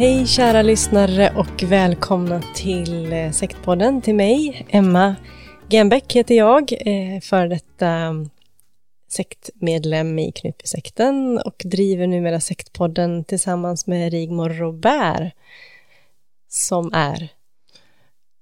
Hej 0.00 0.26
kära 0.26 0.62
lyssnare 0.62 1.32
och 1.36 1.62
välkomna 1.62 2.42
till 2.54 3.12
eh, 3.12 3.30
Sektpodden 3.30 4.02
till 4.02 4.14
mig. 4.14 4.66
Emma 4.70 5.16
Genbeck 5.68 6.12
heter 6.12 6.34
jag, 6.34 6.72
eh, 6.72 7.20
för 7.20 7.48
detta 7.48 7.88
mm, 7.88 8.30
sektmedlem 9.08 10.18
i 10.18 10.32
Knutbysekten 10.32 11.38
och 11.38 11.62
driver 11.64 12.06
numera 12.06 12.40
Sektpodden 12.40 13.24
tillsammans 13.24 13.86
med 13.86 14.12
Rigmor 14.12 14.48
Robert 14.48 15.32
som 16.48 16.90
är 16.92 17.28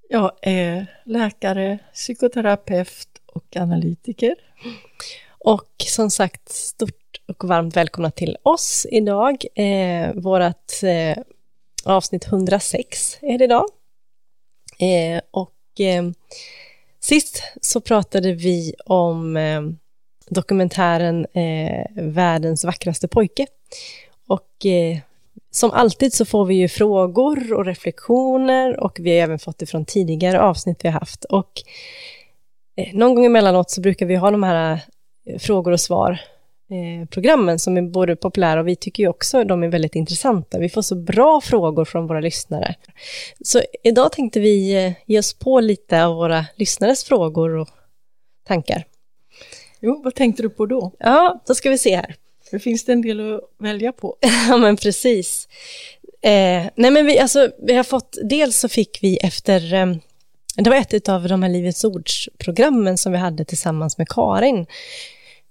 Jag 0.09 0.33
är 0.43 0.77
eh, 0.77 0.84
läkare, 1.05 1.78
psykoterapeut 1.95 3.09
och 3.27 3.56
analytiker. 3.56 4.34
Och 5.39 5.75
som 5.87 6.11
sagt, 6.11 6.49
stort 6.49 7.21
och 7.28 7.44
varmt 7.44 7.77
välkomna 7.77 8.10
till 8.10 8.37
oss 8.43 8.87
idag. 8.91 9.44
Eh, 9.54 10.15
vårat 10.15 10.83
eh, 10.83 11.22
avsnitt 11.84 12.27
106 12.27 13.19
är 13.22 13.39
det 13.39 13.44
idag. 13.44 13.65
Eh, 14.78 15.21
och 15.31 15.81
eh, 15.81 16.05
sist 17.00 17.43
så 17.61 17.81
pratade 17.81 18.33
vi 18.33 18.75
om 18.84 19.37
eh, 19.37 19.62
dokumentären 20.28 21.27
eh, 21.33 21.87
Världens 21.94 22.65
vackraste 22.65 23.09
pojke. 23.09 23.47
Och 24.27 24.66
eh, 24.66 24.99
som 25.50 25.71
alltid 25.71 26.12
så 26.12 26.25
får 26.25 26.44
vi 26.44 26.55
ju 26.55 26.69
frågor 26.69 27.53
och 27.53 27.65
reflektioner 27.65 28.81
och 28.81 28.99
vi 29.00 29.10
har 29.10 29.25
även 29.25 29.39
fått 29.39 29.59
det 29.59 29.66
från 29.66 29.84
tidigare 29.84 30.41
avsnitt 30.41 30.84
vi 30.84 30.89
har 30.89 31.00
haft. 31.00 31.25
Och 31.25 31.50
eh, 32.77 32.95
någon 32.95 33.15
gång 33.15 33.25
emellanåt 33.25 33.71
så 33.71 33.81
brukar 33.81 34.06
vi 34.06 34.16
ha 34.16 34.31
de 34.31 34.43
här 34.43 34.81
eh, 35.27 35.39
frågor 35.39 35.72
och 35.72 35.81
svar 35.81 36.21
programmen 37.11 37.59
som 37.59 37.77
är 37.77 37.83
både 37.83 38.17
populära 38.17 38.61
och 38.61 38.69
vi 38.69 38.77
tycker 38.77 39.03
ju 39.03 39.09
också 39.09 39.45
de 39.45 39.62
är 39.62 39.69
väldigt 39.69 39.95
intressanta. 39.95 40.59
Vi 40.59 40.69
får 40.69 40.83
så 40.83 40.95
bra 40.95 41.41
frågor 41.41 41.84
från 41.84 42.06
våra 42.06 42.21
lyssnare. 42.21 42.75
Så 43.41 43.62
idag 43.83 44.12
tänkte 44.12 44.41
vi 44.41 44.87
eh, 44.87 44.93
ge 45.07 45.19
oss 45.19 45.34
på 45.34 45.61
lite 45.61 46.05
av 46.05 46.17
våra 46.17 46.47
lyssnares 46.57 47.05
frågor 47.05 47.57
och 47.57 47.69
tankar. 48.47 48.84
Jo, 49.81 50.01
vad 50.05 50.15
tänkte 50.15 50.43
du 50.43 50.51
på 50.51 50.67
då? 50.67 50.93
Ja, 50.99 51.43
då 51.47 51.55
ska 51.55 51.71
vi 51.71 51.78
se 51.78 51.97
här. 51.97 52.15
Det 52.51 52.59
finns 52.59 52.84
det 52.84 52.93
en 52.93 53.03
del 53.03 53.34
att 53.34 53.41
välja 53.59 53.93
på. 53.93 54.17
Ja, 54.49 54.57
men 54.57 54.77
precis. 54.77 55.49
Eh, 56.23 56.67
nej, 56.75 56.91
men 56.91 57.07
vi, 57.07 57.19
alltså, 57.19 57.51
vi 57.59 57.75
har 57.75 57.84
fått, 57.84 58.19
dels 58.23 58.59
så 58.59 58.69
fick 58.69 58.99
vi 59.03 59.17
efter, 59.17 59.75
eh, 59.75 59.87
det 60.57 60.71
var 60.71 60.77
ett 60.77 61.09
av 61.09 61.28
de 61.28 61.43
här 61.43 61.51
Livets 61.51 61.84
Ords-programmen 61.84 62.99
som 62.99 63.12
vi 63.12 63.19
hade 63.19 63.45
tillsammans 63.45 63.99
med 63.99 64.09
Karin, 64.09 64.67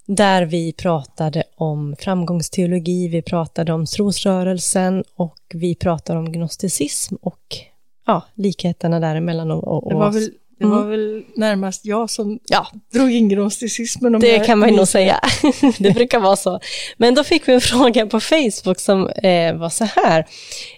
där 0.07 0.44
vi 0.45 0.73
pratade 0.73 1.44
om 1.56 1.95
framgångsteologi, 2.00 3.07
vi 3.07 3.22
pratade 3.22 3.73
om 3.73 3.85
trosrörelsen 3.85 5.03
och 5.16 5.38
vi 5.53 5.75
pratade 5.75 6.19
om 6.19 6.31
gnosticism 6.31 7.16
och 7.22 7.57
ja, 8.06 8.22
likheterna 8.35 9.00
däremellan 9.00 9.51
och, 9.51 9.63
och, 9.68 9.84
och 9.84 9.90
Det 9.90 9.95
var 9.95 10.12
väl, 10.12 10.29
det 10.59 10.66
var 10.66 10.85
väl 10.85 11.23
närmast 11.35 11.85
jag 11.85 12.09
som 12.09 12.40
Ja, 12.47 12.68
drog 12.94 13.12
in 13.12 13.29
gnosticismen. 13.29 14.16
om 14.16 14.22
det 14.22 14.45
kan 14.45 14.59
man 14.59 14.73
nog 14.73 14.88
säga. 14.88 15.19
det 15.79 15.91
brukar 15.91 16.19
vara 16.19 16.35
så. 16.35 16.59
Men 16.97 17.16
då 17.16 17.24
fick 17.24 17.47
vi 17.47 17.53
en 17.53 17.62
fråga 17.62 18.07
på 18.07 18.19
Facebook 18.19 18.79
som 18.79 19.09
eh, 19.09 19.56
var 19.56 19.69
så 19.69 19.85
här. 19.85 20.28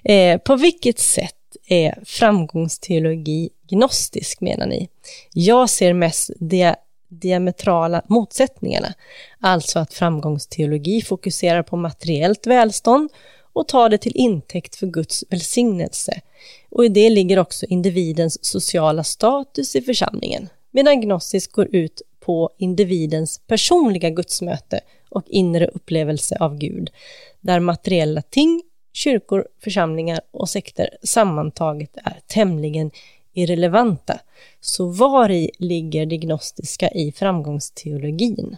Eh, 0.03 0.37
på 0.37 0.55
vilket 0.55 0.99
sätt 0.99 1.35
är 1.67 1.99
framgångsteologi 2.05 3.49
gnostisk 3.69 4.41
menar 4.41 4.67
ni? 4.67 4.89
Jag 5.33 5.69
ser 5.69 5.93
mest 5.93 6.31
det 6.39 6.75
diametrala 7.09 8.01
motsättningarna. 8.07 8.93
Alltså 9.39 9.79
att 9.79 9.93
framgångsteologi 9.93 11.01
fokuserar 11.01 11.63
på 11.63 11.77
materiellt 11.77 12.47
välstånd 12.47 13.09
och 13.53 13.67
tar 13.67 13.89
det 13.89 13.97
till 13.97 14.15
intäkt 14.15 14.75
för 14.75 14.87
Guds 14.87 15.23
välsignelse. 15.29 16.21
Och 16.71 16.85
i 16.85 16.89
det 16.89 17.09
ligger 17.09 17.39
också 17.39 17.65
individens 17.65 18.45
sociala 18.45 19.03
status 19.03 19.75
i 19.75 19.81
församlingen. 19.81 20.49
Medan 20.71 21.01
gnostisk 21.01 21.51
går 21.51 21.75
ut 21.75 22.01
på 22.19 22.49
individens 22.57 23.41
personliga 23.47 24.09
gudsmöte 24.09 24.79
och 25.09 25.23
inre 25.27 25.67
upplevelse 25.67 26.37
av 26.39 26.57
Gud, 26.57 26.89
där 27.41 27.59
materiella 27.59 28.21
ting, 28.21 28.63
kyrkor, 28.93 29.47
församlingar 29.63 30.21
och 30.31 30.49
sekter 30.49 30.89
sammantaget 31.03 31.97
är 31.97 32.19
tämligen 32.27 32.91
irrelevanta. 33.33 34.19
Så 34.61 34.85
var 34.85 35.31
i 35.31 35.51
ligger 35.59 36.05
det 36.05 36.17
gnostiska 36.17 36.89
i 36.89 37.11
framgångsteologin? 37.11 38.57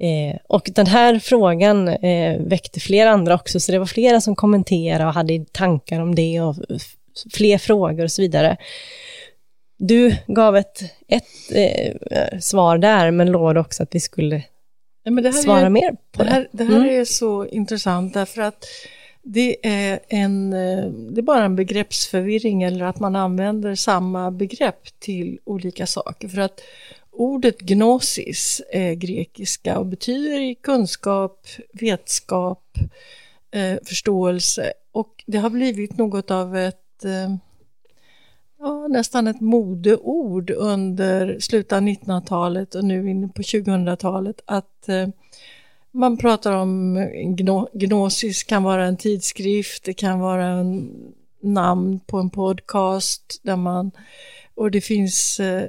Eh, 0.00 0.38
och 0.48 0.70
den 0.74 0.86
här 0.86 1.18
frågan 1.18 1.88
eh, 1.88 2.40
väckte 2.40 2.80
flera 2.80 3.10
andra 3.10 3.34
också, 3.34 3.60
så 3.60 3.72
det 3.72 3.78
var 3.78 3.86
flera 3.86 4.20
som 4.20 4.36
kommenterade 4.36 5.06
och 5.06 5.12
hade 5.14 5.44
tankar 5.52 6.00
om 6.00 6.14
det 6.14 6.40
och 6.40 6.56
fler 7.32 7.58
frågor 7.58 8.04
och 8.04 8.12
så 8.12 8.22
vidare. 8.22 8.56
Du 9.78 10.16
gav 10.26 10.56
ett, 10.56 10.82
ett 11.08 11.24
eh, 11.54 12.38
svar 12.40 12.78
där, 12.78 13.10
men 13.10 13.30
lovade 13.32 13.60
också 13.60 13.82
att 13.82 13.94
vi 13.94 14.00
skulle 14.00 14.42
Ja, 15.02 15.32
svara 15.32 15.66
är, 15.66 15.70
mer 15.70 15.90
på 16.12 16.22
det 16.22 16.24
det. 16.24 16.30
här, 16.30 16.48
det 16.52 16.64
här 16.64 16.76
Mm. 16.76 17.00
är 17.00 17.04
så 17.04 17.46
intressant 17.46 18.14
därför 18.14 18.42
att 18.42 18.64
det 19.28 19.66
är, 19.66 20.00
en, 20.08 20.52
eh, 20.52 20.86
det 20.86 21.20
är 21.20 21.22
bara 21.22 21.44
en 21.44 21.56
begreppsförvirring 21.56 22.62
eller 22.62 22.84
att 22.84 23.00
man 23.00 23.16
använder 23.16 23.74
samma 23.74 24.30
begrepp 24.30 25.00
till 25.00 25.38
olika 25.44 25.86
saker. 25.86 26.28
För 26.28 26.40
att 26.40 26.60
ordet 27.10 27.60
gnosis 27.60 28.62
är 28.70 28.94
grekiska 28.94 29.78
och 29.78 29.86
betyder 29.86 30.54
kunskap, 30.54 31.46
vetskap, 31.72 32.78
eh, 33.50 33.78
förståelse 33.84 34.72
och 34.92 35.24
det 35.26 35.38
har 35.38 35.50
blivit 35.50 35.98
något 35.98 36.30
av 36.30 36.56
ett 36.56 37.04
eh, 37.04 37.36
ja, 38.58 38.88
nästan 38.88 39.26
ett 39.26 39.40
modeord 39.40 40.50
under 40.50 41.40
slutet 41.40 41.72
av 41.72 41.80
1900-talet 41.80 42.74
och 42.74 42.84
nu 42.84 43.10
inne 43.10 43.28
på 43.28 43.42
2000-talet 43.42 44.40
att 44.46 44.88
eh, 44.88 45.08
man 45.96 46.16
pratar 46.16 46.52
om 46.52 46.94
Gnosis 47.72 48.44
kan 48.44 48.62
vara 48.62 48.86
en 48.86 48.96
tidskrift, 48.96 49.84
det 49.84 49.94
kan 49.94 50.20
vara 50.20 50.46
en 50.46 50.92
namn 51.42 52.00
på 52.00 52.18
en 52.18 52.30
podcast 52.30 53.40
där 53.42 53.56
man, 53.56 53.90
och 54.54 54.70
det 54.70 54.80
finns, 54.80 55.40
eh, 55.40 55.68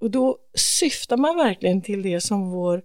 och 0.00 0.10
då 0.10 0.38
syftar 0.54 1.16
man 1.16 1.36
verkligen 1.36 1.82
till 1.82 2.02
det 2.02 2.20
som 2.20 2.50
vår 2.50 2.82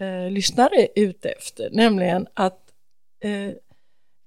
eh, 0.00 0.30
lyssnare 0.30 0.76
är 0.76 0.88
ute 0.94 1.28
efter, 1.28 1.70
nämligen 1.72 2.26
att 2.34 2.60
eh, 3.20 3.54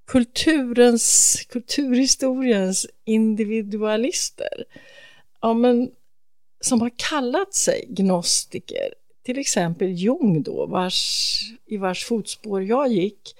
kulturens, 0.07 1.39
kulturhistoriens 1.49 2.87
individualister, 3.05 4.65
ja 5.41 5.53
men 5.53 5.91
som 6.61 6.81
har 6.81 6.91
kallat 6.95 7.53
sig 7.53 7.85
gnostiker, 7.89 8.93
till 9.25 9.39
exempel 9.39 9.91
Jung 9.91 10.43
då, 10.43 10.65
vars, 10.65 11.39
i 11.65 11.77
vars 11.77 12.05
fotspår 12.05 12.63
jag 12.63 12.91
gick, 12.91 13.35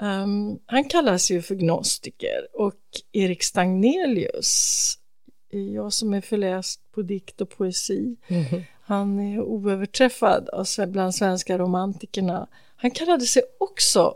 um, 0.00 0.58
han 0.66 0.84
kallas 0.84 1.30
ju 1.30 1.42
för 1.42 1.54
gnostiker 1.54 2.48
och 2.52 2.80
Erik 3.12 3.42
Stagnelius, 3.42 4.98
jag 5.50 5.92
som 5.92 6.14
är 6.14 6.20
förläst 6.20 6.80
på 6.92 7.02
dikt 7.02 7.40
och 7.40 7.50
poesi, 7.50 8.16
mm 8.28 8.62
han 8.84 9.20
är 9.20 9.40
oöverträffad 9.40 10.48
bland 10.88 11.14
svenska 11.14 11.58
romantikerna. 11.58 12.48
Han 12.76 12.90
kallade 12.90 13.24
sig 13.24 13.42
också 13.60 14.14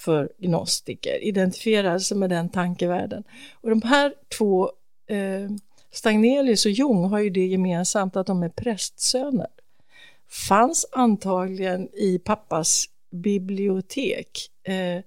för 0.00 0.32
gnostiker, 0.38 1.24
identifierade 1.24 2.00
sig 2.00 2.16
med 2.16 2.30
den 2.30 2.48
tankevärlden. 2.48 3.24
Och 3.60 3.70
de 3.70 3.82
här 3.82 4.14
två 4.38 4.70
eh, 5.08 5.50
Stagnelius 5.92 6.66
och 6.66 6.72
Jung 6.72 7.04
har 7.04 7.18
ju 7.18 7.30
det 7.30 7.46
gemensamt 7.46 8.16
att 8.16 8.26
de 8.26 8.42
är 8.42 8.48
prästsöner. 8.48 9.48
Fanns 10.28 10.86
antagligen 10.92 11.88
i 11.94 12.18
pappas 12.18 12.84
bibliotek. 13.10 14.50
Eh, 14.64 15.02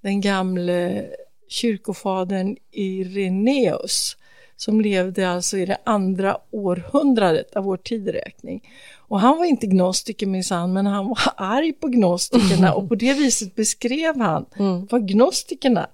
den 0.00 0.20
gamle 0.20 1.06
kyrkofadern 1.48 2.56
Ireneus 2.70 4.16
som 4.56 4.80
levde 4.80 5.30
alltså 5.30 5.56
i 5.58 5.66
det 5.66 5.78
andra 5.84 6.38
århundradet 6.50 7.56
av 7.56 7.64
vår 7.64 7.76
tideräkning. 7.76 8.68
Och 8.96 9.20
han 9.20 9.38
var 9.38 9.44
inte 9.44 9.66
gnostiker 9.66 10.26
minsann, 10.26 10.72
men 10.72 10.86
han 10.86 11.08
var 11.08 11.18
arg 11.36 11.72
på 11.72 11.86
gnostikerna 11.86 12.74
och 12.74 12.88
på 12.88 12.94
det 12.94 13.14
viset 13.14 13.54
beskrev 13.54 14.20
han 14.20 14.46
mm. 14.58 14.86
vad 14.90 15.08
gnostikerna 15.08 15.88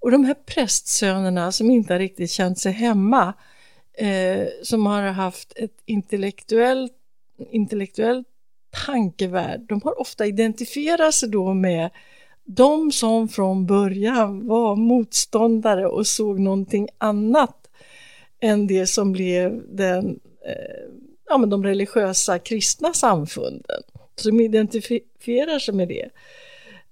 och 0.00 0.10
de 0.10 0.24
här 0.24 0.34
prästsönerna 0.34 1.52
som 1.52 1.70
inte 1.70 1.94
har 1.94 1.98
riktigt 1.98 2.30
känt 2.30 2.58
sig 2.58 2.72
hemma 2.72 3.34
eh, 3.98 4.46
som 4.62 4.86
har 4.86 5.02
haft 5.02 5.52
ett 5.56 5.82
intellektuellt, 5.84 6.95
intellektuell 7.38 8.24
tankevärld, 8.86 9.60
de 9.68 9.80
har 9.84 10.00
ofta 10.00 10.26
identifierat 10.26 11.14
sig 11.14 11.28
då 11.28 11.54
med 11.54 11.90
de 12.44 12.92
som 12.92 13.28
från 13.28 13.66
början 13.66 14.46
var 14.46 14.76
motståndare 14.76 15.86
och 15.86 16.06
såg 16.06 16.40
någonting 16.40 16.88
annat 16.98 17.68
än 18.40 18.66
det 18.66 18.86
som 18.86 19.12
blev 19.12 19.62
den, 19.68 20.20
eh, 20.46 20.90
ja, 21.28 21.38
men 21.38 21.50
de 21.50 21.64
religiösa 21.64 22.38
kristna 22.38 22.92
samfunden, 22.92 23.82
som 24.14 24.40
identifierar 24.40 25.58
sig 25.58 25.74
med 25.74 25.88
det. 25.88 26.10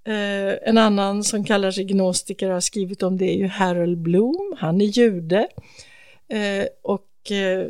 Eh, 0.07 0.69
en 0.69 0.79
annan 0.79 1.25
som 1.25 1.45
kallar 1.45 1.71
sig 1.71 1.85
gnostiker 1.85 2.51
har 2.51 2.61
skrivit 2.61 3.03
om 3.03 3.19
det 3.19 3.25
är 3.25 3.37
ju 3.37 3.47
Harold 3.47 3.99
Bloom, 3.99 4.55
han 4.59 4.81
är 4.81 4.85
jude. 4.85 5.49
Eh, 6.29 6.67
och 6.83 7.33
eh, 7.33 7.67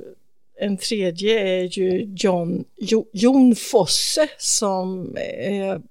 en 0.59 0.77
tredje 0.77 1.41
är 1.41 1.79
ju 1.79 2.15
John, 2.17 2.65
jo, 2.77 3.09
Jon 3.13 3.55
Fosse 3.57 4.29
som 4.39 5.17
är 5.37 5.83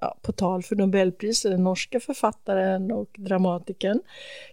ja, 0.00 0.18
på 0.22 0.32
tal 0.32 0.62
för 0.62 0.76
Nobelpriset, 0.76 1.52
den 1.52 1.64
norska 1.64 2.00
författaren 2.00 2.92
och 2.92 3.10
dramatikern, 3.18 4.00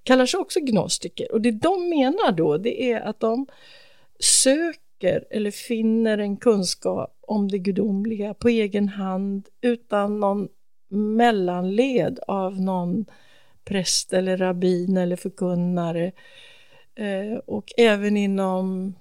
kallar 0.03 0.25
sig 0.25 0.39
också 0.39 0.59
gnostiker. 0.59 1.31
Och 1.31 1.41
det 1.41 1.51
de 1.51 1.89
menar 1.89 2.31
då, 2.31 2.57
det 2.57 2.91
är 2.91 3.01
att 3.01 3.19
de 3.19 3.47
söker 4.19 5.25
eller 5.29 5.51
finner 5.51 6.17
en 6.17 6.37
kunskap 6.37 7.17
om 7.21 7.47
det 7.47 7.57
gudomliga 7.57 8.33
på 8.33 8.49
egen 8.49 8.89
hand 8.89 9.47
utan 9.61 10.19
någon 10.19 10.47
mellanled 10.89 12.19
av 12.27 12.61
någon 12.61 13.05
präst 13.65 14.13
eller 14.13 14.37
rabbin 14.37 14.97
eller 14.97 15.15
förkunnare 15.15 16.11
Eh, 16.97 17.37
och 17.45 17.73
även 17.77 18.17
inom 18.17 18.95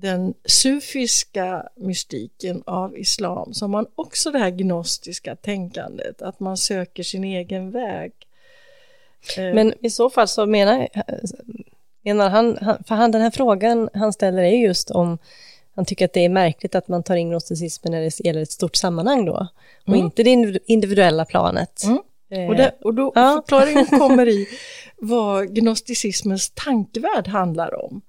den 0.00 0.34
sufiska 0.44 1.68
mystiken 1.76 2.62
av 2.66 2.98
islam 2.98 3.54
så 3.54 3.64
har 3.64 3.68
man 3.68 3.86
också 3.94 4.30
det 4.30 4.38
här 4.38 4.50
gnostiska 4.50 5.36
tänkandet, 5.36 6.22
att 6.22 6.40
man 6.40 6.56
söker 6.56 7.02
sin 7.02 7.24
egen 7.24 7.70
väg. 7.70 8.12
Eh, 9.36 9.54
Men 9.54 9.74
i 9.80 9.90
så 9.90 10.10
fall 10.10 10.28
så 10.28 10.46
menar, 10.46 10.88
menar 12.02 12.30
han, 12.30 12.58
för 12.86 12.94
han, 12.94 13.10
den 13.10 13.22
här 13.22 13.30
frågan 13.30 13.88
han 13.94 14.12
ställer 14.12 14.42
är 14.42 14.56
just 14.56 14.90
om 14.90 15.18
han 15.74 15.84
tycker 15.84 16.04
att 16.04 16.12
det 16.12 16.24
är 16.24 16.28
märkligt 16.28 16.74
att 16.74 16.88
man 16.88 17.02
tar 17.02 17.16
in 17.16 17.28
gnosticismen 17.28 17.92
när 17.92 18.00
det 18.00 18.20
gäller 18.20 18.42
ett 18.42 18.52
stort 18.52 18.76
sammanhang 18.76 19.24
då, 19.24 19.48
och 19.82 19.88
mm. 19.88 20.00
inte 20.00 20.22
det 20.22 20.60
individuella 20.66 21.24
planet. 21.24 21.82
Mm. 21.84 21.98
Eh, 22.30 22.48
och, 22.48 22.56
det, 22.56 22.74
och 22.82 22.94
då 22.94 23.12
ja. 23.14 23.42
förklaringen 23.48 23.86
kommer 23.86 24.28
i 24.28 24.48
vad 24.96 25.54
gnosticismens 25.54 26.50
tankevärld 26.50 27.28
handlar 27.28 27.84
om. 27.84 28.02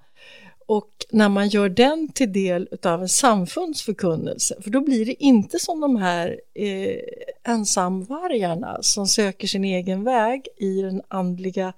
Och 0.70 1.06
när 1.10 1.30
man 1.30 1.48
gör 1.48 1.70
den 1.70 2.12
till 2.12 2.34
del 2.34 2.68
av 2.84 3.02
en 3.02 3.10
samfundsförkunnelse, 3.10 4.62
för 4.62 4.70
då 4.70 4.82
blir 4.82 5.06
det 5.06 5.24
inte 5.24 5.60
som 5.60 5.82
de 5.82 5.96
här 5.96 6.42
eh, 6.54 7.00
ensamvargarna 7.44 8.78
som 8.82 9.08
söker 9.08 9.48
sin 9.48 9.64
egen 9.64 10.04
väg 10.04 10.48
i 10.58 10.82
den 10.82 11.02
andliga 11.08 11.74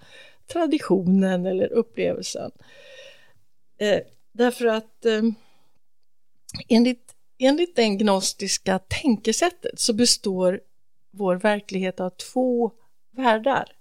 traditionen 0.47 1.45
eller 1.45 1.73
upplevelsen. 1.73 2.51
Eh, 3.79 3.99
därför 4.31 4.65
att 4.65 5.05
eh, 5.05 5.21
enligt, 6.67 7.13
enligt 7.39 7.75
det 7.75 7.89
gnostiska 7.89 8.79
tänkesättet 8.79 9.79
så 9.79 9.93
består 9.93 10.61
vår 11.11 11.35
verklighet 11.35 11.99
av 11.99 12.09
två 12.09 12.71
världar. 13.11 13.78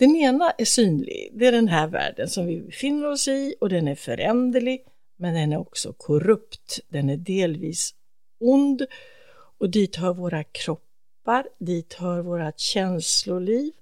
Den 0.00 0.16
ena 0.16 0.50
är 0.50 0.64
synlig, 0.64 1.30
det 1.32 1.46
är 1.46 1.52
den 1.52 1.68
här 1.68 1.86
världen 1.86 2.28
som 2.28 2.46
vi 2.46 2.60
befinner 2.60 3.10
oss 3.10 3.28
i 3.28 3.54
och 3.60 3.68
den 3.68 3.88
är 3.88 3.94
föränderlig, 3.94 4.84
men 5.16 5.34
den 5.34 5.52
är 5.52 5.58
också 5.58 5.92
korrupt, 5.92 6.80
den 6.88 7.10
är 7.10 7.16
delvis 7.16 7.94
ond 8.38 8.86
och 9.58 9.70
dit 9.70 9.96
hör 9.96 10.14
våra 10.14 10.44
kroppar, 10.44 11.46
dit 11.58 11.94
hör 11.94 12.20
våra 12.20 12.52
känsloliv. 12.52 13.72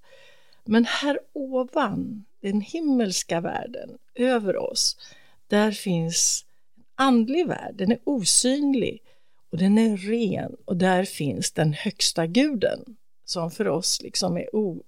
Men 0.65 0.85
här 0.85 1.19
ovan, 1.33 2.25
den 2.43 2.61
himmelska 2.61 3.41
världen, 3.41 3.99
över 4.15 4.57
oss, 4.57 4.97
där 5.47 5.71
finns 5.71 6.45
en 6.77 6.85
andlig 6.95 7.49
värld, 7.49 7.75
den 7.75 7.93
är 7.93 7.99
osynlig 8.05 9.03
och 9.51 9.59
den 9.59 9.79
är 9.79 9.97
ren 9.97 10.57
och 10.65 10.77
där 10.77 11.05
finns 11.05 11.53
den 11.53 11.73
högsta 11.73 12.27
guden 12.27 12.97
som 13.25 13.51
för 13.51 13.69
oss 13.69 14.03
liksom 14.03 14.37
är 14.37 14.57
o, 14.57 14.83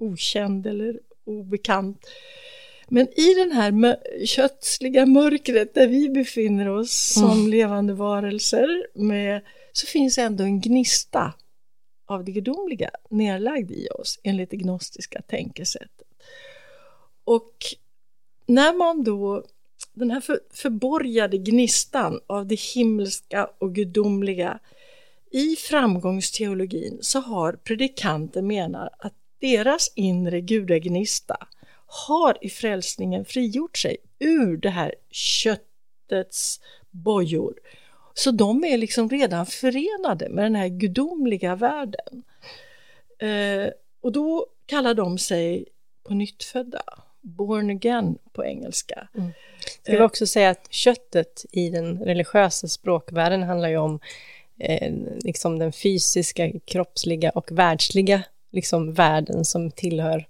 okänd 0.00 0.66
eller 0.66 1.00
obekant. 1.24 2.06
Men 2.88 3.08
i 3.20 3.34
den 3.34 3.52
här 3.52 3.96
kötsliga 4.26 5.06
mörkret 5.06 5.74
där 5.74 5.86
vi 5.86 6.08
befinner 6.08 6.68
oss 6.68 7.12
som 7.14 7.30
mm. 7.30 7.50
levande 7.50 7.94
varelser 7.94 8.86
med, 8.94 9.42
så 9.72 9.86
finns 9.86 10.18
ändå 10.18 10.44
en 10.44 10.60
gnista 10.60 11.32
av 12.06 12.24
det 12.24 12.32
gudomliga 12.32 12.90
nedlagd 13.10 13.70
i 13.70 13.88
oss 13.88 14.20
enligt 14.22 14.50
det 14.50 14.56
gnostiska 14.56 15.22
tänkesättet. 15.22 16.06
Och 17.24 17.54
när 18.46 18.72
man 18.72 19.04
då 19.04 19.44
den 19.92 20.10
här 20.10 20.20
för, 20.20 20.40
förborgade 20.50 21.38
gnistan 21.38 22.20
av 22.26 22.46
det 22.46 22.60
himmelska 22.60 23.50
och 23.58 23.74
gudomliga 23.74 24.58
i 25.30 25.56
framgångsteologin 25.56 26.98
så 27.00 27.20
har 27.20 27.52
predikanter 27.52 28.42
menar 28.42 28.90
att 28.98 29.14
deras 29.40 29.92
inre 29.94 30.40
gudagnista 30.40 31.36
har 31.86 32.38
i 32.40 32.50
frälsningen 32.50 33.24
frigjort 33.24 33.78
sig 33.78 33.96
ur 34.18 34.56
det 34.56 34.70
här 34.70 34.94
köttets 35.10 36.60
bojor. 36.90 37.54
Så 38.14 38.30
de 38.30 38.64
är 38.64 38.78
liksom 38.78 39.08
redan 39.08 39.46
förenade 39.46 40.28
med 40.28 40.44
den 40.44 40.54
här 40.54 40.68
gudomliga 40.68 41.54
världen. 41.56 42.22
Eh, 43.18 43.72
och 44.00 44.12
då 44.12 44.46
kallar 44.66 44.94
de 44.94 45.18
sig 45.18 45.64
på 46.02 46.14
nyttfödda, 46.14 46.82
born 47.20 47.70
again 47.70 48.18
på 48.32 48.44
engelska. 48.44 49.08
Mm. 49.14 49.30
Jag 49.84 49.92
vill 49.92 50.02
också 50.02 50.26
säga 50.26 50.50
att 50.50 50.72
köttet 50.72 51.44
i 51.52 51.70
den 51.70 51.98
religiösa 51.98 52.68
språkvärlden 52.68 53.42
handlar 53.42 53.68
ju 53.68 53.76
om 53.76 54.00
eh, 54.58 54.92
liksom 55.24 55.58
den 55.58 55.72
fysiska, 55.72 56.50
kroppsliga 56.64 57.30
och 57.30 57.52
världsliga 57.52 58.22
liksom 58.52 58.92
världen 58.92 59.44
som 59.44 59.70
tillhör 59.70 60.26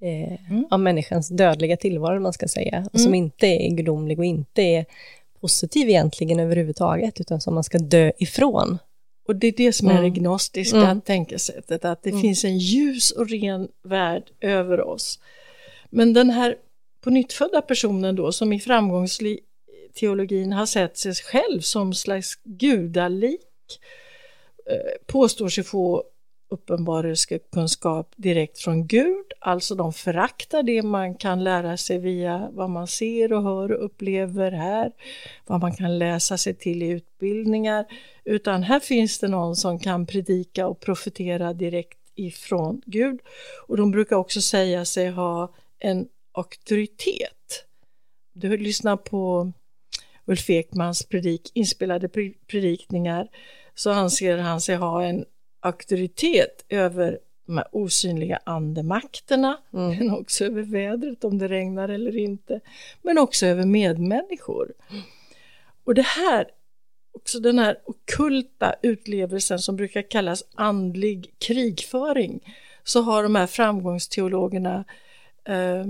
eh, 0.00 0.50
mm. 0.50 0.66
av 0.70 0.80
människans 0.80 1.28
dödliga 1.28 1.76
tillvaro, 1.76 2.20
man 2.20 2.32
ska 2.32 2.48
säga, 2.48 2.88
och 2.92 3.00
som 3.00 3.08
mm. 3.08 3.14
inte 3.14 3.46
är 3.46 3.70
gudomlig 3.70 4.18
och 4.18 4.24
inte 4.24 4.62
är 4.62 4.86
positiv 5.40 5.88
egentligen 5.88 6.40
överhuvudtaget, 6.40 7.20
utan 7.20 7.40
som 7.40 7.54
man 7.54 7.64
ska 7.64 7.78
dö 7.78 8.12
ifrån. 8.18 8.78
Och 9.28 9.36
det 9.36 9.46
är 9.46 9.52
det 9.56 9.72
som 9.72 9.88
är 9.88 9.92
det 9.92 9.98
Mm. 9.98 10.14
gnostiska 10.14 10.76
Mm. 10.76 11.00
tänkesättet, 11.00 11.84
att 11.84 12.02
det 12.02 12.10
Mm. 12.10 12.22
finns 12.22 12.44
en 12.44 12.58
ljus 12.58 13.10
och 13.10 13.28
ren 13.30 13.68
värld 13.82 14.22
över 14.40 14.80
oss. 14.80 15.18
Men 15.90 16.12
den 16.12 16.30
här 16.30 16.56
på 17.00 17.10
nyttfödda 17.10 17.62
personen 17.62 18.16
då, 18.16 18.32
som 18.32 18.52
i 18.52 18.60
framgångsteologin 18.60 20.52
har 20.52 20.66
sett 20.66 20.96
sig 20.96 21.14
själv 21.14 21.60
som 21.60 21.94
slags 21.94 22.34
gudalik, 22.44 23.40
eh, 24.70 25.06
påstår 25.06 25.48
sig 25.48 25.64
få 25.64 26.04
uppenbarelsekunskap 26.48 28.14
direkt 28.16 28.58
från 28.58 28.86
Gud, 28.86 29.26
alltså 29.40 29.74
de 29.74 29.92
föraktar 29.92 30.62
det 30.62 30.82
man 30.82 31.14
kan 31.14 31.44
lära 31.44 31.76
sig 31.76 31.98
via 31.98 32.48
vad 32.52 32.70
man 32.70 32.86
ser 32.86 33.32
och 33.32 33.42
hör 33.42 33.72
och 33.72 33.84
upplever 33.84 34.52
här, 34.52 34.92
vad 35.46 35.60
man 35.60 35.76
kan 35.76 35.98
läsa 35.98 36.38
sig 36.38 36.54
till 36.54 36.82
i 36.82 36.88
utbildningar, 36.88 37.86
utan 38.24 38.62
här 38.62 38.80
finns 38.80 39.18
det 39.18 39.28
någon 39.28 39.56
som 39.56 39.78
kan 39.78 40.06
predika 40.06 40.66
och 40.66 40.80
profetera 40.80 41.52
direkt 41.52 41.98
ifrån 42.14 42.82
Gud. 42.86 43.20
Och 43.66 43.76
de 43.76 43.90
brukar 43.90 44.16
också 44.16 44.40
säga 44.40 44.84
sig 44.84 45.10
ha 45.10 45.54
en 45.78 46.08
auktoritet. 46.32 47.64
Du 48.32 48.56
lyssnar 48.56 48.96
på 48.96 49.52
Ulf 50.26 50.50
Ekmans 50.50 51.06
predik, 51.06 51.50
inspelade 51.54 52.08
predikningar 52.46 53.28
så 53.74 53.90
anser 53.90 54.38
han 54.38 54.60
sig 54.60 54.76
ha 54.76 55.04
en 55.04 55.24
auktoritet 55.68 56.64
över 56.68 57.18
de 57.46 57.56
här 57.58 57.66
osynliga 57.72 58.38
andemakterna, 58.44 59.58
Mm. 59.72 59.98
men 59.98 60.10
också 60.10 60.44
över 60.44 60.62
vädret, 60.62 61.24
om 61.24 61.38
det 61.38 61.48
regnar 61.48 61.88
eller 61.88 62.16
inte, 62.16 62.60
men 63.02 63.18
också 63.18 63.46
över 63.46 63.64
medmänniskor. 63.64 64.72
Och 65.84 65.94
det 65.94 66.02
här, 66.06 66.48
också 67.12 67.40
den 67.40 67.58
här 67.58 67.78
okulta 67.84 68.74
utlevelsen 68.82 69.58
som 69.58 69.76
brukar 69.76 70.10
kallas 70.10 70.44
andlig 70.54 71.34
krigföring, 71.38 72.54
så 72.84 73.02
har 73.02 73.22
de 73.22 73.34
här 73.34 73.46
framgångsteologerna 73.46 74.84
eh, 75.44 75.84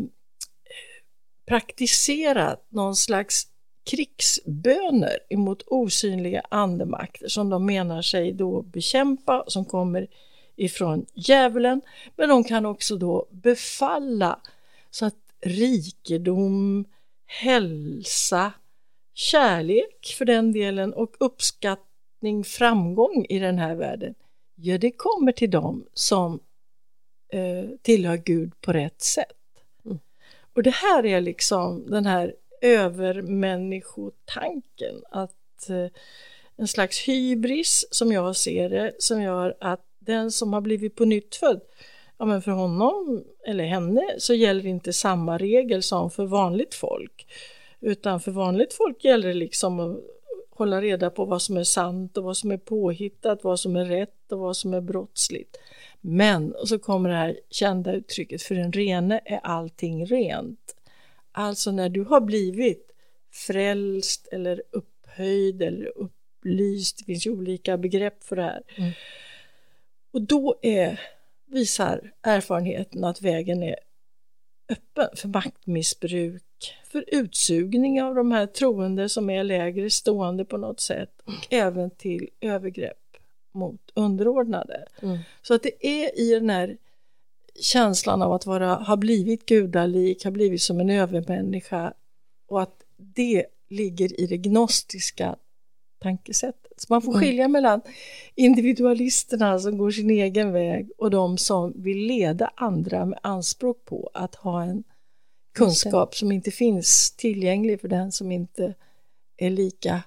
praktiserat 1.46 2.66
någon 2.68 2.96
slags 2.96 3.46
krigsböner 3.84 5.18
emot 5.28 5.62
osynliga 5.66 6.42
andemakter 6.48 7.28
som 7.28 7.50
de 7.50 7.66
menar 7.66 8.02
sig 8.02 8.32
då 8.32 8.62
bekämpa, 8.62 9.44
som 9.46 9.64
kommer 9.64 10.06
ifrån 10.56 11.06
djävulen, 11.14 11.80
men 12.16 12.28
de 12.28 12.44
kan 12.44 12.66
också 12.66 12.96
då 12.96 13.26
befalla 13.30 14.40
så 14.90 15.06
att 15.06 15.14
rikedom, 15.40 16.84
hälsa, 17.26 18.52
kärlek 19.14 20.14
för 20.18 20.24
den 20.24 20.52
delen 20.52 20.94
och 20.94 21.16
uppskattning, 21.20 22.44
framgång 22.44 23.26
i 23.28 23.38
den 23.38 23.58
här 23.58 23.74
världen, 23.74 24.14
ja 24.54 24.78
det 24.78 24.90
kommer 24.90 25.32
till 25.32 25.50
dem 25.50 25.86
som 25.94 26.40
eh, 27.32 27.70
tillhör 27.82 28.16
Gud 28.16 28.60
på 28.60 28.72
rätt 28.72 29.02
sätt. 29.02 29.36
Mm. 29.84 29.98
Och 30.54 30.62
det 30.62 30.74
här 30.74 31.06
är 31.06 31.20
liksom 31.20 31.90
den 31.90 32.06
här 32.06 32.34
övermänniskotanken 32.60 35.02
att 35.10 35.70
eh, 35.70 35.86
en 36.56 36.68
slags 36.68 37.08
hybris 37.08 37.86
som 37.90 38.12
jag 38.12 38.36
ser 38.36 38.70
det 38.70 38.92
som 38.98 39.22
gör 39.22 39.56
att 39.60 39.84
den 39.98 40.30
som 40.30 40.52
har 40.52 40.60
blivit 40.60 40.96
på 40.96 41.04
nytt 41.04 41.36
född 41.36 41.60
ja 42.18 42.24
men 42.24 42.42
för 42.42 42.50
honom 42.50 43.24
eller 43.46 43.64
henne 43.64 44.14
så 44.18 44.34
gäller 44.34 44.66
inte 44.66 44.92
samma 44.92 45.38
regel 45.38 45.82
som 45.82 46.10
för 46.10 46.24
vanligt 46.24 46.74
folk 46.74 47.26
utan 47.80 48.20
för 48.20 48.30
vanligt 48.30 48.72
folk 48.72 49.04
gäller 49.04 49.28
det 49.28 49.34
liksom 49.34 49.80
att 49.80 49.98
hålla 50.58 50.80
reda 50.80 51.10
på 51.10 51.24
vad 51.24 51.42
som 51.42 51.56
är 51.56 51.64
sant 51.64 52.16
och 52.16 52.24
vad 52.24 52.36
som 52.36 52.50
är 52.50 52.56
påhittat, 52.56 53.44
vad 53.44 53.60
som 53.60 53.76
är 53.76 53.84
rätt 53.84 54.32
och 54.32 54.38
vad 54.38 54.56
som 54.56 54.74
är 54.74 54.80
brottsligt. 54.80 55.56
Men, 56.00 56.54
och 56.54 56.68
så 56.68 56.78
kommer 56.78 57.10
det 57.10 57.16
här 57.16 57.40
kända 57.50 57.92
uttrycket, 57.92 58.42
för 58.42 58.54
den 58.54 58.72
rene 58.72 59.20
är 59.24 59.40
allting 59.42 60.06
rent. 60.06 60.76
Alltså 61.38 61.70
när 61.70 61.88
du 61.88 62.04
har 62.04 62.20
blivit 62.20 62.90
frälst 63.32 64.28
eller 64.32 64.62
upphöjd 64.70 65.62
eller 65.62 65.92
upplyst, 65.98 66.98
det 66.98 67.04
finns 67.04 67.26
ju 67.26 67.30
olika 67.30 67.78
begrepp 67.78 68.24
för 68.24 68.36
det 68.36 68.42
här. 68.42 68.62
Mm. 68.76 68.92
Och 70.10 70.22
då 70.22 70.58
är, 70.62 71.00
visar 71.46 72.12
erfarenheten 72.22 73.04
att 73.04 73.22
vägen 73.22 73.62
är 73.62 73.76
öppen 74.68 75.08
för 75.16 75.28
maktmissbruk, 75.28 76.42
för 76.84 77.04
utsugning 77.06 78.02
av 78.02 78.14
de 78.14 78.32
här 78.32 78.46
troende 78.46 79.08
som 79.08 79.30
är 79.30 79.44
lägre 79.44 79.90
stående 79.90 80.44
på 80.44 80.56
något 80.56 80.80
sätt 80.80 81.20
och 81.24 81.46
även 81.50 81.90
till 81.90 82.28
övergrepp 82.40 83.16
mot 83.52 83.90
underordnade. 83.94 84.86
Mm. 85.02 85.18
Så 85.42 85.54
att 85.54 85.62
det 85.62 85.86
är 85.86 86.20
i 86.20 86.34
den 86.34 86.50
här 86.50 86.76
känslan 87.60 88.22
av 88.22 88.32
att 88.32 88.46
vara, 88.46 88.74
ha 88.74 88.96
blivit 88.96 89.46
gudalik, 89.46 90.24
ha 90.24 90.30
blivit 90.30 90.62
som 90.62 90.80
en 90.80 90.90
övermänniska 90.90 91.92
och 92.48 92.62
att 92.62 92.82
det 92.96 93.46
ligger 93.70 94.20
i 94.20 94.26
det 94.26 94.36
gnostiska 94.36 95.36
tankesättet. 96.02 96.72
Så 96.76 96.86
man 96.90 97.02
får 97.02 97.12
Mm. 97.12 97.20
skilja 97.20 97.48
mellan 97.48 97.80
individualisterna 98.34 99.58
som 99.58 99.78
går 99.78 99.90
sin 99.90 100.10
egen 100.10 100.52
väg 100.52 100.90
och 100.98 101.10
de 101.10 101.38
som 101.38 101.82
vill 101.82 101.98
leda 101.98 102.50
andra 102.56 103.04
med 103.04 103.18
anspråk 103.22 103.84
på 103.84 104.10
att 104.14 104.34
ha 104.34 104.62
en 104.62 104.84
kunskap 105.54 106.16
som 106.16 106.32
inte 106.32 106.50
finns 106.50 107.10
tillgänglig 107.16 107.80
för 107.80 107.88
den 107.88 108.12
som 108.12 108.32
inte 108.32 108.74
är 109.36 109.50
lika 109.50 110.02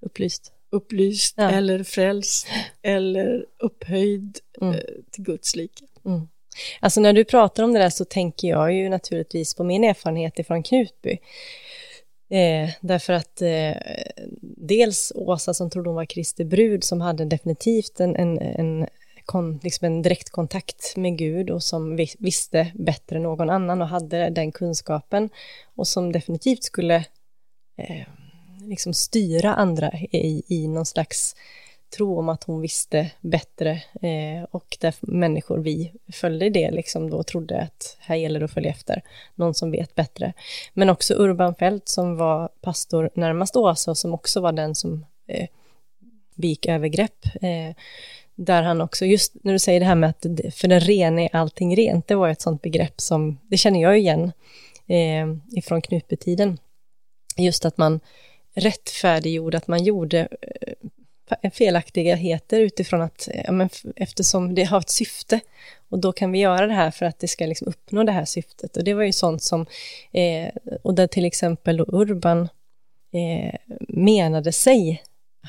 Upplyst. 0.00 0.53
Upplyst 0.74 1.34
Ja. 1.36 1.50
eller 1.50 1.84
frälst 1.84 2.46
eller 2.82 3.46
upphöjd 3.58 4.38
Mm. 4.60 4.74
eh, 4.74 4.80
till 5.10 5.24
Guds 5.24 5.56
like. 5.56 5.84
Mm. 6.06 6.28
Alltså 6.80 7.00
när 7.00 7.12
du 7.12 7.24
pratar 7.24 7.62
om 7.62 7.72
det 7.72 7.78
där 7.78 7.90
så 7.90 8.04
tänker 8.04 8.48
jag 8.48 8.72
ju 8.74 8.88
naturligtvis 8.88 9.54
på 9.54 9.64
min 9.64 9.84
erfarenhet 9.84 10.38
ifrån 10.38 10.62
Knutby. 10.62 11.18
Eh, 12.30 12.70
därför 12.80 13.12
att 13.12 13.42
eh, 13.42 13.72
dels 14.56 15.12
Åsa 15.14 15.54
som 15.54 15.70
trodde 15.70 15.88
hon 15.88 15.96
var 15.96 16.04
Kristi 16.04 16.44
brud 16.44 16.84
som 16.84 17.00
hade 17.00 17.24
definitivt 17.24 18.00
en, 18.00 18.16
en, 18.16 18.38
en, 18.38 18.86
kon, 19.24 19.60
liksom 19.62 19.86
en 19.86 20.02
direkt 20.02 20.30
kontakt 20.30 20.96
med 20.96 21.18
Gud 21.18 21.50
och 21.50 21.62
som 21.62 21.96
vis, 21.96 22.16
visste 22.18 22.72
bättre 22.74 23.16
än 23.16 23.22
någon 23.22 23.50
annan 23.50 23.82
och 23.82 23.88
hade 23.88 24.30
den 24.30 24.52
kunskapen 24.52 25.30
och 25.76 25.88
som 25.88 26.12
definitivt 26.12 26.62
skulle 26.64 26.96
eh, 27.78 28.06
liksom 28.68 28.94
styra 28.94 29.54
andra 29.54 29.92
i, 30.10 30.42
i 30.48 30.68
någon 30.68 30.86
slags 30.86 31.36
tro 31.96 32.18
om 32.18 32.28
att 32.28 32.44
hon 32.44 32.60
visste 32.60 33.10
bättre 33.20 33.70
eh, 34.02 34.44
och 34.50 34.76
där 34.80 34.94
människor 35.00 35.58
vi 35.58 35.92
följde 36.12 36.50
det 36.50 36.70
liksom 36.70 37.10
då 37.10 37.22
trodde 37.22 37.60
att 37.60 37.96
här 38.00 38.16
gäller 38.16 38.40
det 38.40 38.44
att 38.44 38.52
följa 38.52 38.70
efter 38.70 39.02
någon 39.34 39.54
som 39.54 39.70
vet 39.70 39.94
bättre. 39.94 40.32
Men 40.72 40.90
också 40.90 41.14
Urban 41.14 41.54
Fält 41.54 41.88
som 41.88 42.16
var 42.16 42.48
pastor 42.60 43.10
närmast 43.14 43.56
Åsa 43.56 43.90
och 43.90 43.98
som 43.98 44.14
också 44.14 44.40
var 44.40 44.52
den 44.52 44.74
som 44.74 45.06
eh, 45.26 45.48
begick 46.34 46.66
övergrepp. 46.66 47.26
Eh, 47.42 47.76
där 48.34 48.62
han 48.62 48.80
också, 48.80 49.04
just 49.04 49.34
när 49.42 49.52
du 49.52 49.58
säger 49.58 49.80
det 49.80 49.86
här 49.86 49.94
med 49.94 50.10
att 50.10 50.26
för 50.54 50.68
den 50.68 50.80
rene 50.80 51.24
är 51.24 51.36
allting 51.36 51.76
rent, 51.76 52.08
det 52.08 52.14
var 52.14 52.28
ett 52.28 52.40
sånt 52.40 52.62
begrepp 52.62 53.00
som, 53.00 53.38
det 53.48 53.56
känner 53.56 53.82
jag 53.82 53.98
igen 53.98 54.32
eh, 54.86 55.58
ifrån 55.58 55.82
knutbetiden. 55.82 56.58
Just 57.36 57.64
att 57.64 57.78
man 57.78 58.00
rättfärdiggjorde, 58.54 59.56
att 59.56 59.68
man 59.68 59.84
gjorde 59.84 60.28
eh, 61.40 61.50
felaktigheter 61.50 62.60
utifrån 62.60 63.00
att, 63.02 63.28
eh, 63.32 63.42
ja, 63.44 63.52
men 63.52 63.68
eftersom 63.96 64.54
det 64.54 64.64
har 64.64 64.78
ett 64.78 64.90
syfte 64.90 65.40
och 65.88 65.98
då 65.98 66.12
kan 66.12 66.32
vi 66.32 66.38
göra 66.38 66.66
det 66.66 66.74
här 66.74 66.90
för 66.90 67.06
att 67.06 67.18
det 67.18 67.28
ska 67.28 67.46
liksom 67.46 67.68
uppnå 67.68 68.04
det 68.04 68.12
här 68.12 68.24
syftet. 68.24 68.76
Och 68.76 68.84
det 68.84 68.94
var 68.94 69.02
ju 69.02 69.12
sånt 69.12 69.42
som, 69.42 69.66
eh, 70.12 70.48
och 70.82 70.94
där 70.94 71.06
till 71.06 71.24
exempel 71.24 71.76
då 71.76 71.84
Urban 71.88 72.48
eh, 73.12 73.54
menade 73.88 74.52
sig 74.52 75.02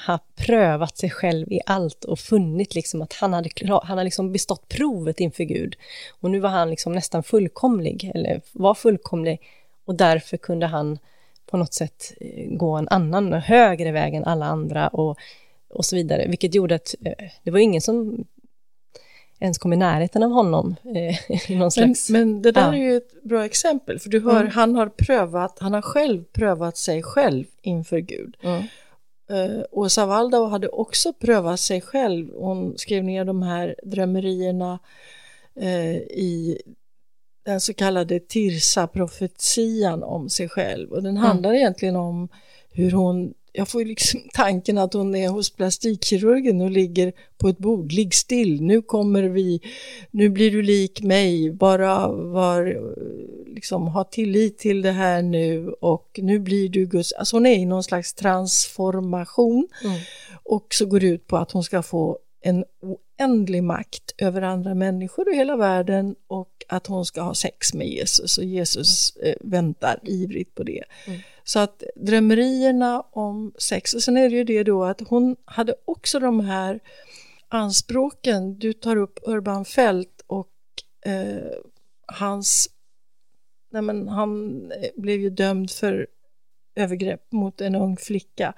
ha 0.07 0.19
prövat 0.35 0.97
sig 0.97 1.09
själv 1.09 1.51
i 1.51 1.59
allt 1.65 2.03
och 2.05 2.19
funnit 2.19 2.75
liksom 2.75 3.01
att 3.01 3.13
han 3.13 3.33
hade, 3.33 3.49
klar, 3.49 3.81
han 3.81 3.97
hade 3.97 4.03
liksom 4.03 4.31
bestått 4.31 4.67
provet 4.67 5.19
inför 5.19 5.43
Gud. 5.43 5.75
Och 6.21 6.31
nu 6.31 6.39
var 6.39 6.49
han 6.49 6.69
liksom 6.69 6.93
nästan 6.93 7.23
fullkomlig, 7.23 8.11
eller 8.15 8.41
var 8.51 8.73
fullkomlig, 8.73 9.41
och 9.85 9.95
därför 9.95 10.37
kunde 10.37 10.65
han 10.65 10.99
på 11.55 11.59
något 11.59 11.73
sätt 11.73 12.13
eh, 12.21 12.57
gå 12.57 12.75
en 12.75 12.87
annan, 12.87 13.33
högre 13.33 13.91
väg 13.91 14.13
än 14.13 14.23
alla 14.23 14.45
andra 14.45 14.87
och, 14.87 15.17
och 15.69 15.85
så 15.85 15.95
vidare. 15.95 16.27
Vilket 16.27 16.55
gjorde 16.55 16.75
att 16.75 16.95
eh, 17.05 17.25
det 17.43 17.51
var 17.51 17.59
ingen 17.59 17.81
som 17.81 18.25
ens 19.39 19.57
kom 19.57 19.73
i 19.73 19.75
närheten 19.75 20.23
av 20.23 20.31
honom 20.31 20.75
eh, 20.85 21.15
någon 21.49 21.59
Men, 21.59 21.71
slags... 21.71 22.09
men 22.09 22.41
det 22.41 22.51
där 22.51 22.61
Ja. 22.61 22.73
är 22.73 22.77
ju 22.91 22.97
ett 22.97 23.23
bra 23.23 23.45
exempel, 23.45 23.99
för 23.99 24.09
du 24.09 24.19
hör, 24.19 24.39
Mm. 24.41 24.51
han 24.51 24.75
har 24.75 24.87
prövat, 24.89 25.57
han 25.59 25.73
har 25.73 25.81
själv 25.81 26.23
prövat 26.23 26.77
sig 26.77 27.03
själv 27.03 27.45
inför 27.61 27.99
Gud. 27.99 28.37
Mm. 28.43 28.63
Uh, 29.31 29.63
Åsa 29.71 30.05
Waldau 30.05 30.45
hade 30.49 30.67
också 30.67 31.13
prövat 31.13 31.59
sig 31.59 31.81
själv. 31.81 32.33
Hon 32.35 32.77
skrev 32.77 33.03
ner 33.03 33.25
de 33.25 33.41
här 33.41 33.75
drömmerierna 33.83 34.79
eh, 35.59 35.95
i 35.97 36.61
den 37.45 37.61
så 37.61 37.73
kallade 37.73 38.19
Tirsa-profetian 38.19 40.03
om 40.03 40.29
sig 40.29 40.49
själv. 40.49 40.91
Och 40.91 41.03
den 41.03 41.17
handlar 41.17 41.53
egentligen 41.53 41.95
om 41.95 42.27
hur 42.71 42.91
hon 42.91 43.33
jag 43.57 43.69
får 43.69 43.81
ju 43.81 43.87
liksom 43.87 44.21
tanken 44.33 44.77
att 44.77 44.93
hon 44.93 45.15
är 45.15 45.29
hos 45.29 45.49
plastikkirurgen 45.49 46.61
och 46.61 46.71
ligger 46.71 47.13
på 47.37 47.47
ett 47.47 47.57
bord, 47.57 47.91
ligg 47.91 48.13
still, 48.13 48.61
nu 48.61 48.81
kommer 48.81 49.23
vi, 49.23 49.61
nu 50.11 50.29
blir 50.29 50.51
du 50.51 50.61
lik 50.61 51.01
mig, 51.01 51.51
bara 51.51 52.07
var, 52.07 52.81
liksom, 53.47 53.87
ha 53.87 54.03
tillit 54.03 54.57
till 54.57 54.81
det 54.81 54.91
här 54.91 55.21
nu 55.21 55.69
och 55.69 56.19
nu 56.23 56.39
blir 56.39 56.69
du 56.69 56.85
Guds, 56.85 57.13
alltså 57.13 57.35
hon 57.35 57.45
är 57.45 57.55
i 57.55 57.65
någon 57.65 57.83
slags 57.83 58.13
transformation 58.13 59.67
mm. 59.83 59.99
och 60.43 60.67
så 60.69 60.85
går 60.85 60.99
det 60.99 61.07
ut 61.07 61.27
på 61.27 61.37
att 61.37 61.51
hon 61.51 61.63
ska 61.63 61.83
få 61.83 62.17
en 62.45 62.65
oändlig 62.81 63.63
makt 63.63 64.15
över 64.17 64.41
andra 64.41 64.73
människor 64.75 65.33
i 65.33 65.35
hela 65.35 65.55
världen 65.55 66.15
och 66.27 66.65
att 66.67 66.87
hon 66.87 67.05
ska 67.05 67.21
ha 67.21 67.33
sex 67.33 67.73
med 67.73 67.87
Jesus 67.87 68.37
och 68.37 68.43
Jesus 68.43 69.15
eh, 69.15 69.35
väntar 69.41 69.99
ivrigt 70.03 70.55
på 70.55 70.63
det. 70.63 70.83
Mm. 71.07 71.19
Så 71.43 71.59
att 71.59 71.83
drömmerierna 71.95 73.01
om 73.01 73.53
sex, 73.57 73.93
och 73.93 74.03
sen 74.03 74.17
är 74.17 74.29
det 74.29 74.35
ju 74.35 74.43
det 74.43 74.63
då 74.63 74.83
att 74.83 75.01
hon 75.07 75.35
hade 75.45 75.75
också 75.85 76.19
de 76.19 76.39
här 76.39 76.79
anspråken, 77.47 78.59
du 78.59 78.73
tar 78.73 78.95
upp 78.95 79.19
Urban 79.23 79.65
Fält 79.65 80.21
och 80.27 80.53
eh, 81.05 81.51
hans, 82.05 82.69
nej 83.71 83.81
men 83.81 84.07
han 84.07 84.61
blev 84.95 85.19
ju 85.19 85.29
dömd 85.29 85.71
för 85.71 86.07
övergrepp 86.75 87.31
mot 87.31 87.61
en 87.61 87.75
ung 87.75 87.97
flicka 87.97 88.53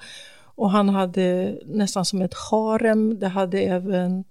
och 0.58 0.72
han 0.72 0.90
hade 0.90 1.60
nästan 1.66 2.06
som 2.06 2.22
ett 2.22 2.34
harem, 2.34 3.20
det 3.20 3.28
hade 3.28 3.60
även 3.60 4.24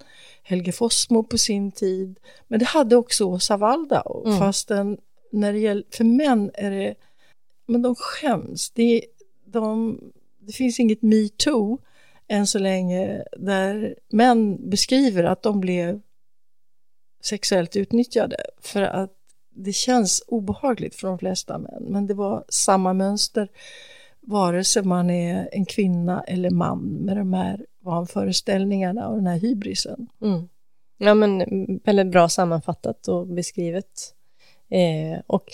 Helge 0.42 0.72
Fossmo 0.72 1.22
på 1.22 1.38
sin 1.38 1.72
tid, 1.72 2.18
men 2.48 2.58
det 2.58 2.64
hade 2.64 2.96
också 2.96 3.24
Åsa 3.24 3.56
Waldau, 3.56 4.26
mm. 4.26 4.38
fastän 4.38 4.98
när 5.32 5.52
det 5.52 5.58
gäller, 5.58 5.84
för 5.90 6.04
män 6.04 6.50
är 6.54 6.70
det, 6.70 6.94
men 7.66 7.82
de 7.82 7.94
skäms, 7.94 8.70
det, 8.70 9.04
de, 9.46 9.98
det 10.40 10.52
finns 10.52 10.80
inget 10.80 11.02
metoo 11.02 11.78
än 12.28 12.46
så 12.46 12.58
länge 12.58 13.24
där 13.38 13.94
män 14.12 14.70
beskriver 14.70 15.24
att 15.24 15.42
de 15.42 15.60
blev 15.60 16.00
sexuellt 17.24 17.76
utnyttjade. 17.76 18.36
För 18.60 18.82
att 18.82 19.12
det 19.50 19.72
känns 19.72 20.22
obehagligt 20.26 20.94
för 20.94 21.08
de 21.08 21.18
flesta 21.18 21.58
män, 21.58 21.82
men 21.88 22.06
det 22.06 22.14
var 22.14 22.44
samma 22.48 22.92
mönster 22.92 23.48
vare 24.26 24.64
sig 24.64 24.82
man 24.82 25.10
är 25.10 25.48
en 25.52 25.64
kvinna 25.64 26.24
eller 26.26 26.50
man 26.50 26.80
med 26.80 27.16
de 27.16 27.32
här 27.32 27.66
vanföreställningarna 27.80 29.08
och 29.08 29.16
den 29.16 29.26
här 29.26 29.38
hybrisen. 29.38 30.06
Mm. 30.22 30.48
Ja, 30.98 31.14
men 31.14 31.44
väldigt 31.84 32.06
bra 32.06 32.28
sammanfattat 32.28 33.08
och 33.08 33.26
beskrivet. 33.26 34.14
Eh, 34.68 35.20
och, 35.26 35.44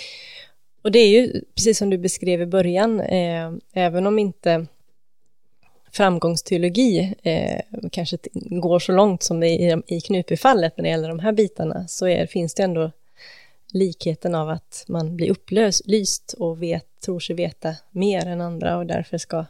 och 0.82 0.92
det 0.92 0.98
är 0.98 1.08
ju 1.08 1.44
precis 1.54 1.78
som 1.78 1.90
du 1.90 1.98
beskrev 1.98 2.42
i 2.42 2.46
början, 2.46 3.00
eh, 3.00 3.52
även 3.72 4.06
om 4.06 4.18
inte 4.18 4.66
framgångsteologi 5.92 7.14
eh, 7.22 7.60
kanske 7.92 8.18
går 8.32 8.78
så 8.78 8.92
långt 8.92 9.22
som 9.22 9.42
i, 9.42 9.82
i 9.86 10.00
Knutbyfallet 10.00 10.76
när 10.76 10.82
det 10.82 10.90
gäller 10.90 11.08
de 11.08 11.18
här 11.18 11.32
bitarna, 11.32 11.88
så 11.88 12.06
är, 12.06 12.26
finns 12.26 12.54
det 12.54 12.62
ändå 12.62 12.90
likheten 13.72 14.34
av 14.34 14.48
att 14.48 14.84
man 14.88 15.16
blir 15.16 15.30
upplyst 15.30 16.32
och 16.32 16.62
vet, 16.62 16.86
tror 17.04 17.20
sig 17.20 17.36
veta 17.36 17.74
mer 17.90 18.26
än 18.26 18.40
andra 18.40 18.78
och 18.78 18.86
därför 18.86 19.18
ska... 19.18 19.44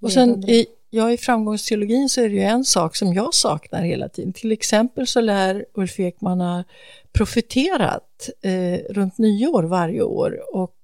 Och 0.00 0.12
sen 0.12 0.50
i, 0.50 0.66
ja, 0.90 1.12
i 1.12 1.16
framgångsteologin 1.16 2.08
så 2.08 2.20
är 2.20 2.28
det 2.28 2.34
ju 2.34 2.42
en 2.42 2.64
sak 2.64 2.96
som 2.96 3.14
jag 3.14 3.34
saknar 3.34 3.82
hela 3.82 4.08
tiden. 4.08 4.32
Till 4.32 4.52
exempel 4.52 5.06
så 5.06 5.20
lär 5.20 5.66
Ulf 5.74 6.00
Ekman 6.00 6.40
ha 6.40 6.64
profeterat 7.12 8.30
eh, 8.42 8.78
runt 8.90 9.18
nyår 9.18 9.62
varje 9.62 10.02
år, 10.02 10.56
och, 10.56 10.76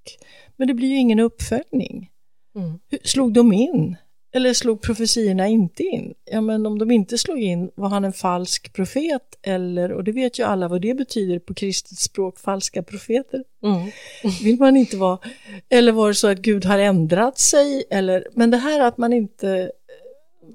men 0.56 0.68
det 0.68 0.74
blir 0.74 0.88
ju 0.88 0.96
ingen 0.96 1.20
uppföljning. 1.20 2.10
Mm. 2.56 2.78
Slog 3.04 3.32
de 3.32 3.52
in? 3.52 3.96
Eller 4.32 4.54
slog 4.54 4.82
profetiorna 4.82 5.48
inte 5.48 5.82
in? 5.82 6.14
Ja, 6.24 6.40
men 6.40 6.66
om 6.66 6.78
de 6.78 6.90
inte 6.90 7.18
slog 7.18 7.42
in, 7.42 7.70
var 7.74 7.88
han 7.88 8.04
en 8.04 8.12
falsk 8.12 8.72
profet? 8.72 9.38
Eller, 9.42 9.92
och 9.92 10.04
det 10.04 10.12
vet 10.12 10.38
ju 10.38 10.42
alla 10.42 10.68
vad 10.68 10.82
det 10.82 10.94
betyder 10.94 11.38
på 11.38 11.54
kristet 11.54 11.98
språk, 11.98 12.38
falska 12.38 12.82
profeter. 12.82 13.44
Mm. 13.62 13.90
Vill 14.42 14.58
man 14.58 14.76
inte 14.76 14.96
vara, 14.96 15.18
eller 15.68 15.92
var 15.92 16.08
det 16.08 16.14
så 16.14 16.28
att 16.28 16.38
Gud 16.38 16.64
har 16.64 16.78
ändrat 16.78 17.38
sig? 17.38 17.84
Eller, 17.90 18.28
men 18.32 18.50
det 18.50 18.56
här 18.56 18.80
att 18.80 18.98
man 18.98 19.12
inte, 19.12 19.72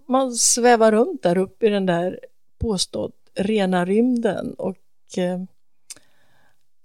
man 0.07 0.35
svävar 0.35 0.91
runt 0.91 1.23
där 1.23 1.38
uppe 1.38 1.65
i 1.65 1.69
den 1.69 1.85
där 1.85 2.19
påstått 2.59 3.15
rena 3.35 3.85
rymden 3.85 4.53
och 4.53 4.77
eh, 5.17 5.39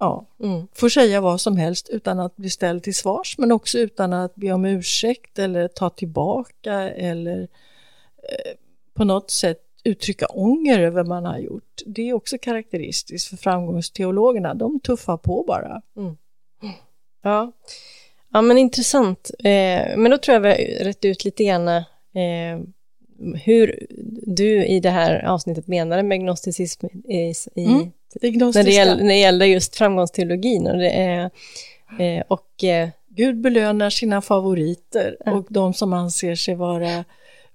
ja, 0.00 0.26
mm. 0.42 0.66
får 0.74 0.88
säga 0.88 1.20
vad 1.20 1.40
som 1.40 1.56
helst 1.56 1.88
utan 1.88 2.20
att 2.20 2.36
bli 2.36 2.50
ställd 2.50 2.82
till 2.82 2.94
svars 2.94 3.38
men 3.38 3.52
också 3.52 3.78
utan 3.78 4.12
att 4.12 4.34
be 4.34 4.52
om 4.52 4.64
ursäkt 4.64 5.38
eller 5.38 5.68
ta 5.68 5.90
tillbaka 5.90 6.90
eller 6.90 7.40
eh, 8.22 8.52
på 8.94 9.04
något 9.04 9.30
sätt 9.30 9.58
uttrycka 9.84 10.26
ånger 10.26 10.80
över 10.80 10.96
vad 10.96 11.08
man 11.08 11.24
har 11.24 11.38
gjort. 11.38 11.82
Det 11.86 12.08
är 12.08 12.14
också 12.14 12.38
karaktäristiskt 12.38 13.28
för 13.28 13.36
framgångsteologerna, 13.36 14.54
de 14.54 14.80
tuffar 14.80 15.16
på 15.16 15.44
bara. 15.46 15.82
Mm. 15.96 16.16
Ja. 17.22 17.52
ja, 18.32 18.42
men 18.42 18.58
intressant. 18.58 19.30
Eh, 19.38 19.96
men 19.96 20.10
då 20.10 20.18
tror 20.18 20.34
jag 20.34 20.40
vi 20.40 20.48
har 20.48 20.84
rätt 20.84 21.04
ut 21.04 21.24
lite 21.24 21.44
grann 21.44 21.68
eh, 21.68 21.84
hur 23.44 23.86
du 24.26 24.64
i 24.66 24.80
det 24.80 24.90
här 24.90 25.24
avsnittet 25.24 25.66
menade 25.66 26.02
med 26.02 26.20
gnosticism 26.20 26.86
i, 26.86 27.34
i 27.54 27.64
mm. 27.64 27.90
Det 28.12 28.30
när, 28.30 28.64
det 28.64 28.70
gäller, 28.70 28.96
när 28.96 29.08
det 29.08 29.18
gäller 29.18 29.46
just 29.46 29.76
framgångsteologin. 29.76 30.66
Och, 30.66 30.78
det 30.78 30.90
är, 30.90 31.30
eh, 31.98 32.22
och 32.28 32.64
eh, 32.64 32.88
Gud 33.08 33.40
belönar 33.40 33.90
sina 33.90 34.22
favoriter 34.22 35.16
ja. 35.24 35.32
och 35.32 35.46
de 35.48 35.74
som 35.74 35.92
anser 35.92 36.34
sig 36.34 36.54
vara 36.54 37.04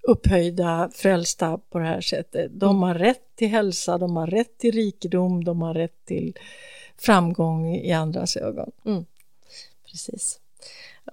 upphöjda, 0.02 0.90
frälsta 0.94 1.60
på 1.70 1.80
det 1.80 1.86
här 1.86 2.02
sättet. 2.02 2.52
De 2.54 2.70
mm. 2.70 2.82
har 2.82 2.96
rätt 2.96 3.36
till 3.36 3.48
hälsa, 3.48 3.98
de 3.98 4.16
har 4.16 4.28
rätt 4.28 4.58
till 4.58 4.72
rikedom, 4.72 5.44
de 5.44 5.62
har 5.62 5.74
rätt 5.74 6.06
till 6.06 6.38
framgång 6.98 7.76
i 7.76 7.92
andras 7.92 8.38
ögon. 8.38 8.72
Mm. 8.86 9.06
Precis. 9.92 10.40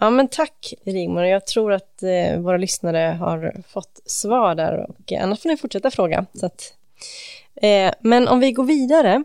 Ja, 0.00 0.10
men 0.10 0.28
tack 0.28 0.74
Rigmor. 0.84 1.24
Jag 1.24 1.46
tror 1.46 1.72
att 1.72 2.02
eh, 2.02 2.38
våra 2.38 2.56
lyssnare 2.56 2.98
har 2.98 3.62
fått 3.68 4.00
svar 4.06 4.54
där 4.54 4.86
och 4.88 5.12
annars 5.12 5.40
får 5.40 5.48
ni 5.48 5.56
fortsätta 5.56 5.90
fråga. 5.90 6.26
Så 6.34 6.46
att, 6.46 6.74
eh, 7.54 7.94
men 8.00 8.28
om 8.28 8.40
vi 8.40 8.52
går 8.52 8.64
vidare 8.64 9.24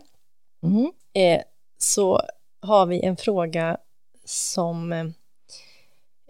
mm. 0.62 0.92
eh, 1.12 1.42
så 1.78 2.22
har 2.60 2.86
vi 2.86 3.00
en 3.00 3.16
fråga 3.16 3.76
som 4.24 4.92
eh, 4.92 5.06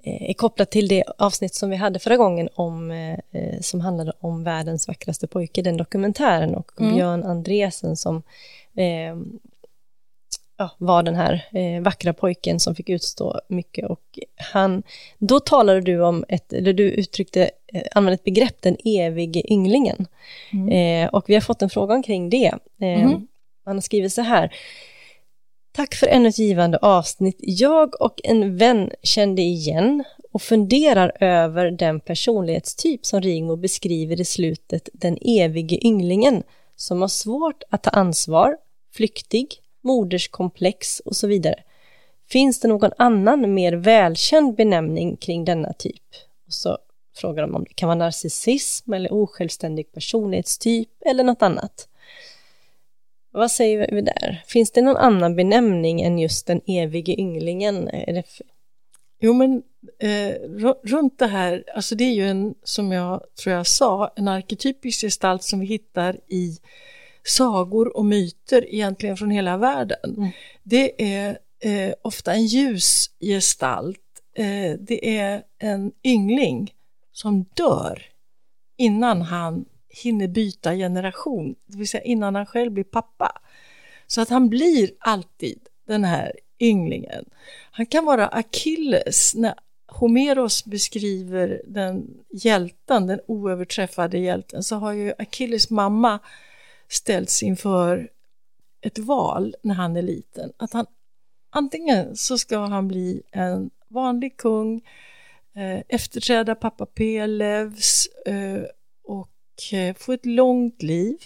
är 0.02 0.34
kopplad 0.34 0.70
till 0.70 0.88
det 0.88 1.04
avsnitt 1.18 1.54
som 1.54 1.70
vi 1.70 1.76
hade 1.76 1.98
förra 1.98 2.16
gången 2.16 2.48
om, 2.54 2.90
eh, 2.90 3.60
som 3.60 3.80
handlade 3.80 4.12
om 4.20 4.44
världens 4.44 4.88
vackraste 4.88 5.26
pojke, 5.26 5.62
den 5.62 5.76
dokumentären 5.76 6.54
och 6.54 6.70
mm. 6.80 6.94
Björn 6.94 7.24
Andresen 7.24 7.96
som 7.96 8.22
eh, 8.76 9.16
ja, 10.58 10.70
var 10.78 11.02
den 11.02 11.14
här 11.14 11.44
eh, 11.52 11.82
vackra 11.82 12.12
pojken 12.12 12.60
som 12.60 12.74
fick 12.74 12.88
utstå 12.88 13.40
mycket 13.48 13.90
och 13.90 14.18
han, 14.52 14.82
då 15.18 15.40
talade 15.40 15.80
du 15.80 16.00
om 16.00 16.24
ett, 16.28 16.52
eller 16.52 16.72
du 16.72 16.90
uttryckte, 16.90 17.50
eh, 17.72 17.82
använde 17.94 18.14
ett 18.14 18.24
begrepp, 18.24 18.62
den 18.62 18.76
evige 18.84 19.52
ynglingen. 19.52 20.06
Mm. 20.52 20.68
Eh, 20.68 21.08
och 21.08 21.24
vi 21.26 21.34
har 21.34 21.40
fått 21.40 21.62
en 21.62 21.70
fråga 21.70 21.94
omkring 21.94 22.30
det. 22.30 22.54
Eh, 22.80 23.02
mm. 23.02 23.26
Han 23.68 23.76
har 23.76 23.80
skrivit 23.80 24.12
så 24.12 24.22
här, 24.22 24.54
Tack 25.72 25.94
för 25.94 26.06
ännu 26.06 26.28
ett 26.28 26.38
givande 26.38 26.78
avsnitt. 26.78 27.36
Jag 27.38 28.02
och 28.02 28.20
en 28.24 28.56
vän 28.56 28.90
kände 29.02 29.42
igen 29.42 30.04
och 30.32 30.42
funderar 30.42 31.12
över 31.20 31.70
den 31.70 32.00
personlighetstyp 32.00 33.06
som 33.06 33.20
Rigmor 33.20 33.56
beskriver 33.56 34.20
i 34.20 34.24
slutet, 34.24 34.88
den 34.92 35.18
evige 35.20 35.86
ynglingen, 35.86 36.42
som 36.76 37.00
har 37.00 37.08
svårt 37.08 37.62
att 37.70 37.82
ta 37.82 37.90
ansvar, 37.90 38.56
flyktig, 38.94 39.54
moderskomplex 39.80 41.00
och 41.00 41.16
så 41.16 41.26
vidare. 41.26 41.62
Finns 42.28 42.60
det 42.60 42.68
någon 42.68 42.92
annan 42.98 43.54
mer 43.54 43.72
välkänd 43.72 44.54
benämning 44.54 45.16
kring 45.16 45.44
denna 45.44 45.72
typ? 45.72 46.04
Och 46.46 46.52
så 46.52 46.78
frågar 47.16 47.42
de 47.42 47.54
om 47.54 47.64
det 47.64 47.74
kan 47.74 47.88
vara 47.88 47.98
narcissism 47.98 48.92
eller 48.92 49.12
osjälvständig 49.12 49.92
personlighetstyp 49.92 50.88
eller 51.06 51.24
något 51.24 51.42
annat. 51.42 51.88
Vad 53.38 53.50
säger 53.50 53.90
vi 53.92 54.00
där? 54.00 54.42
Finns 54.46 54.70
det 54.70 54.82
någon 54.82 54.96
annan 54.96 55.36
benämning 55.36 56.00
än 56.00 56.18
just 56.18 56.46
den 56.46 56.60
evige 56.66 57.20
ynglingen? 57.20 57.90
Jo, 59.20 59.32
men 59.32 59.62
eh, 60.02 60.34
runt 60.84 61.18
det 61.18 61.26
här, 61.26 61.64
alltså 61.74 61.94
det 61.94 62.04
är 62.04 62.12
ju 62.12 62.28
en, 62.28 62.54
som 62.62 62.92
jag 62.92 63.22
tror 63.42 63.56
jag 63.56 63.66
sa, 63.66 64.12
en 64.16 64.28
arketypisk 64.28 65.00
gestalt 65.00 65.42
som 65.42 65.60
vi 65.60 65.66
hittar 65.66 66.20
i 66.28 66.58
sagor 67.24 67.96
och 67.96 68.04
myter 68.04 68.74
egentligen 68.74 69.16
från 69.16 69.30
hela 69.30 69.56
världen. 69.56 70.14
Mm. 70.16 70.30
Det 70.62 71.02
är 71.18 71.38
eh, 71.60 71.94
ofta 72.02 72.32
en 72.32 72.46
ljus 72.46 73.10
gestalt. 73.20 74.00
Eh, 74.36 74.78
det 74.80 75.18
är 75.18 75.42
en 75.58 75.92
yngling 76.04 76.74
som 77.12 77.44
dör 77.54 78.02
innan 78.76 79.22
han 79.22 79.64
hinner 80.02 80.28
byta 80.28 80.74
generation, 80.74 81.54
det 81.66 81.78
vill 81.78 81.88
säga 81.88 82.02
innan 82.02 82.34
han 82.34 82.46
själv 82.46 82.72
blir 82.72 82.84
pappa. 82.84 83.32
Så 84.06 84.20
att 84.20 84.28
han 84.28 84.48
blir 84.48 84.90
alltid 84.98 85.58
den 85.86 86.04
här 86.04 86.32
ynglingen. 86.60 87.24
Han 87.70 87.86
kan 87.86 88.04
vara 88.04 88.28
Achilles 88.28 89.34
när 89.34 89.54
Homeros 89.86 90.64
beskriver 90.64 91.62
den 91.66 92.06
hjälten, 92.30 93.06
den 93.06 93.20
oöverträffade 93.26 94.18
hjälten, 94.18 94.62
så 94.62 94.76
har 94.76 94.92
ju 94.92 95.12
Achilles 95.18 95.70
mamma 95.70 96.18
ställts 96.88 97.42
inför 97.42 98.10
ett 98.80 98.98
val 98.98 99.54
när 99.62 99.74
han 99.74 99.96
är 99.96 100.02
liten. 100.02 100.52
Att 100.56 100.72
han 100.72 100.86
antingen 101.50 102.16
så 102.16 102.38
ska 102.38 102.58
han 102.58 102.88
bli 102.88 103.22
en 103.32 103.70
vanlig 103.88 104.36
kung, 104.36 104.80
eh, 105.54 105.82
efterträda 105.88 106.54
pappa 106.54 106.86
Pelevs 106.86 108.06
eh, 108.26 108.62
och 109.04 109.30
få 109.98 110.12
ett 110.12 110.26
långt 110.26 110.82
liv. 110.82 111.16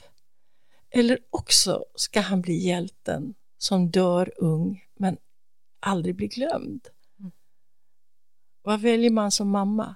Eller 0.91 1.19
också 1.31 1.85
ska 1.95 2.21
han 2.21 2.41
bli 2.41 2.55
hjälten 2.55 3.35
som 3.59 3.91
dör 3.91 4.33
ung 4.37 4.85
men 4.95 5.17
aldrig 5.81 6.17
blir 6.17 6.29
glömd. 6.29 6.89
Vad 8.63 8.81
väljer 8.81 9.11
man 9.11 9.31
som 9.31 9.49
mamma? 9.51 9.95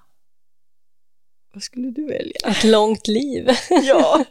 Vad 1.53 1.63
skulle 1.63 1.91
du 1.91 2.07
välja? 2.07 2.37
Ett 2.45 2.65
långt 2.65 3.09
liv. 3.09 3.49
Ja, 3.71 4.25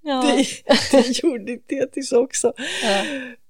ja. 0.00 0.22
det, 0.22 0.46
det 0.90 1.22
gjorde 1.22 1.56
Tetis 1.58 2.12
också. 2.12 2.52
Ja. 2.82 3.04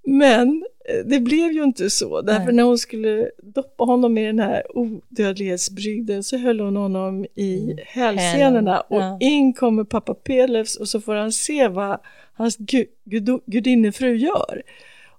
Men 0.07 0.49
eh, 0.49 0.72
det 1.05 1.21
blev 1.21 1.53
ju 1.53 1.65
inte 1.65 1.91
så, 1.91 2.21
därför 2.21 2.45
Nej. 2.45 2.55
när 2.55 2.63
hon 2.63 2.79
skulle 2.79 3.31
doppa 3.43 3.85
honom 3.85 4.19
i 4.19 4.27
den 4.27 4.39
här 4.39 4.77
odödlighetsbrygden 4.79 6.23
så 6.23 6.37
höll 6.37 6.61
hon 6.61 6.77
honom 6.77 7.25
i 7.35 7.77
hälsenorna 7.87 8.81
och 8.81 9.03
Ja. 9.03 9.19
in 9.21 9.53
kommer 9.53 9.85
pappa 9.85 10.15
Pelevs 10.15 10.77
och 10.77 10.89
så 10.89 11.01
får 11.01 11.15
han 11.15 11.33
se 11.33 11.69
vad 11.69 12.01
hans 12.35 12.57
gu, 12.57 12.87
gudo, 13.05 13.41
gudinnefru 13.47 14.17
gör. 14.17 14.63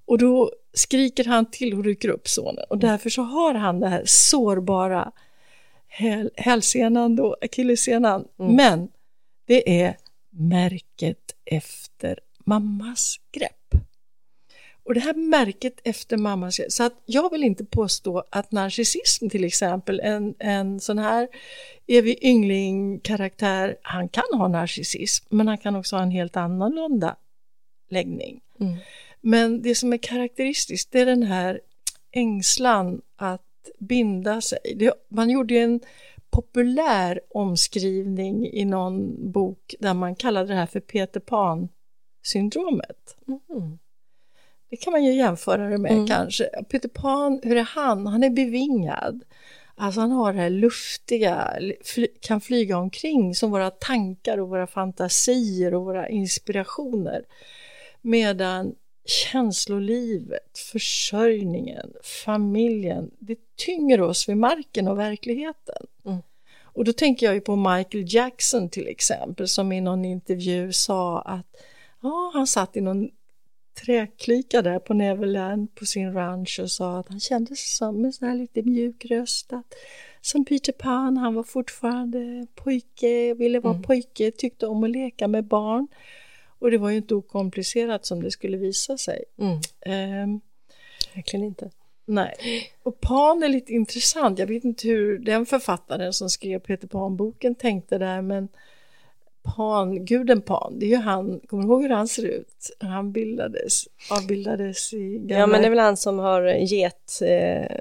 Och 0.05 0.17
då 0.17 0.51
skriker 0.73 1.25
han 1.25 1.45
till 1.51 1.73
och 1.73 1.85
rycker 1.85 2.09
upp 2.09 2.27
sonen 2.27 2.65
och 2.69 2.77
därför 2.77 3.09
så 3.09 3.21
har 3.21 3.53
han 3.53 3.79
det 3.79 3.87
här 3.87 4.03
sårbara 4.05 5.11
häl, 5.87 6.29
hälsenan 6.35 7.15
då, 7.15 7.35
akillessenan. 7.41 8.27
Men 8.37 8.87
det 9.45 9.81
är 9.81 9.97
märket 10.29 11.35
efter 11.45 12.19
mammas 12.45 13.15
grepp. 13.31 13.83
Och 14.85 14.93
det 14.93 14.99
här 14.99 15.13
märket 15.13 15.79
efter 15.83 16.17
mammas 16.17 16.57
grepp, 16.57 16.71
så 16.71 16.83
att 16.83 17.01
jag 17.05 17.31
vill 17.31 17.43
inte 17.43 17.65
påstå 17.65 18.23
att 18.29 18.51
narcissism 18.51 19.29
till 19.29 19.43
exempel, 19.43 19.99
en, 19.99 20.35
en 20.39 20.79
sån 20.79 20.97
här 20.97 21.27
evig 21.87 22.23
yngling-karaktär, 22.23 23.77
han 23.81 24.09
kan 24.09 24.23
ha 24.33 24.47
narcissism, 24.47 25.25
men 25.29 25.47
han 25.47 25.57
kan 25.57 25.75
också 25.75 25.95
ha 25.95 26.03
en 26.03 26.11
helt 26.11 26.37
annorlunda 26.37 27.15
läggning. 27.89 28.41
Mm. 28.59 28.75
Men 29.21 29.61
det 29.61 29.75
som 29.75 29.93
är 29.93 29.97
karaktäristiskt, 29.97 30.91
det 30.91 30.99
är 30.99 31.05
den 31.05 31.23
här 31.23 31.61
ängslan 32.11 33.01
att 33.15 33.41
binda 33.79 34.41
sig. 34.41 34.59
Det, 34.75 34.93
man 35.09 35.29
gjorde 35.29 35.53
ju 35.53 35.59
en 35.59 35.79
populär 36.29 37.21
omskrivning 37.29 38.47
i 38.47 38.65
någon 38.65 39.31
bok 39.31 39.75
där 39.79 39.93
man 39.93 40.15
kallade 40.15 40.47
det 40.47 40.55
här 40.55 40.65
för 40.65 40.79
Peter 40.79 41.19
Pan-syndromet. 41.19 43.17
Mm. 43.27 43.79
Det 44.73 44.77
kan 44.77 44.93
man 44.93 45.03
ju 45.03 45.13
jämföra 45.13 45.69
det 45.69 45.77
med 45.77 45.91
Mm. 45.91 46.07
kanske. 46.07 46.49
Peter 46.69 46.89
Pan, 46.89 47.39
hur 47.43 47.57
är 47.57 47.63
han? 47.63 48.07
Han 48.07 48.23
är 48.23 48.29
bevingad. 48.29 49.23
Alltså 49.75 50.01
han 50.01 50.11
har 50.11 50.33
det 50.33 50.39
här 50.39 50.49
luftiga, 50.49 51.53
fly, 51.83 52.07
kan 52.21 52.41
flyga 52.41 52.77
omkring 52.77 53.35
som 53.35 53.51
våra 53.51 53.69
tankar 53.69 54.37
och 54.37 54.49
våra 54.49 54.67
fantasier 54.67 55.73
och 55.73 55.85
våra 55.85 56.09
inspirationer. 56.09 57.23
Medan 58.01 58.75
känslolivet, 59.05 60.57
försörjningen, 60.71 61.93
familjen, 62.25 63.11
det 63.19 63.37
tynger 63.65 64.01
oss 64.01 64.29
vid 64.29 64.37
marken 64.37 64.87
och 64.87 64.99
verkligheten. 64.99 65.85
Mm. 66.05 66.21
Och 66.63 66.85
då 66.85 66.93
tänker 66.93 67.25
jag 67.25 67.35
ju 67.35 67.41
på 67.41 67.55
Michael 67.55 68.13
Jackson 68.13 68.69
till 68.69 68.87
exempel 68.87 69.47
som 69.47 69.71
i 69.71 69.81
någon 69.81 70.05
intervju 70.05 70.73
sa 70.73 71.21
att 71.21 71.47
ja, 72.01 72.31
han 72.33 72.47
satt 72.47 72.77
i 72.77 72.81
någon 72.81 73.09
träklyka 73.73 74.61
där 74.61 74.79
på 74.79 74.93
Neverland 74.93 75.75
på 75.75 75.85
sin 75.85 76.13
ranch 76.13 76.59
och 76.63 76.71
sa 76.71 76.99
att 76.99 77.09
han 77.09 77.19
kände 77.19 77.55
sig 77.55 77.69
som 77.77 78.05
en 78.05 78.13
sån 78.13 78.27
här 78.27 78.35
lite 78.35 78.61
mjuk 78.61 79.05
röst. 79.05 79.53
Att, 79.53 79.73
som 80.21 80.45
Peter 80.45 80.71
Pan, 80.73 81.17
han 81.17 81.33
var 81.33 81.43
fortfarande 81.43 82.47
pojke, 82.55 83.33
ville 83.33 83.59
vara 83.59 83.73
Mm. 83.73 83.83
pojke, 83.83 84.31
tyckte 84.31 84.67
om 84.67 84.83
att 84.83 84.89
leka 84.89 85.27
med 85.27 85.43
barn. 85.45 85.87
Och 86.59 86.71
det 86.71 86.77
var 86.77 86.89
ju 86.89 86.97
inte 86.97 87.15
okomplicerat 87.15 88.05
som 88.05 88.23
det 88.23 88.31
skulle 88.31 88.57
visa 88.57 88.97
sig. 88.97 89.23
Mm. 89.37 89.57
Ehm, 89.85 90.41
Verkligen 91.15 91.45
inte. 91.45 91.69
nej. 92.05 92.33
Och 92.83 93.01
Pan 93.01 93.43
är 93.43 93.49
lite 93.49 93.73
intressant. 93.73 94.39
Jag 94.39 94.47
vet 94.47 94.63
inte 94.63 94.87
hur 94.87 95.19
den 95.19 95.45
författaren 95.45 96.13
som 96.13 96.29
skrev 96.29 96.59
Peter 96.59 96.87
Pan-boken 96.87 97.55
tänkte 97.55 97.97
där, 97.97 98.21
men 98.21 98.47
Pan, 99.43 100.05
guden 100.05 100.41
Pan, 100.41 100.79
det 100.79 100.85
är 100.85 100.89
ju 100.89 100.95
han, 100.95 101.39
kommer 101.47 101.63
du 101.63 101.69
ihåg 101.69 101.81
hur 101.81 101.89
han 101.89 102.07
ser 102.07 102.25
ut? 102.25 102.75
Han 102.79 103.11
bildades, 103.11 103.83
avbildades 104.11 104.93
i 104.93 105.17
gamla... 105.17 105.35
Ja, 105.35 105.47
men 105.47 105.61
det 105.61 105.67
är 105.67 105.69
väl 105.69 105.79
han 105.79 105.97
som 105.97 106.19
har 106.19 106.43
get, 106.43 107.19
eh, 107.21 107.77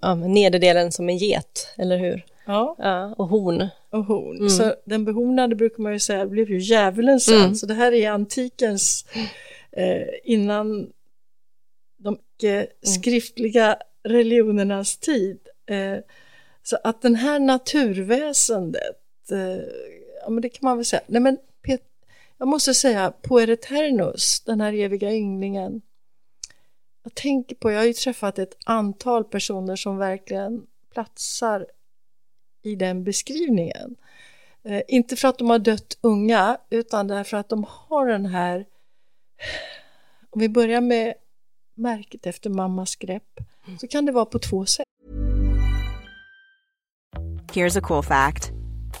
ja, 0.00 0.14
nederdelen 0.14 0.92
som 0.92 1.08
en 1.08 1.16
get, 1.16 1.74
eller 1.78 1.98
hur? 1.98 2.24
Ja, 2.46 2.76
Ja, 2.78 3.14
och 3.18 3.26
horn. 3.28 3.68
och 3.90 4.04
horn. 4.04 4.36
Mm. 4.36 4.50
Så 4.50 4.74
den 4.84 5.04
behornade 5.04 5.56
brukar 5.56 5.82
man 5.82 5.92
ju 5.92 5.98
säga 5.98 6.26
blev 6.26 6.50
ju 6.50 6.58
djävulen 6.58 7.20
sen. 7.20 7.40
Mm. 7.40 7.54
Så 7.54 7.66
det 7.66 7.74
här 7.74 7.92
är 7.92 8.10
antikens, 8.10 9.06
eh, 9.72 10.08
innan 10.24 10.88
de 11.98 12.18
icke 12.36 12.66
skriftliga 12.82 13.76
religionernas 14.04 14.96
tid. 14.96 15.38
Eh, 15.66 15.98
så 16.62 16.78
att 16.84 17.02
den 17.02 17.14
här 17.14 17.38
naturväsendet, 17.38 19.30
eh, 19.30 19.64
ja 20.30 20.34
men 20.34 20.42
det 20.42 20.48
kan 20.48 20.60
man 20.62 20.76
väl 20.76 20.84
säga. 20.84 21.02
Nej 21.06 21.20
men 21.20 21.38
Pet- 21.62 21.90
jag 22.38 22.48
måste 22.48 22.74
säga, 22.74 23.12
Puereternus, 23.22 24.40
den 24.40 24.60
här 24.60 24.72
eviga 24.72 25.12
ynglingen. 25.12 25.82
Jag 27.02 27.14
tänker 27.14 27.56
på, 27.56 27.70
jag 27.70 27.78
har 27.78 27.84
ju 27.84 27.92
träffat 27.92 28.38
ett 28.38 28.56
antal 28.64 29.24
personer 29.24 29.76
som 29.76 29.96
verkligen 29.96 30.66
platsar 30.92 31.66
i 32.62 32.74
den 32.74 33.04
beskrivningen. 33.04 33.96
Eh, 34.62 34.82
inte 34.88 35.16
för 35.16 35.28
att 35.28 35.38
de 35.38 35.50
har 35.50 35.58
dött 35.58 35.98
unga, 36.00 36.58
utan 36.70 37.06
därför 37.06 37.36
att 37.36 37.48
de 37.48 37.66
har 37.68 38.06
den 38.06 38.26
här... 38.26 38.66
Om 40.30 40.40
vi 40.40 40.48
börjar 40.48 40.80
med 40.80 41.14
märket 41.74 42.26
efter 42.26 42.50
mammas 42.50 42.96
grepp, 42.96 43.40
så 43.80 43.88
kan 43.88 44.06
det 44.06 44.12
vara 44.12 44.24
på 44.24 44.38
två 44.38 44.66
sätt. 44.66 44.86
Here's 47.52 47.78
a 47.78 47.80
cool 47.82 48.02
fact 48.02 48.59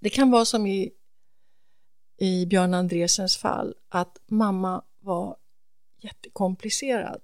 Det 0.00 0.10
kan 0.10 0.30
vara 0.30 0.44
som 0.44 0.66
i, 0.66 0.92
i 2.16 2.46
Björn 2.46 2.74
Andresens 2.74 3.36
fall, 3.36 3.74
att 3.88 4.18
mamma 4.26 4.82
var 5.00 5.36
jättekomplicerad. 6.00 7.20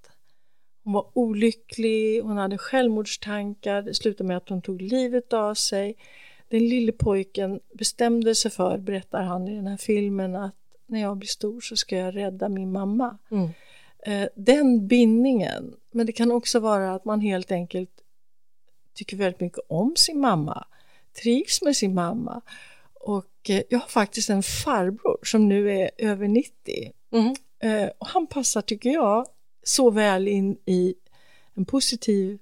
Hon 0.84 0.92
var 0.92 1.10
olycklig, 1.14 2.22
hon 2.22 2.36
hade 2.36 2.58
självmordstankar, 2.58 3.82
det 3.82 3.94
slutade 3.94 4.28
med 4.28 4.36
att 4.36 4.48
hon 4.48 4.62
tog 4.62 4.82
livet 4.82 5.32
av 5.32 5.54
sig. 5.54 5.96
Den 6.48 6.68
lille 6.68 6.92
pojken 6.92 7.60
bestämde 7.74 8.34
sig 8.34 8.50
för, 8.50 8.78
berättar 8.78 9.22
han 9.22 9.48
i 9.48 9.54
den 9.54 9.66
här 9.66 9.76
filmen, 9.76 10.36
att 10.36 10.54
när 10.86 11.00
jag 11.00 11.16
blir 11.16 11.28
stor 11.28 11.60
så 11.60 11.76
ska 11.76 11.96
jag 11.96 12.16
rädda 12.16 12.48
min 12.48 12.72
mamma. 12.72 13.18
Mm. 13.30 13.50
Eh, 13.98 14.28
den 14.34 14.86
bindningen, 14.86 15.76
men 15.90 16.06
det 16.06 16.12
kan 16.12 16.32
också 16.32 16.60
vara 16.60 16.94
att 16.94 17.04
man 17.04 17.20
helt 17.20 17.52
enkelt 17.52 17.90
tycker 18.94 19.16
väldigt 19.16 19.40
mycket 19.40 19.60
om 19.68 19.96
sin 19.96 20.20
mamma, 20.20 20.66
trivs 21.22 21.62
med 21.62 21.76
sin 21.76 21.94
mamma. 21.94 22.40
Och 22.94 23.50
eh, 23.50 23.62
jag 23.68 23.78
har 23.78 23.88
faktiskt 23.88 24.30
en 24.30 24.42
farbror 24.42 25.18
som 25.22 25.48
nu 25.48 25.72
är 25.72 25.90
över 25.98 26.28
90. 26.28 26.52
Mm. 27.12 27.34
Eh, 27.62 27.90
och 27.98 28.06
han 28.06 28.26
passar, 28.26 28.62
tycker 28.62 28.90
jag, 28.90 29.26
så 29.62 29.90
väl 29.90 30.28
in 30.28 30.56
i 30.66 30.94
en 31.54 31.64
positiv 31.64 32.38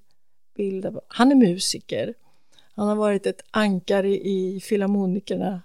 bild. 0.57 0.87
Av, 0.87 1.01
han 1.09 1.33
är 1.33 1.37
musiker. 1.37 2.15
Han 2.75 2.89
har 2.89 2.97
varit 2.97 3.27
ett 3.27 3.43
ankare 3.51 4.09
i 4.09 4.61
Filharmonikerna, 4.65 5.63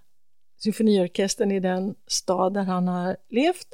symfoniorkestern 0.57 1.51
i 1.51 1.59
den 1.59 1.95
stad 2.07 2.53
där 2.53 2.63
han 2.63 2.87
har 2.87 3.17
levt. 3.29 3.67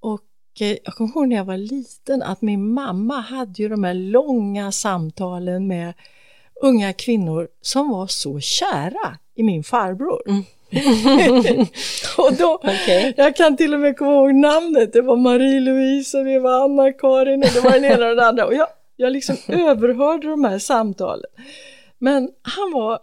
Och 0.00 0.22
eh, 0.60 0.76
jag 0.84 0.94
kommer 0.94 1.10
ihåg 1.10 1.28
när 1.28 1.36
jag 1.36 1.44
var 1.44 1.56
liten 1.56 2.22
att 2.22 2.42
min 2.42 2.72
mamma 2.72 3.20
hade 3.20 3.62
ju 3.62 3.68
de 3.68 3.84
här 3.84 3.94
långa 3.94 4.72
samtalen 4.72 5.66
med 5.66 5.94
unga 6.62 6.92
kvinnor 6.92 7.48
som 7.60 7.90
var 7.90 8.06
så 8.06 8.40
kära 8.40 9.18
i 9.34 9.42
min 9.42 9.64
farbror. 9.64 10.22
Mm. 10.28 10.42
och 12.18 12.32
då, 12.38 12.54
okay. 12.54 13.14
Jag 13.16 13.36
kan 13.36 13.56
till 13.56 13.74
och 13.74 13.80
med 13.80 13.96
komma 13.96 14.12
ihåg 14.12 14.34
namnet, 14.34 14.92
det 14.92 15.02
var 15.02 15.16
Marie-Louise 15.16 16.18
och 16.18 16.24
det 16.24 16.38
var 16.38 16.64
Anna-Karin 16.64 17.42
och 17.42 17.50
det 17.54 17.60
var 17.60 17.70
den 17.70 17.84
ena 17.84 18.08
och 18.08 18.16
den 18.16 18.24
andra. 18.24 18.46
Och 18.46 18.54
jag, 18.54 18.68
jag 18.96 19.12
liksom 19.12 19.36
överhörde 19.48 20.28
de 20.28 20.44
här 20.44 20.58
samtalen. 20.58 21.30
Men 21.98 22.30
han 22.42 22.72
var, 22.72 23.00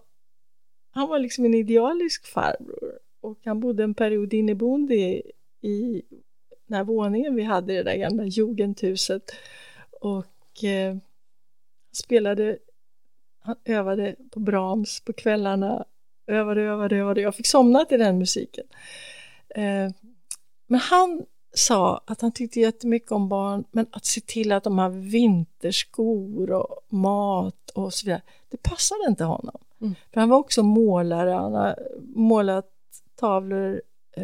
han 0.92 1.08
var 1.08 1.20
liksom 1.20 1.46
en 1.46 1.54
idealisk 1.54 2.26
farbror 2.28 2.92
och 3.22 3.38
han 3.46 3.60
bodde 3.60 3.84
en 3.84 3.94
period 3.94 4.34
inneboende 4.34 4.96
i, 4.96 5.22
i 5.62 6.02
den 6.68 6.78
här 6.78 6.84
våningen 6.84 7.36
vi 7.36 7.44
hade 7.44 7.74
i 7.74 7.78
det 7.78 7.84
där 7.84 7.96
gamla 7.96 8.24
Jugendhuset 8.26 9.24
och 10.02 10.64
eh, 10.64 10.96
spelade, 11.94 12.58
han 13.44 13.56
övade 13.66 14.16
på 14.32 14.40
Brahms 14.40 15.00
på 15.00 15.14
kvällarna, 15.14 15.86
övade, 16.28 16.62
övade, 16.62 16.96
övade. 16.98 17.22
Jag 17.22 17.36
fick 17.36 17.48
somna 17.48 17.86
till 17.86 18.00
den 18.00 18.18
musiken. 18.18 18.66
Eh, 19.56 19.90
men 20.68 20.80
han 20.80 21.26
sa 21.54 22.04
att 22.06 22.22
han 22.22 22.32
tyckte 22.32 22.60
jättemycket 22.60 23.12
om 23.12 23.30
barn, 23.30 23.64
men 23.72 23.86
att 23.92 24.06
se 24.06 24.22
till 24.22 24.52
att 24.52 24.64
de 24.64 24.78
har 24.78 24.90
vinterskor 24.90 26.52
och 26.52 26.80
mat 26.90 27.70
och 27.70 27.94
så 27.94 28.06
vidare, 28.06 28.22
det 28.50 28.64
passade 28.64 29.06
inte 29.08 29.24
honom. 29.24 29.58
Mm. 29.82 29.96
För 30.14 30.20
han 30.20 30.30
var 30.30 30.38
också 30.38 30.64
målare, 30.64 31.32
han 31.32 31.54
har 31.54 31.80
målat 32.16 32.70
tavlor 33.16 33.82
eh, 34.18 34.24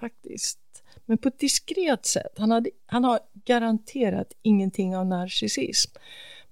faktiskt, 0.00 0.58
men 1.06 1.18
på 1.18 1.28
ett 1.28 1.38
diskret 1.38 2.06
sätt. 2.06 2.32
Han, 2.38 2.50
hade, 2.50 2.70
han 2.86 3.04
har 3.04 3.20
garanterat 3.44 4.32
ingenting 4.42 4.96
av 4.96 5.06
narcissism. 5.06 5.90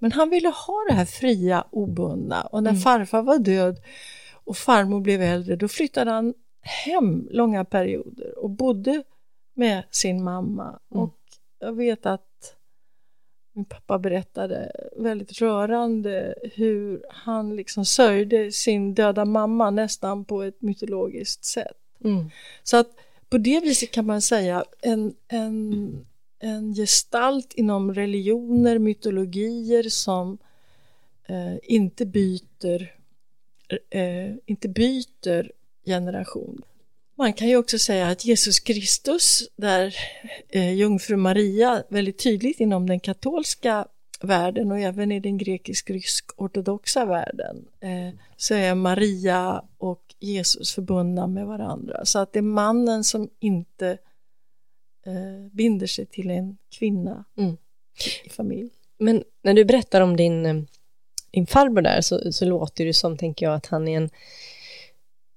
Men 0.03 0.13
han 0.13 0.31
ville 0.31 0.49
ha 0.49 0.85
det 0.89 0.95
här 0.95 1.05
fria, 1.05 1.65
obundna 1.71 2.43
och 2.43 2.63
när 2.63 2.71
mm. 2.71 2.83
farfar 2.83 3.23
var 3.23 3.39
död 3.39 3.81
och 4.33 4.57
farmor 4.57 5.01
blev 5.01 5.23
äldre, 5.23 5.57
då 5.57 5.69
flyttade 5.69 6.11
han 6.11 6.35
hem 6.61 7.29
långa 7.31 7.65
perioder 7.65 8.39
och 8.39 8.51
bodde 8.51 9.03
med 9.55 9.85
sin 9.91 10.25
mamma. 10.25 10.79
Mm. 10.91 11.03
Och 11.03 11.19
jag 11.59 11.73
vet 11.73 12.07
att 12.07 12.57
min 13.53 13.65
pappa 13.65 13.99
berättade 13.99 14.73
väldigt 14.97 15.41
rörande 15.41 16.35
hur 16.55 17.05
han 17.11 17.57
liksom 17.57 17.85
sörjde 17.85 18.53
sin 18.53 18.95
döda 18.95 19.25
mamma 19.25 19.71
nästan 19.71 20.25
på 20.25 20.43
ett 20.43 20.63
mytologiskt 20.63 21.45
sätt. 21.45 21.77
Mm. 22.05 22.31
Så 22.63 22.77
att 22.77 22.89
på 23.29 23.39
det 23.39 23.61
viset 23.61 23.91
kan 23.91 24.07
man 24.07 24.21
säga 24.21 24.65
en, 24.81 25.15
en, 25.29 26.07
en 26.41 26.75
gestalt 26.75 27.55
inom 27.55 27.95
religioner, 27.95 28.79
mytologier 28.79 29.89
som 29.89 30.39
eh, 31.27 31.57
inte 31.63 32.07
byter 32.07 33.01
eh, 33.91 34.35
inte 34.47 34.69
byter 34.69 35.53
generation. 35.85 36.63
Man 37.15 37.33
kan 37.33 37.49
ju 37.49 37.57
också 37.57 37.79
säga 37.79 38.09
att 38.09 38.25
Jesus 38.25 38.61
Kristus, 38.61 39.49
där 39.57 39.97
eh, 40.49 40.73
jungfru 40.73 41.17
Maria 41.17 41.83
väldigt 41.89 42.19
tydligt 42.19 42.61
inom 42.61 42.89
den 42.89 43.01
katolska 43.01 43.87
världen 44.21 44.73
och 44.73 44.79
även 44.79 45.13
i 45.13 45.21
den 45.21 45.39
grekisk-rysk-ortodoxa 45.39 47.05
världen 47.05 47.65
eh, 47.81 48.15
så 48.37 48.55
är 48.55 48.75
Maria 48.75 49.65
och 49.79 50.15
Jesus 50.19 50.73
förbundna 50.73 51.27
med 51.27 51.47
varandra. 51.47 52.05
Så 52.05 52.19
att 52.19 52.33
det 52.33 52.39
är 52.39 52.43
mannen 52.43 53.05
som 53.05 53.29
inte 53.41 53.99
eh, 55.07 55.53
binder 55.53 55.87
sig 55.87 56.07
till 56.07 56.31
en 56.31 56.57
kvinna 56.79 57.25
mm. 57.37 57.57
i 58.25 58.31
familj. 58.31 58.71
Men 58.99 59.25
när 59.43 59.55
du 59.55 59.65
berättar 59.65 60.01
om 60.01 60.17
din, 60.17 60.47
eh, 60.47 60.63
din 61.31 61.47
farbror 61.47 61.83
där 61.83 62.01
så, 62.01 62.33
så 62.33 62.45
låter 62.45 62.85
det 62.85 62.95
som, 62.95 63.17
tänker 63.17 63.47
jag, 63.47 63.55
att 63.55 63.67
han 63.67 63.89
är 63.89 63.97
en 63.97 64.11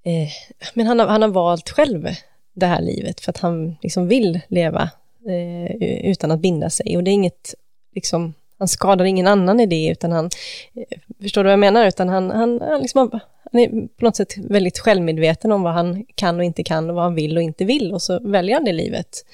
eh, 0.04 0.30
men 0.74 0.88
han 0.88 1.00
har, 1.00 1.08
han 1.08 1.22
har 1.22 1.30
valt 1.30 1.70
själv 1.70 2.08
det 2.54 2.66
här 2.66 2.82
livet 2.82 3.20
för 3.20 3.30
att 3.30 3.38
han 3.38 3.76
liksom 3.82 4.08
vill 4.08 4.40
leva 4.48 4.90
eh, 5.28 5.76
utan 6.12 6.32
att 6.32 6.40
binda 6.40 6.70
sig. 6.70 6.98
Och 6.98 7.04
det 7.04 7.12
är 7.12 7.14
inget, 7.14 7.56
liksom, 7.96 8.34
han 8.64 8.68
skadar 8.68 9.06
ingen 9.06 9.28
annan 9.28 9.60
i 9.60 9.66
det, 9.66 9.88
utan 9.88 10.12
han, 10.12 10.30
eh, 10.76 11.00
förstår 11.22 11.44
du 11.44 11.48
vad 11.48 11.54
jag 11.54 11.60
menar? 11.60 11.88
Utan 11.88 12.10
han, 12.10 12.32
han, 12.32 12.62
han, 12.62 12.82
liksom, 12.82 13.20
han 13.52 13.62
är 13.62 13.88
på 13.88 14.06
något 14.06 14.16
sätt 14.16 14.38
väldigt 14.38 14.80
självmedveten 14.80 15.52
om 15.52 15.64
vad 15.64 15.74
han 15.74 16.06
kan 16.16 16.38
och 16.38 16.44
inte 16.44 16.64
kan 16.64 16.90
och 16.90 16.96
vad 16.96 17.04
han 17.04 17.16
vill 17.16 17.38
och 17.38 17.44
inte 17.44 17.66
vill 17.66 17.94
och 17.94 18.02
så 18.02 18.20
väljer 18.20 18.56
han 18.56 18.66
det 18.66 18.74
livet. 18.74 19.26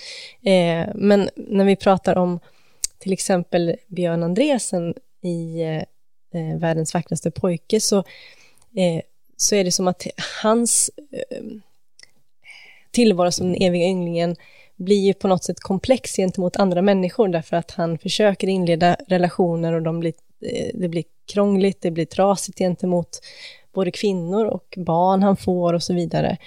Eh, 0.41 0.89
men 0.95 1.29
när 1.35 1.65
vi 1.65 1.75
pratar 1.75 2.17
om 2.17 2.39
till 2.99 3.13
exempel 3.13 3.75
Björn 3.87 4.23
Andresen 4.23 4.93
i 5.21 5.61
eh, 5.61 5.83
eh 6.33 6.57
Världens 6.59 6.93
vackraste 6.93 7.31
pojke 7.31 7.81
så 7.81 7.97
eh, 8.75 9.01
så 9.37 9.55
är 9.55 9.63
det 9.63 9.71
som 9.71 9.87
att 9.87 10.07
hans 10.43 10.91
eh, 11.11 11.43
tillvaro 12.91 13.31
som 13.31 13.47
den 13.47 13.61
eviga 13.61 13.85
ynglingen 13.85 14.35
blir 14.79 15.05
ju 15.05 15.13
på 15.13 15.27
något 15.27 15.43
sätt 15.43 15.59
komplex 15.59 16.15
gentemot 16.15 16.55
andra 16.55 16.81
människor 16.81 17.27
därför 17.27 17.57
att 17.57 17.71
han 17.71 17.97
försöker 17.97 18.47
inleda 18.47 18.97
relationer 19.07 19.73
och 19.73 19.81
de 19.81 19.99
blir, 19.99 20.13
eh, 20.45 20.69
det 20.73 20.87
blir 20.87 21.03
krångligt, 21.33 21.81
det 21.81 21.91
blir 21.91 22.05
trasigt 22.05 22.57
gentemot 22.57 23.19
både 23.73 23.91
kvinnor 23.91 24.45
och 24.45 24.73
barn 24.77 25.23
han 25.23 25.37
får 25.37 25.73
och 25.73 25.83
så 25.83 25.93
vidare. 25.93 26.37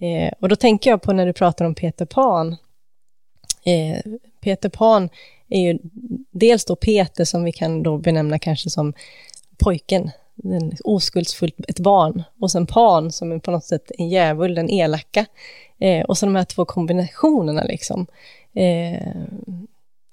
Eh, 0.00 0.32
och 0.40 0.48
då 0.48 0.56
tänker 0.56 0.90
jag 0.90 1.02
på 1.02 1.12
när 1.12 1.26
du 1.26 1.32
pratar 1.32 1.64
om 1.64 1.74
Peter 1.74 2.04
Pan. 2.04 2.56
Eh, 3.64 4.12
Peter 4.40 4.68
Pan 4.68 5.08
är 5.48 5.60
ju 5.60 5.78
dels 6.30 6.64
då 6.64 6.76
Peter 6.76 7.24
som 7.24 7.44
vi 7.44 7.52
kan 7.52 7.82
då 7.82 7.98
benämna 7.98 8.38
kanske 8.38 8.70
som 8.70 8.94
pojken 9.58 10.10
en 10.44 10.72
oskuldsfullt 10.84 11.54
ett 11.68 11.80
barn 11.80 12.22
och 12.40 12.50
sen 12.50 12.66
Pan 12.66 13.12
som 13.12 13.32
är 13.32 13.38
på 13.38 13.50
något 13.50 13.64
sätt 13.64 13.90
en 13.98 14.08
djävul, 14.08 14.54
den 14.54 14.70
elaka. 14.70 15.26
Eh, 15.78 16.04
och 16.04 16.18
så 16.18 16.26
de 16.26 16.34
här 16.34 16.44
två 16.44 16.64
kombinationerna 16.64 17.62
liksom. 17.62 18.06
Eh, 18.54 19.12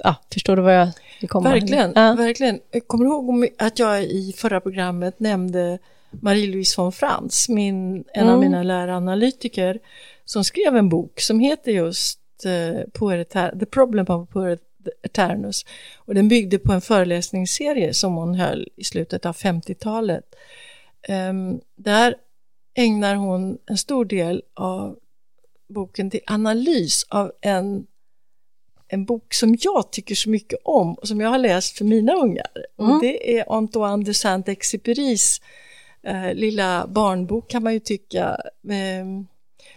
ja, 0.04 0.16
förstår 0.34 0.56
du 0.56 0.62
vad 0.62 0.76
jag 0.76 0.90
vill 1.22 1.30
komma 1.30 1.50
Verkligen, 1.50 1.94
ja. 1.96 2.14
verkligen. 2.14 2.60
Jag 2.72 2.88
kommer 2.88 3.06
ihåg 3.06 3.50
att 3.58 3.80
jag 3.80 4.04
i 4.04 4.34
förra 4.38 4.62
programmet 4.62 5.20
nämnde 5.20 5.80
Marie-Louise 6.12 6.82
von 6.82 6.92
Frans, 6.92 7.50
min, 7.50 8.04
en 8.14 8.24
mm. 8.24 8.34
av 8.34 8.40
mina 8.40 8.64
läraranalytiker, 8.64 9.80
som 10.26 10.44
skrev 10.44 10.78
en 10.78 10.90
bok 10.90 11.20
som 11.20 11.40
heter 11.40 11.72
just 11.72 12.20
uh, 12.46 13.52
The 13.60 13.66
Problem 13.66 14.06
of 14.10 14.30
Poet 14.30 14.62
Eternus. 15.04 15.66
Och 15.98 16.16
den 16.16 16.28
byggde 16.28 16.60
på 16.60 16.74
en 16.74 16.82
föreläsningsserie 16.82 17.94
som 17.94 18.14
hon 18.14 18.36
höll 18.36 18.68
i 18.76 18.84
slutet 18.84 19.26
av 19.26 19.36
50-talet. 19.36 20.36
Um, 21.10 21.16
ehm, 21.16 21.60
där 21.76 22.16
ägnar 22.74 23.16
hon 23.16 23.58
en 23.66 23.78
stor 23.78 24.06
del 24.06 24.44
av 24.54 24.98
boken 25.68 26.10
till 26.10 26.22
analys 26.28 27.06
av 27.10 27.32
en, 27.42 27.88
en 28.88 29.06
bok 29.06 29.34
som 29.34 29.58
jag 29.60 29.92
tycker 29.92 30.16
så 30.16 30.30
mycket 30.30 30.60
om 30.64 30.94
och 30.94 31.08
som 31.08 31.22
jag 31.22 31.30
har 31.30 31.38
läst 31.38 31.78
för 31.78 31.86
mina 31.86 32.14
ungar. 32.14 32.66
Mm. 32.80 32.92
Och 32.92 33.02
det 33.02 33.38
är 33.40 33.54
Antoine 33.58 34.04
de 34.04 34.14
Saint-Exupérys 34.14 35.42
eh, 36.04 36.34
lilla 36.34 36.88
barnbok 36.88 37.50
kan 37.50 37.64
man 37.64 37.74
ju 37.74 37.80
tycka. 37.80 38.38
Eh, 38.70 39.06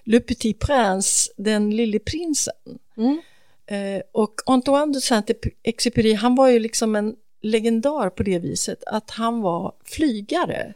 Le 0.04 0.20
Petit 0.20 0.58
Prince, 0.58 1.32
Den 1.36 1.76
lille 1.76 1.98
prinsen. 1.98 2.54
Mm. 2.96 3.20
Eh, 3.66 4.02
och 4.12 4.34
Antoine 4.46 4.92
de 4.92 5.00
Saint-Exupéry, 5.00 6.14
han 6.14 6.34
var 6.34 6.48
ju 6.48 6.58
liksom 6.58 6.96
en 6.96 7.16
legendar 7.42 8.10
på 8.10 8.22
det 8.22 8.38
viset 8.38 8.84
att 8.84 9.10
han 9.10 9.40
var 9.40 9.72
flygare. 9.84 10.74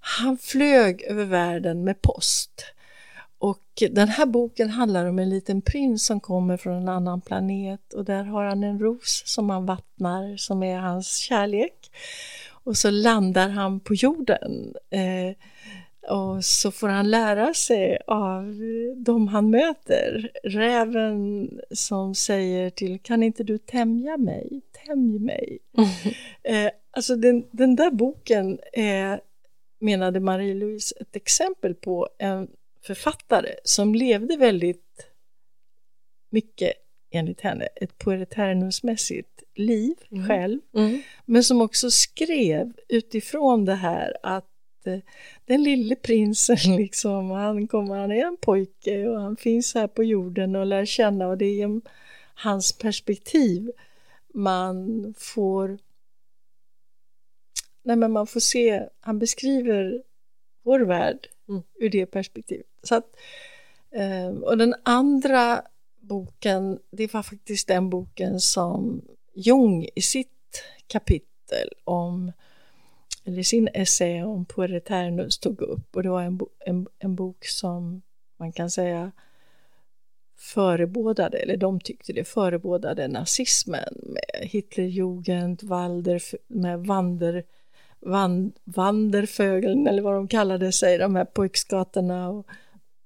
Han 0.00 0.38
flög 0.38 1.02
över 1.02 1.24
världen 1.24 1.84
med 1.84 2.02
post. 2.02 2.64
Och 3.44 3.82
den 3.90 4.08
här 4.08 4.26
boken 4.26 4.70
handlar 4.70 5.06
om 5.06 5.18
en 5.18 5.30
liten 5.30 5.62
prins 5.62 6.06
som 6.06 6.20
kommer 6.20 6.56
från 6.56 6.74
en 6.74 6.88
annan 6.88 7.20
planet 7.20 7.92
och 7.92 8.04
där 8.04 8.24
har 8.24 8.44
han 8.44 8.64
en 8.64 8.78
ros 8.78 9.22
som 9.26 9.50
han 9.50 9.66
vattnar 9.66 10.36
som 10.36 10.62
är 10.62 10.78
hans 10.78 11.16
kärlek. 11.16 11.90
Och 12.64 12.76
så 12.76 12.90
landar 12.90 13.48
han 13.48 13.80
på 13.80 13.94
jorden. 13.94 14.74
Eh, 14.90 15.36
Och 16.14 16.44
så 16.44 16.70
får 16.70 16.88
han 16.88 17.10
lära 17.10 17.54
sig 17.54 17.98
av 18.06 18.44
de 18.96 19.28
han 19.28 19.50
möter. 19.50 20.30
Räven 20.44 21.50
som 21.70 22.14
säger 22.14 22.70
till, 22.70 22.98
kan 22.98 23.22
inte 23.22 23.44
du 23.44 23.58
tämja 23.58 24.16
mig? 24.16 24.60
Tämj 24.86 25.18
mig. 25.18 25.58
Eh, 26.42 26.70
alltså 26.90 27.16
den, 27.16 27.44
den 27.50 27.76
där 27.76 27.90
boken 27.90 28.58
är, 28.72 29.20
menade 29.80 30.20
Marie-Louise, 30.20 30.92
ett 31.00 31.16
exempel 31.16 31.74
på 31.74 32.08
en 32.18 32.48
författare 32.86 33.54
som 33.64 33.94
levde 33.94 34.36
väldigt 34.36 35.06
mycket, 36.30 36.72
enligt 37.10 37.40
henne, 37.40 37.66
ett 37.66 37.98
puritärnusmässigt 37.98 39.42
liv 39.54 39.94
Mm. 40.10 40.28
själv. 40.28 40.60
Mm. 40.76 41.02
Men 41.24 41.44
som 41.44 41.60
också 41.60 41.90
skrev 41.90 42.72
utifrån 42.88 43.64
det 43.64 43.74
här 43.74 44.16
att 44.22 44.46
eh, 44.86 44.98
den 45.44 45.62
lille 45.62 45.96
prinsen 45.96 46.76
liksom, 46.76 47.30
han 47.30 47.66
kommer, 47.66 47.96
han 47.96 48.12
är 48.12 48.24
en 48.26 48.36
pojke 48.36 49.08
och 49.08 49.20
han 49.20 49.36
finns 49.36 49.74
här 49.74 49.86
på 49.86 50.04
jorden 50.04 50.56
och 50.56 50.66
lär 50.66 50.84
känna 50.84 51.28
och 51.28 51.38
det 51.38 51.44
är 51.44 51.54
genom 51.54 51.82
hans 52.34 52.72
perspektiv 52.72 53.70
man 54.34 55.14
får 55.18 55.78
Nej 57.82 57.96
men 57.96 58.12
man 58.12 58.26
får 58.26 58.40
se, 58.40 58.82
han 59.00 59.18
beskriver 59.18 60.02
vår 60.62 60.80
värld 60.80 61.28
Mm. 61.48 61.62
ur 61.74 61.90
det 61.90 62.06
perspektivet. 62.06 62.66
Så 62.82 62.94
att, 62.94 63.16
ehm, 63.90 64.42
och 64.42 64.58
den 64.58 64.74
andra 64.82 65.62
boken, 66.00 66.78
det 66.90 67.14
var 67.14 67.22
faktiskt 67.22 67.68
den 67.68 67.90
boken 67.90 68.40
som 68.40 69.02
Jung 69.34 69.88
i 69.94 70.02
sitt 70.02 70.64
kapitel 70.86 71.68
om, 71.84 72.32
eller 73.24 73.42
sin 73.42 73.68
essä 73.74 74.24
om 74.24 74.44
Puereternus 74.44 75.38
tog 75.38 75.60
upp 75.60 75.96
och 75.96 76.02
det 76.02 76.08
var 76.08 76.22
en, 76.22 76.36
bo, 76.36 76.48
en, 76.58 76.86
en 76.98 77.14
bok 77.14 77.44
som 77.46 78.02
man 78.36 78.52
kan 78.52 78.70
säga 78.70 79.12
förebådade, 80.36 81.38
eller 81.38 81.56
de 81.56 81.80
tyckte 81.80 82.12
det 82.12 82.24
förebådade 82.24 83.08
nazismen 83.08 83.94
med 84.02 84.48
Hitlerjugend, 84.48 85.62
Walder, 85.62 86.22
med 86.46 86.86
Wander, 86.86 87.44
Van, 88.06 88.52
Wanderfögeln 88.64 89.86
eller 89.86 90.02
vad 90.02 90.14
de 90.14 90.28
kallade 90.28 90.72
sig, 90.72 90.98
de 90.98 91.16
här 91.16 91.24
pojkscouterna 91.24 92.28
och 92.28 92.46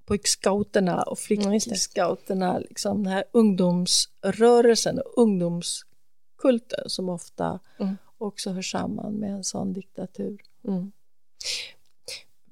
pojkscouterna 0.07 1.03
och 1.03 1.19
flickscouterna, 1.19 2.59
liksom 2.59 3.05
den 3.05 3.13
här 3.13 3.25
ungdomsrörelsen 3.33 4.99
och 4.99 5.13
ungdomskulten 5.23 6.85
som 6.87 7.09
ofta 7.09 7.61
Mm. 7.81 7.97
också 8.19 8.51
hör 8.51 8.63
samman 8.63 9.13
med 9.13 9.31
en 9.31 9.45
sån 9.45 9.73
diktatur. 9.73 10.41
Mm. 10.69 10.93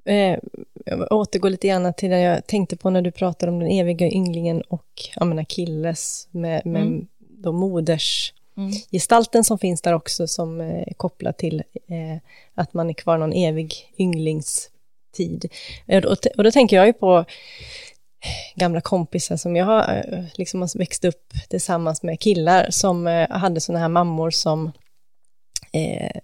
Eh, 0.05 0.39
jag 0.85 1.11
återgår 1.11 1.49
lite 1.49 1.67
grann 1.67 1.93
till 1.93 2.09
det 2.09 2.19
jag 2.19 2.47
tänkte 2.47 2.77
på 2.77 2.89
när 2.89 3.01
du 3.01 3.11
pratade 3.11 3.51
om 3.51 3.59
den 3.59 3.69
eviga 3.71 4.07
ynglingen 4.07 4.61
och 4.61 4.85
jag 5.15 5.27
menar 5.27 5.43
Killes 5.43 6.27
med, 6.31 6.65
med 6.65 6.81
Mm. 6.81 7.07
då 7.19 7.51
moders 7.51 8.33
Mm. 8.57 8.71
gestalten 8.91 9.43
som 9.43 9.59
finns 9.59 9.81
där 9.81 9.93
också 9.93 10.27
som 10.27 10.61
eh, 10.61 10.81
är 10.87 10.93
kopplad 10.93 11.37
till 11.37 11.63
eh, 11.87 12.17
att 12.55 12.73
man 12.73 12.89
är 12.89 12.93
kvar 12.93 13.17
någon 13.17 13.33
evig 13.33 13.93
ynglingstid. 13.97 15.51
Eh, 15.87 16.03
och, 16.03 16.17
och 16.37 16.43
då 16.43 16.51
tänker 16.51 16.75
jag 16.75 16.87
ju 16.87 16.93
på 16.93 17.17
eh, 17.17 17.25
gamla 18.55 18.81
kompisar 18.81 19.37
som 19.37 19.55
jag 19.55 19.65
har 19.65 20.05
liksom 20.35 20.61
har 20.61 20.77
växt 20.77 21.05
upp 21.05 21.33
tillsammans 21.49 22.03
med 22.03 22.19
killar 22.19 22.67
som 22.69 23.07
eh, 23.07 23.29
hade 23.29 23.61
sådana 23.61 23.79
här 23.79 23.89
mammor 23.89 24.31
som 24.31 24.71
eh, 25.73 26.19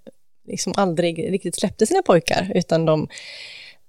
liksom 0.47 0.73
aldrig 0.77 1.33
riktigt 1.33 1.55
släppte 1.55 1.87
sina 1.87 2.01
pojkar, 2.01 2.51
utan 2.55 2.85
de, 2.85 3.07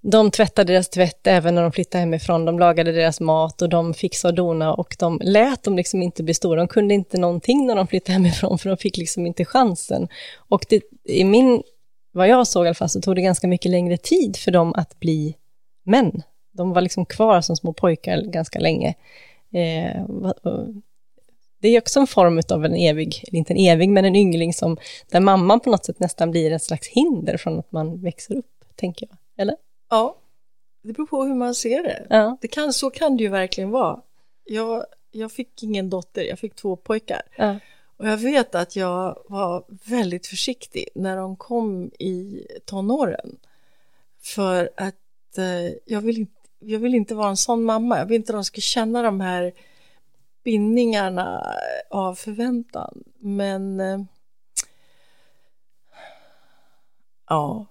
de 0.07 0.31
tvättade 0.31 0.73
deras 0.73 0.89
tvätt 0.89 1.27
även 1.27 1.55
när 1.55 1.63
de 1.63 1.73
flyttade 1.73 2.01
hemifrån, 2.01 2.45
de 2.45 2.59
lagade 2.59 2.93
deras 2.93 3.21
mat 3.21 3.63
och 3.63 3.69
de 3.69 3.95
fixade 3.95 4.31
och 4.31 4.37
donade 4.37 4.73
och 4.73 4.97
de 4.99 5.21
lät 5.23 5.63
dem 5.63 5.77
liksom 5.77 6.03
inte 6.03 6.23
bli 6.23 6.35
stora, 6.35 6.61
de 6.61 6.69
kunde 6.69 6.95
inte 6.95 7.19
någonting 7.19 7.67
när 7.67 7.77
de 7.77 7.87
flyttade 7.87 8.13
hemifrån, 8.13 8.59
för 8.59 8.69
de 8.69 8.77
fick 8.77 8.97
liksom 8.97 9.27
inte 9.27 9.45
chansen. 9.45 10.09
Och 10.37 10.67
det, 10.69 10.83
i 11.05 11.25
min, 11.25 11.63
vad 12.13 12.29
jag 12.29 12.47
såg 12.47 12.65
i 12.65 12.69
alla 12.69 12.75
fall, 12.75 12.89
så 12.89 13.01
tog 13.01 13.15
det 13.15 13.23
ganska 13.23 13.49
mycket 13.49 13.71
längre 13.71 13.97
tid 13.97 14.37
för 14.37 14.51
dem 14.51 14.75
att 14.77 15.01
bli 15.01 15.37
män. 15.85 16.23
De 16.53 16.73
var 16.73 16.81
liksom 16.81 17.07
kvar 17.07 17.41
som 17.41 17.57
små 17.57 17.73
pojkar 17.73 18.23
ganska 18.23 18.59
länge. 18.59 18.95
Eh, 19.53 20.05
det 21.61 21.69
är 21.69 21.79
också 21.79 22.01
en 22.01 22.07
form 22.07 22.43
av 22.51 22.65
en 22.65 22.75
evig, 22.75 23.25
eller 23.29 23.39
inte 23.39 23.53
en 23.53 23.59
evig, 23.61 23.89
men 23.89 24.05
en 24.05 24.17
yngling 24.17 24.53
som, 24.53 24.77
där 25.11 25.21
mamman 25.21 25.61
på 25.61 25.71
något 25.71 25.85
sätt 25.85 26.01
nästan 26.01 26.31
blir 26.31 26.53
ett 26.53 26.63
slags 26.63 26.89
hinder 26.89 27.37
från 27.37 27.59
att 27.59 27.73
man 27.73 28.03
växer 28.03 28.35
upp, 28.35 28.51
tänker 28.77 29.07
jag. 29.11 29.19
Eller? 29.43 29.57
Ja, 29.89 30.17
det 30.83 30.93
beror 30.93 31.07
på 31.07 31.25
hur 31.25 31.35
man 31.35 31.55
ser 31.55 31.83
det. 31.83 32.07
Ja. 32.11 32.37
det 32.41 32.49
kan, 32.49 32.73
så 32.73 32.91
kan 32.91 33.17
det 33.17 33.23
ju 33.23 33.29
verkligen 33.29 33.71
vara. 33.71 34.01
Jag, 34.45 34.85
jag 35.11 35.33
fick 35.33 35.63
ingen 35.63 35.91
dotter, 35.91 36.23
jag 36.23 36.39
fick 36.39 36.55
två 36.55 36.77
pojkar. 36.77 37.23
Ja. 37.37 37.59
Och 37.97 38.09
jag 38.09 38.17
vet 38.17 38.55
att 38.55 38.77
jag 38.77 39.23
var 39.29 39.65
väldigt 39.69 40.27
försiktig 40.27 40.89
när 40.95 41.17
de 41.17 41.37
kom 41.37 41.91
i 41.99 42.47
tonåren. 42.65 43.37
För 44.21 44.71
att 44.77 45.39
eh, 45.39 45.75
jag, 45.85 46.01
vill 46.01 46.19
inte, 46.19 46.41
jag 46.59 46.79
vill 46.79 46.95
inte 46.95 47.15
vara 47.15 47.29
en 47.29 47.37
sån 47.37 47.65
mamma. 47.65 47.99
Jag 47.99 48.07
vill 48.07 48.17
inte 48.17 48.33
att 48.33 48.37
de 48.37 48.45
ska 48.45 48.61
känna 48.61 49.03
de 49.03 49.21
här 49.21 49.53
bindningarna 50.45 51.57
av 51.91 52.15
förväntan. 52.15 53.05
Men 53.19 53.81
eh, 53.81 54.01
ja, 57.29 57.67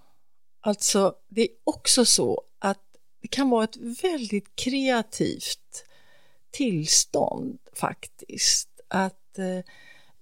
alltså 0.63 1.15
det 1.30 1.41
är 1.41 1.49
också 1.63 2.06
så 2.06 2.41
att 2.60 2.82
det 3.21 3.28
kan 3.28 3.49
vara 3.49 3.63
ett 3.63 3.78
väldigt 3.78 4.56
kreativt 4.56 5.86
tillstånd 6.52 7.58
faktiskt. 7.73 8.69
Att 8.88 9.38
eh, 9.38 9.65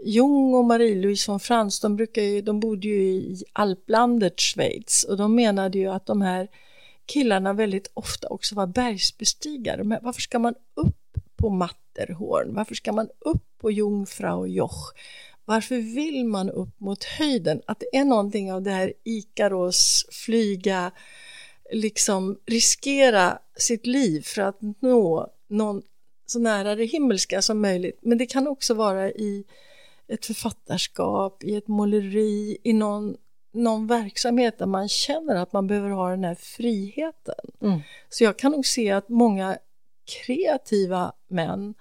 Jung 0.04 0.54
och 0.54 0.66
Marie-Louise 0.66 1.32
von 1.32 1.40
Frans, 1.40 1.80
de, 1.80 1.96
brukar 1.96 2.22
ju, 2.22 2.42
de 2.42 2.60
bodde 2.60 2.88
ju 2.88 3.02
i 3.02 3.44
alplandet 3.54 4.40
Schweiz 4.40 5.04
och 5.04 5.18
de 5.18 5.36
menade 5.36 5.78
ju 5.78 5.88
att 5.88 6.06
de 6.06 6.22
här 6.22 6.48
killarna 7.06 7.54
väldigt 7.54 7.92
ofta 7.94 8.28
också 8.28 8.56
var 8.56 8.68
bergsbestigare. 8.68 9.84
Men 9.84 10.00
varför 10.02 10.22
ska 10.22 10.40
man 10.40 10.56
upp 10.74 11.18
på 11.36 11.50
Matterhorn? 11.50 12.54
Varför 12.54 12.76
ska 12.76 12.94
man 12.94 13.10
upp 13.20 13.58
på 13.58 13.72
Jungfrau 13.72 14.48
Joch? 14.48 14.94
Varför 15.52 15.76
vill 15.96 16.26
man 16.26 16.50
upp 16.50 16.80
mot 16.80 17.04
höjden? 17.04 17.62
Att 17.68 17.80
det 17.80 17.98
är 17.98 18.06
någonting 18.06 18.54
av 18.54 18.62
det 18.62 18.72
här 18.72 18.94
Ikaros, 19.04 20.06
flyga, 20.12 20.92
liksom 21.72 22.40
riskera 22.46 23.40
sitt 23.58 23.86
liv 23.86 24.22
för 24.22 24.42
att 24.42 24.60
nå 24.82 25.34
någon 25.50 25.82
så 26.26 26.40
nära 26.40 26.76
det 26.76 26.86
himmelska 26.86 27.42
som 27.42 27.62
möjligt. 27.62 28.00
Men 28.02 28.18
det 28.18 28.26
kan 28.26 28.48
också 28.48 28.74
vara 28.74 29.12
i 29.12 29.46
ett 30.08 30.26
författarskap, 30.26 31.44
i 31.44 31.56
ett 31.56 31.68
måleri, 31.68 32.58
i 32.64 32.74
någon, 32.74 33.16
någon 33.54 33.88
verksamhet 33.88 34.58
där 34.58 34.66
man 34.66 34.90
känner 34.90 35.36
att 35.36 35.54
man 35.54 35.68
behöver 35.68 35.90
ha 35.90 36.10
den 36.10 36.24
här 36.24 36.36
friheten. 36.36 37.52
Mm. 37.62 37.80
Så 38.10 38.24
jag 38.24 38.40
kan 38.40 38.52
nog 38.52 38.66
se 38.66 38.92
att 38.92 39.10
många 39.10 39.58
kreativa 40.26 41.14
män 41.30 41.74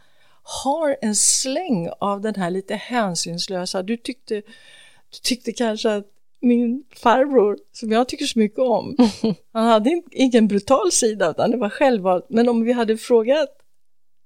har 0.64 0.96
en 1.02 1.14
släng 1.14 1.88
av 2.00 2.20
den 2.20 2.34
här 2.34 2.50
lite 2.50 2.74
hänsynslösa, 2.74 3.82
du 3.82 3.96
tyckte, 3.96 4.34
du 4.34 5.18
tyckte 5.22 5.52
kanske 5.52 5.90
att 5.94 6.06
min 6.40 6.84
farbror, 6.96 7.58
som 7.72 7.92
jag 7.92 8.08
tycker 8.08 8.24
så 8.24 8.38
mycket 8.38 8.58
om, 8.58 8.96
han 9.52 9.66
hade 9.66 9.90
in- 9.90 10.08
ingen 10.10 10.48
brutal 10.48 10.92
sida 10.92 11.30
utan 11.30 11.50
det 11.50 11.56
var 11.56 11.68
självvalt. 11.68 12.26
Men 12.28 12.48
om 12.48 12.64
vi 12.64 12.72
hade 12.72 12.96
frågat 12.96 13.48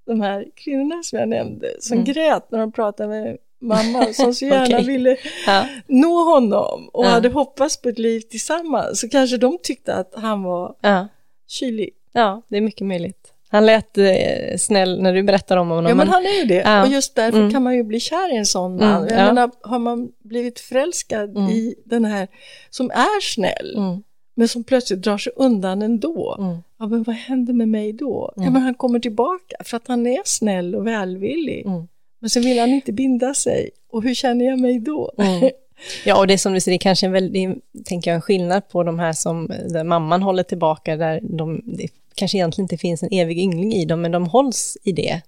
de 0.07 0.21
här 0.21 0.47
kvinnorna 0.55 1.03
som 1.03 1.19
jag 1.19 1.29
nämnde, 1.29 1.77
som 1.81 1.99
Mm. 1.99 2.05
grät 2.05 2.51
när 2.51 2.59
de 2.59 2.73
pratade 2.73 3.09
med 3.09 3.37
mamma, 3.61 4.13
som 4.13 4.35
så 4.35 4.45
gärna 4.47 4.65
Okej. 4.77 4.85
ville 4.87 5.17
Ja. 5.47 5.69
nå 5.87 6.25
honom 6.35 6.89
och 6.89 7.05
Ja. 7.05 7.09
hade 7.09 7.29
hoppats 7.29 7.77
på 7.83 7.89
ett 7.89 7.99
liv 7.99 8.21
tillsammans, 8.21 9.01
så 9.01 9.09
kanske 9.09 9.37
de 9.37 9.59
tyckte 9.63 9.95
att 9.95 10.15
han 10.15 10.43
var 10.43 10.75
Ja. 10.81 11.09
kylig. 11.49 11.91
ja, 12.13 12.43
det 12.49 12.57
är 12.57 12.61
mycket 12.61 12.87
möjligt. 12.87 13.34
Han 13.55 13.67
lät 13.67 13.99
eh, 13.99 14.57
snäll 14.59 15.03
när 15.03 15.15
du 15.15 15.23
berättar 15.23 15.57
om 15.57 15.69
honom. 15.69 15.87
Ja, 15.89 15.95
men 15.95 16.09
han 16.09 16.23
är 16.27 16.41
ju 16.41 16.45
det. 16.45 16.55
Ja. 16.65 16.83
Och 16.83 16.89
just 16.89 17.15
därför 17.15 17.39
Mm. 17.39 17.51
kan 17.53 17.63
man 17.63 17.75
ju 17.75 17.83
bli 17.83 18.01
kär 18.01 18.35
i 18.35 18.37
en 18.37 18.47
sån 18.47 18.77
man. 18.77 19.03
Mm, 19.03 19.09
Jag 19.09 19.21
ja. 19.21 19.27
menar, 19.27 19.51
har 19.63 19.79
man 19.79 20.09
blivit 20.25 20.61
förälskad 20.61 21.31
Mm. 21.37 21.51
i 21.51 21.75
den 21.85 22.05
här 22.05 22.29
som 22.71 22.91
är 22.91 23.21
snäll, 23.35 23.75
Mm, 23.77 24.03
men 24.37 24.49
som 24.49 24.65
plötsligt 24.65 25.03
drar 25.03 25.19
sig 25.19 25.33
undan 25.37 25.83
ändå. 25.83 26.37
mm, 26.39 26.57
Ja, 26.79 26.87
men 26.87 27.03
vad 27.03 27.17
händer 27.17 27.53
med 27.53 27.69
mig 27.69 27.93
då? 27.93 28.33
Ja, 28.37 28.43
Mm. 28.43 28.53
men 28.53 28.63
han 28.63 28.75
kommer 28.75 28.99
tillbaka 29.01 29.57
för 29.65 29.77
att 29.77 29.89
han 29.89 30.07
är 30.07 30.23
snäll 30.25 30.75
och 30.75 30.87
välvillig. 30.87 31.67
mm. 31.67 31.89
Men 32.21 32.31
sen 32.31 32.43
vill 32.43 32.59
han 32.59 32.69
inte 32.71 32.93
binda 32.93 33.35
sig. 33.35 33.71
Och 33.93 34.03
hur 34.03 34.15
känner 34.15 34.45
jag 34.45 34.59
mig 34.59 34.79
då? 34.79 35.13
Mm. 35.19 35.51
Ja, 36.05 36.19
och 36.19 36.27
det 36.27 36.33
är 36.35 36.39
som 36.39 36.53
du 36.53 36.61
säger, 36.61 36.73
det 36.79 36.83
är 36.83 36.89
kanske 36.89 37.07
en 37.07 37.13
väldigt, 37.13 37.49
tänker 37.85 38.11
jag, 38.11 38.15
en 38.17 38.21
skillnad 38.23 38.69
på 38.69 38.83
de 38.83 38.99
här 38.99 39.13
som, 39.13 39.51
där 39.69 39.85
mamman 39.85 40.23
håller 40.23 40.43
tillbaka, 40.43 40.97
där 40.97 41.21
de, 41.23 41.61
det 41.65 41.89
kanske 42.15 42.37
egentligen 42.39 42.65
inte 42.65 42.77
finns 42.79 43.03
en 43.03 43.09
evig 43.13 43.39
yngling 43.39 43.73
i 43.75 43.85
dem, 43.85 44.01
men 44.03 44.13
de 44.13 44.27
hålls 44.27 44.77
i 44.83 44.93
det. 44.93 45.21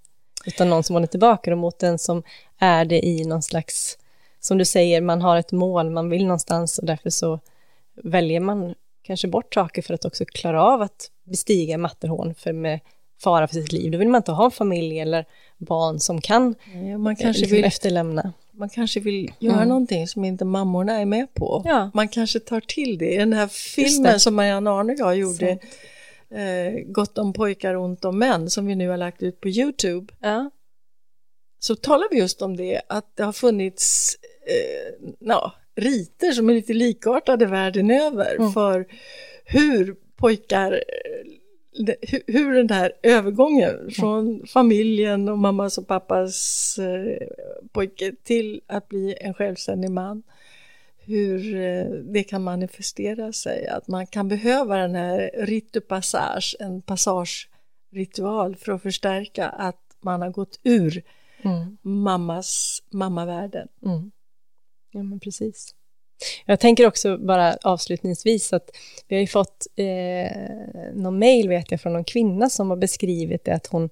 Utan 0.47 0.71
någon 0.71 0.83
som 0.85 0.95
håller 0.95 1.07
tillbaka 1.07 1.51
dem 1.51 1.59
mot 1.61 1.79
den 1.79 1.99
som 1.99 2.23
är 2.59 2.85
det 2.85 3.07
i 3.07 3.25
någon 3.25 3.43
slags, 3.43 3.99
som 4.41 4.59
du 4.59 4.65
säger, 4.65 5.01
man 5.01 5.23
har 5.23 5.37
ett 5.37 5.53
mål, 5.53 5.91
man 5.91 6.11
vill 6.11 6.23
någonstans 6.27 6.79
och 6.79 6.87
därför 6.87 7.11
så 7.11 7.41
väljer 8.03 8.41
man 8.41 8.75
kanske 9.03 9.29
bort 9.29 9.55
saker 9.55 9.83
för 9.83 9.95
att 9.95 10.05
också 10.05 10.25
klara 10.25 10.63
av 10.65 10.83
att 10.83 11.11
bestiga 11.25 11.79
Matterhorn 11.79 12.35
för 12.35 12.53
med 12.53 12.81
fara 13.23 13.47
för 13.49 13.55
sitt 13.55 13.73
liv. 13.73 13.93
Då 13.93 13.99
vill 13.99 14.09
man 14.09 14.19
inte 14.19 14.33
ha 14.33 14.45
en 14.45 14.51
familj 14.51 14.99
eller 15.01 15.25
barn 15.59 16.01
som 16.01 16.21
kan 16.21 16.55
Ja, 16.91 16.99
man 16.99 17.17
kanske 17.17 17.41
liksom 17.41 17.57
vill 17.57 17.65
efterlämna. 17.65 18.33
man 18.53 18.69
kanske 18.69 19.01
vill 19.01 19.33
göra 19.39 19.57
Mm. 19.57 19.69
någonting 19.69 20.09
som 20.09 20.25
inte 20.25 20.45
mammorna 20.45 21.01
är 21.01 21.05
med 21.05 21.35
på. 21.35 21.63
Ja. 21.65 21.91
Man 21.95 22.09
kanske 22.09 22.41
tar 22.41 22.61
till 22.61 22.99
det. 22.99 23.11
I 23.15 23.17
den 23.17 23.33
här 23.33 23.47
filmen 23.49 24.21
som 24.21 24.35
Marianne 24.35 24.71
Arnegard 24.71 25.15
gjorde, 25.17 25.59
eh, 26.31 26.81
Gott 26.87 27.19
om 27.19 27.33
pojkar, 27.33 27.75
ont 27.77 28.05
om 28.05 28.19
män, 28.19 28.51
som 28.51 28.67
vi 28.67 28.75
nu 28.75 28.89
har 28.89 28.97
lagt 28.97 29.23
ut 29.23 29.41
på 29.41 29.49
YouTube, 29.49 30.15
Ja. 30.21 30.51
så 31.59 31.75
talar 31.77 32.07
vi 32.11 32.19
just 32.19 32.43
om 32.43 32.57
det, 32.57 32.81
att 32.89 33.17
det 33.17 33.23
har 33.23 33.33
funnits 33.33 34.17
eh, 34.47 35.07
ja, 35.19 35.53
riter 35.77 36.33
som 36.33 36.49
är 36.51 36.55
lite 36.55 36.73
likartade 36.75 37.47
världen 37.47 37.91
över 37.91 38.37
Mm. 38.37 38.53
för 38.53 38.87
hur 39.45 39.97
pojkar 40.17 40.73
eh, 40.73 40.81
hur 42.27 42.55
den 42.55 42.71
här 42.71 42.93
övergången 43.03 43.91
från 43.91 44.47
familjen 44.47 45.29
och 45.29 45.39
mammas 45.39 45.79
och 45.79 45.87
pappas 45.87 46.79
eh, 46.79 47.29
pojke 47.73 48.13
till 48.25 48.61
att 48.67 48.89
bli 48.89 49.17
en 49.21 49.35
självständig 49.35 49.91
man, 49.91 50.23
hur 51.07 51.55
eh, 51.57 51.85
det 51.85 52.25
kan 52.25 52.43
manifestera 52.43 53.33
sig, 53.33 53.67
att 53.67 53.89
man 53.89 54.07
kan 54.07 54.29
behöva 54.29 54.77
den 54.77 54.95
här 54.95 55.31
ritu 55.35 55.81
passage, 55.81 56.57
en 56.61 56.83
passageritual 56.83 58.57
för 58.57 58.73
att 58.73 58.83
förstärka 58.83 59.49
att 59.49 59.81
man 60.01 60.23
har 60.23 60.31
gått 60.31 60.61
ur 60.63 61.03
Mm. 61.43 61.77
mammas 61.83 62.83
mammavärlden. 62.93 63.69
Mm. 63.85 64.11
Ja, 64.91 65.03
men 65.03 65.21
precis. 65.21 65.75
Jag 66.47 66.61
tänker 66.61 66.87
också 66.87 67.19
bara 67.19 67.57
avslutningsvis 67.63 68.53
att 68.53 68.71
vi 69.09 69.17
har 69.17 69.21
ju 69.21 69.27
fått 69.27 69.67
eh, 69.77 70.31
någon 70.95 71.19
mejl 71.19 71.49
vet 71.49 71.71
jag 71.71 71.81
från 71.81 71.93
någon 71.93 72.05
kvinna 72.05 72.51
som 72.51 72.71
har 72.71 72.77
beskrivit 72.77 73.45
det 73.45 73.55
att 73.55 73.67
hon 73.67 73.91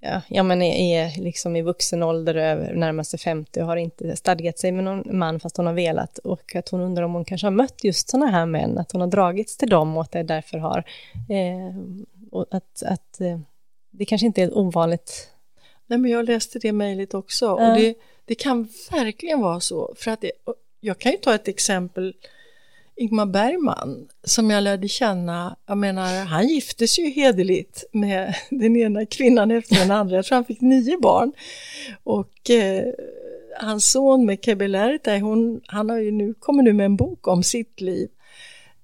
ja, 0.00 0.20
ja, 0.28 0.42
men 0.42 0.62
är, 0.62 1.04
är 1.04 1.20
liksom 1.20 1.56
i 1.56 1.62
vuxen 1.62 2.02
ålder 2.02 2.34
över 2.34 2.74
närmaste 2.74 3.18
50 3.18 3.60
och 3.60 3.66
har 3.66 3.76
inte 3.76 4.16
stadgat 4.16 4.58
sig 4.58 4.72
med 4.72 4.84
någon 4.84 5.18
man 5.18 5.40
fast 5.40 5.56
hon 5.56 5.66
har 5.66 5.74
velat 5.74 6.18
och 6.18 6.56
att 6.56 6.68
hon 6.68 6.80
undrar 6.80 7.02
om 7.02 7.14
hon 7.14 7.24
kanske 7.24 7.46
har 7.46 7.52
mött 7.52 7.84
just 7.84 8.10
sådana 8.10 8.26
här 8.26 8.46
män, 8.46 8.78
att 8.78 8.92
hon 8.92 9.00
har 9.00 9.08
dragits 9.08 9.56
till 9.56 9.70
dem 9.70 9.96
och 9.96 10.02
att 10.02 10.12
det 10.12 10.22
därför 10.22 10.58
har 10.58 10.84
eh, 11.28 11.76
och 12.30 12.46
att, 12.50 12.82
att 12.82 13.20
eh, 13.20 13.38
det 13.90 14.04
kanske 14.04 14.26
inte 14.26 14.42
är 14.42 14.58
ovanligt. 14.58 15.30
Nej, 15.86 15.98
men 15.98 16.10
jag 16.10 16.24
läste 16.24 16.58
det 16.58 16.72
mejlet 16.72 17.14
också 17.14 17.50
och 17.50 17.74
det, 17.74 17.94
det 18.24 18.34
kan 18.34 18.68
verkligen 18.90 19.40
vara 19.40 19.60
så. 19.60 19.94
För 19.96 20.10
att 20.10 20.20
det, 20.20 20.32
jag 20.80 20.98
kan 20.98 21.12
ju 21.12 21.18
ta 21.18 21.34
ett 21.34 21.48
exempel, 21.48 22.14
Ingmar 23.00 23.26
Bergman, 23.26 24.08
som 24.24 24.50
jag 24.50 24.62
lärde 24.62 24.88
känna, 24.88 25.56
jag 25.66 25.78
menar, 25.78 26.24
han 26.24 26.48
gifte 26.48 26.88
sig 26.88 27.04
ju 27.04 27.10
hederligt 27.10 27.84
med 27.92 28.34
den 28.50 28.76
ena 28.76 29.06
kvinnan 29.06 29.50
efter 29.50 29.76
den 29.76 29.90
andra, 29.90 30.16
jag 30.16 30.24
tror 30.24 30.36
han 30.36 30.44
fick 30.44 30.60
nio 30.60 30.98
barn. 30.98 31.32
Och 32.04 32.50
eh, 32.50 32.84
hans 33.60 33.90
son 33.90 34.26
med 34.26 34.44
Kebelerta, 34.44 35.18
hon, 35.18 35.60
han 35.66 35.90
har 35.90 35.98
ju 35.98 36.10
nu, 36.10 36.34
kommer 36.34 36.62
nu 36.62 36.72
med 36.72 36.86
en 36.86 36.96
bok 36.96 37.28
om 37.28 37.42
sitt 37.42 37.80
liv. 37.80 38.08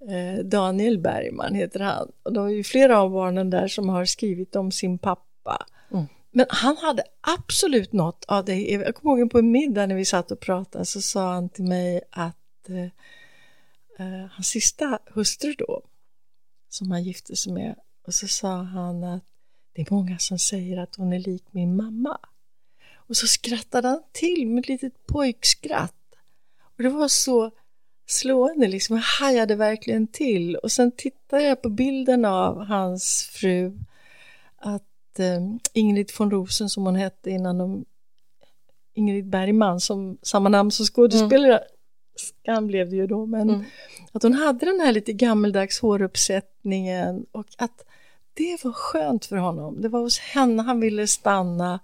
Eh, 0.00 0.44
Daniel 0.44 0.98
Bergman 0.98 1.54
heter 1.54 1.80
han. 1.80 2.12
Och 2.22 2.32
det 2.32 2.40
är 2.40 2.48
ju 2.48 2.64
flera 2.64 3.00
av 3.00 3.10
barnen 3.10 3.50
där 3.50 3.68
som 3.68 3.88
har 3.88 4.04
skrivit 4.04 4.56
om 4.56 4.72
sin 4.72 4.98
pappa. 4.98 5.66
Men 6.36 6.46
han 6.48 6.76
hade 6.76 7.02
absolut 7.38 7.92
något 7.92 8.24
av 8.28 8.44
det. 8.44 8.60
Jag 8.60 8.94
kommer 8.94 9.18
ihåg 9.18 9.30
på 9.30 9.38
en 9.38 9.50
middag 9.50 9.86
när 9.86 9.94
vi 9.94 10.04
satt 10.04 10.30
och 10.30 10.40
pratade 10.40 10.84
så 10.84 11.00
sa 11.00 11.32
han 11.32 11.48
till 11.48 11.64
mig 11.64 12.00
att 12.10 12.68
eh, 12.68 12.88
eh, 13.99 14.26
hans 14.30 14.49
sista 14.49 14.99
hustru 15.07 15.55
då, 15.59 15.82
som 16.68 16.90
han 16.90 17.03
gifte 17.03 17.36
sig 17.36 17.53
med, 17.53 17.74
och 18.07 18.14
så 18.14 18.28
sa 18.28 18.62
han 18.62 19.05
att 19.05 19.24
det 19.72 19.82
är 19.82 19.86
många 19.90 20.18
som 20.18 20.38
säger 20.38 20.78
att 20.78 20.97
hon 20.97 21.12
är 21.12 21.18
lik 21.18 21.44
min 21.51 21.76
mamma. 21.76 22.18
Och 22.94 23.16
så 23.16 23.26
skrattade 23.26 23.88
han 23.88 24.03
till 24.12 24.47
med 24.47 24.61
ett 24.61 24.68
litet 24.68 25.07
pojkskratt. 25.07 25.94
Och 26.59 26.82
det 26.82 26.88
var 26.88 27.09
så 27.09 27.51
slående, 28.07 28.68
liksom. 28.68 28.97
jag 28.97 29.03
hajade 29.03 29.55
verkligen 29.55 30.07
till. 30.07 30.57
Och 30.57 30.72
sen 30.72 30.92
tittade 30.92 31.42
jag 31.42 31.62
på 31.62 31.68
bilden 31.68 32.24
av 32.24 32.64
hans 32.64 33.28
fru, 33.32 33.78
att 34.57 35.18
eh, 35.18 35.40
Ingrid 35.72 36.12
von 36.18 36.30
Rosen 36.30 36.70
som 36.70 36.86
hon 36.86 36.97
hette 36.97 37.30
innan 37.30 37.59
de 37.59 37.84
Ingrid 38.94 39.26
Bergman 39.26 39.80
som 39.80 40.18
samma 40.22 40.49
namn 40.49 40.70
som 40.70 40.86
skådespelare 40.86 41.59
mm. 41.59 41.68
Blev 42.62 42.90
det 42.90 42.96
ju 42.96 43.06
då 43.06 43.26
men 43.26 43.50
Mm. 43.50 43.64
att 44.12 44.22
hon 44.22 44.32
hade 44.34 44.66
den 44.66 44.80
här 44.80 44.92
lite 44.92 45.12
gammeldags 45.12 45.80
håruppsättningen 45.80 47.26
och 47.32 47.46
att 47.58 47.84
det 48.34 48.64
var 48.64 48.72
skönt 48.72 49.26
för 49.26 49.36
honom. 49.36 49.80
Det 49.82 49.88
var 49.88 50.00
hos 50.00 50.18
henne 50.18 50.62
han 50.62 50.80
ville 50.80 51.06
stanna. 51.06 51.80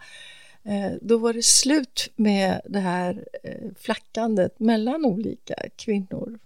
Eh, 0.65 0.93
då 1.01 1.19
var 1.19 1.33
det 1.33 1.45
slut 1.45 2.11
med 2.17 2.61
det 2.65 2.79
här 2.79 3.25
eh, 3.43 3.71
flackandet 3.79 4.61
mellan 4.61 5.05
olika 5.05 5.55
kvinnor. 5.77 6.39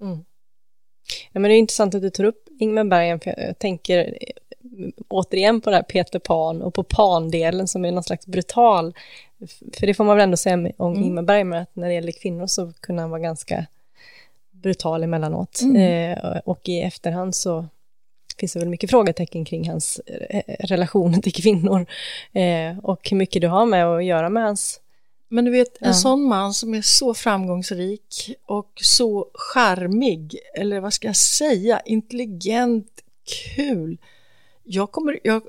Ja, 1.33 1.41
men 1.41 1.43
det 1.43 1.55
är 1.55 1.59
intressant 1.59 1.95
att 1.95 2.03
du 2.03 2.11
tar 2.11 2.25
upp 2.25 2.49
Ingmar 2.59 2.85
Bergman, 2.85 3.21
för 3.21 3.35
jag 3.41 3.59
tänker 3.59 3.99
eh, 4.21 4.89
återigen 5.09 5.61
på 5.61 5.71
det 5.71 5.77
här 5.77 5.83
Peter 5.83 6.19
Pan 6.19 6.63
och 6.63 6.75
på 6.75 6.83
Pan-delen 6.83 7.69
som 7.69 7.85
är 7.85 7.93
någon 7.93 8.03
slags 8.03 8.27
brutal, 8.27 8.95
för 9.73 9.87
det 9.87 9.95
får 9.95 10.05
man 10.05 10.17
väl 10.17 10.25
ändå 10.25 10.37
säga 10.37 10.55
om 10.77 10.93
Mm. 10.93 11.05
Ingmar 11.05 11.23
Bergman, 11.23 11.59
att 11.63 11.77
när 11.77 11.89
det 11.89 11.95
gäller 11.95 12.13
kvinnor 12.13 12.47
så 12.47 12.73
kunde 12.81 13.03
han 13.03 13.11
vara 13.11 13.21
ganska 13.21 13.67
brutal 14.67 15.03
emellanåt. 15.05 15.61
Mm. 15.63 16.13
Eh, 16.13 16.39
och 16.45 16.69
i 16.69 16.81
efterhand 16.81 17.35
så 17.35 17.67
finns 18.39 18.53
det 18.53 18.59
väl 18.59 18.69
mycket 18.69 18.91
frågetecken 18.91 19.45
kring 19.45 19.69
hans 19.71 19.99
eh, 20.07 20.43
relation 20.59 21.21
till 21.23 21.33
kvinnor 21.33 21.87
eh, 22.33 22.79
och 22.83 23.11
hur 23.11 23.17
mycket 23.17 23.43
det 23.43 23.49
har 23.49 23.67
med 23.67 23.87
att 23.87 24.05
göra 24.05 24.29
med 24.29 24.43
hans 24.43 24.81
Men 25.29 25.45
du 25.45 25.51
vet, 25.51 25.83
en 25.83 25.89
Ja. 25.89 25.95
sån 25.95 26.23
man 26.23 26.55
som 26.55 26.75
är 26.75 26.83
så 26.83 27.15
framgångsrik 27.15 28.37
och 28.47 28.73
så 28.83 29.29
charmig, 29.35 30.39
eller 30.55 30.81
vad 30.81 30.93
ska 30.93 31.07
jag 31.09 31.17
säga, 31.17 31.81
intelligent, 31.85 32.89
kul. 33.57 33.99
Jag, 34.65 34.93
kommer, 34.93 35.21
jag, 35.23 35.43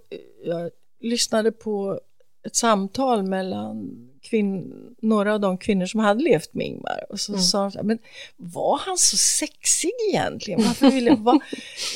jag 0.46 0.72
lyssnade 1.02 1.52
på 1.52 2.00
ett 2.48 2.56
samtal 2.56 3.24
mellan 3.24 4.08
kvinn, 4.22 4.74
några 5.02 5.34
av 5.34 5.40
de 5.40 5.58
kvinnor 5.58 5.86
som 5.86 6.00
hade 6.00 6.24
levt 6.24 6.54
med 6.54 6.68
Ingmar 6.68 7.06
och 7.10 7.20
så 7.20 7.38
sa 7.38 7.62
de 7.64 7.72
så 7.72 7.78
här, 7.78 7.84
men 7.84 8.00
var 8.38 8.78
han 8.78 8.98
så 8.98 9.18
sexig 9.18 9.92
egentligen? 10.10 10.64
Varför 10.64 10.92
ville 10.92 11.10
han 11.16 11.24
vara... 11.24 11.40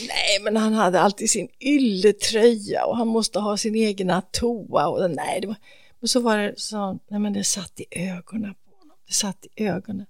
Nej, 0.07 0.39
men 0.41 0.57
han 0.57 0.73
hade 0.73 0.99
alltid 0.99 1.29
sin 1.29 1.47
ylletröja 1.59 2.85
och 2.85 2.97
han 2.97 3.07
måste 3.07 3.39
ha 3.39 3.57
sin 3.57 3.75
egna 3.75 4.21
toa 4.21 4.87
och 4.87 5.11
nej, 5.11 5.41
det 5.41 5.47
var... 5.47 5.55
Men 5.99 6.07
så 6.07 6.19
var 6.19 6.37
det 6.37 6.53
så, 6.57 6.99
nej 7.07 7.19
men 7.19 7.33
det 7.33 7.43
satt 7.43 7.79
i 7.79 7.85
ögonen 7.91 8.53
på 8.65 8.77
honom. 8.79 8.97
Det 9.07 9.13
satt 9.13 9.45
i 9.55 9.67
ögonen. 9.67 10.05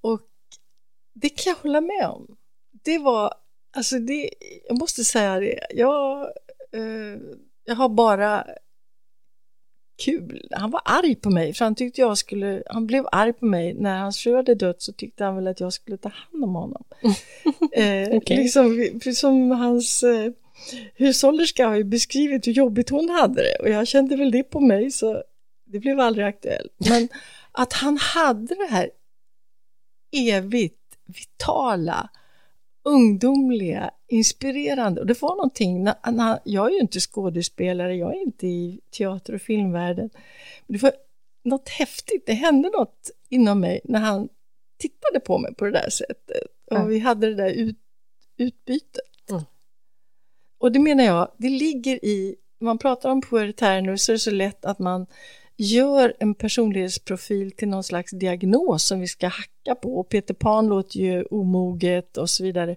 Och 0.00 0.20
det 1.14 1.28
kan 1.28 1.50
jag 1.50 1.56
hålla 1.56 1.80
med 1.80 2.08
om. 2.08 2.36
Det 2.84 2.98
var, 2.98 3.34
alltså 3.76 3.98
det, 3.98 4.30
jag 4.68 4.78
måste 4.78 5.04
säga 5.04 5.40
det, 5.40 5.60
jag, 5.70 6.20
eh, 6.72 7.20
jag 7.64 7.74
har 7.74 7.88
bara 7.88 8.46
kul. 10.00 10.48
Han 10.50 10.70
var 10.70 10.82
arg 10.84 11.14
på 11.14 11.30
mig, 11.30 11.54
för 11.54 11.64
han 11.64 11.74
tyckte 11.74 12.00
jag 12.00 12.18
skulle, 12.18 12.62
han 12.66 12.86
blev 12.86 13.06
arg 13.12 13.32
på 13.32 13.44
mig 13.44 13.74
när 13.74 13.98
hans 13.98 14.18
fru 14.18 14.36
hade 14.36 14.54
dött 14.54 14.82
så 14.82 14.92
tyckte 14.92 15.24
han 15.24 15.36
väl 15.36 15.46
att 15.46 15.60
jag 15.60 15.72
skulle 15.72 15.96
ta 15.96 16.08
hand 16.08 16.44
om 16.44 16.54
honom. 16.54 16.84
eh, 17.72 18.08
Okej. 18.10 18.36
liksom, 18.36 19.00
som 19.14 19.50
hans 19.50 20.02
eh, 20.02 20.32
hushållerska 20.94 21.66
har 21.66 21.76
ju 21.76 21.84
beskrivit 21.84 22.46
hur 22.46 22.52
jobbigt 22.52 22.90
hon 22.90 23.08
hade 23.08 23.42
det 23.42 23.56
och 23.60 23.68
jag 23.68 23.88
kände 23.88 24.16
väl 24.16 24.30
det 24.30 24.42
på 24.42 24.60
mig 24.60 24.90
så 24.90 25.22
det 25.66 25.78
blev 25.78 26.00
aldrig 26.00 26.26
aktuellt. 26.26 26.72
Men 26.76 27.08
att 27.52 27.72
han 27.72 27.98
hade 27.98 28.54
det 28.54 28.68
här 28.70 28.90
evigt 30.12 30.76
vitala, 31.06 32.08
ungdomliga, 32.82 33.90
inspirerande. 34.08 35.00
Och 35.00 35.06
det 35.06 35.22
var 35.22 35.36
någonting, 35.36 35.84
när, 35.84 36.12
när, 36.12 36.38
jag 36.44 36.66
är 36.66 36.70
ju 36.70 36.78
inte 36.78 37.00
skådespelare, 37.00 37.96
jag 37.96 38.16
är 38.16 38.22
inte 38.22 38.46
i 38.46 38.80
teater 38.98 39.34
och 39.34 39.42
filmvärlden. 39.42 40.10
Men 40.66 40.76
det 40.76 40.82
var 40.82 40.92
något 41.44 41.68
häftigt, 41.68 42.26
det 42.26 42.32
hände 42.32 42.70
något 42.70 43.10
inom 43.28 43.60
mig 43.60 43.80
när 43.84 44.00
han 44.00 44.28
tittade 44.78 45.20
på 45.20 45.38
mig 45.38 45.54
på 45.54 45.64
det 45.64 45.70
där 45.70 45.90
sättet. 45.90 46.42
Och 46.70 46.76
Ja. 46.76 46.84
vi 46.84 46.98
hade 46.98 47.26
det 47.26 47.34
där 47.34 47.50
ut, 47.50 47.78
utbytet. 48.36 49.30
Mm. 49.30 49.42
Och 50.58 50.72
det 50.72 50.78
menar 50.78 51.04
jag, 51.04 51.32
det 51.38 51.48
ligger 51.48 52.04
i, 52.04 52.36
man 52.60 52.78
pratar 52.78 53.10
om 53.10 53.22
pubertär 53.22 53.80
nu 53.80 53.98
så 53.98 54.12
är 54.12 54.14
det 54.14 54.18
så 54.18 54.30
lätt 54.30 54.64
att 54.64 54.78
man 54.78 55.06
gör 55.60 56.14
en 56.18 56.34
personlighetsprofil 56.34 57.52
till 57.52 57.68
någon 57.68 57.84
slags 57.84 58.10
diagnos 58.10 58.84
som 58.84 59.00
vi 59.00 59.08
ska 59.08 59.28
hacka 59.28 59.74
på. 59.74 59.98
Och 59.98 60.08
Peter 60.08 60.34
Pan 60.34 60.66
låter 60.66 61.00
ju 61.00 61.22
omoget 61.22 62.16
och 62.16 62.30
så 62.30 62.44
vidare. 62.44 62.76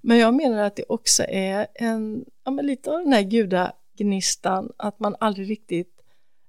Men 0.00 0.18
jag 0.18 0.34
menar 0.34 0.64
att 0.64 0.76
det 0.76 0.84
också 0.88 1.24
är 1.28 1.66
en, 1.74 2.24
ja, 2.44 2.50
men 2.50 2.66
lite 2.66 2.90
av 2.90 2.98
den 2.98 3.12
här 3.12 3.22
gudagnistan, 3.22 4.72
att 4.76 5.00
man 5.00 5.16
aldrig 5.20 5.50
riktigt 5.50 6.00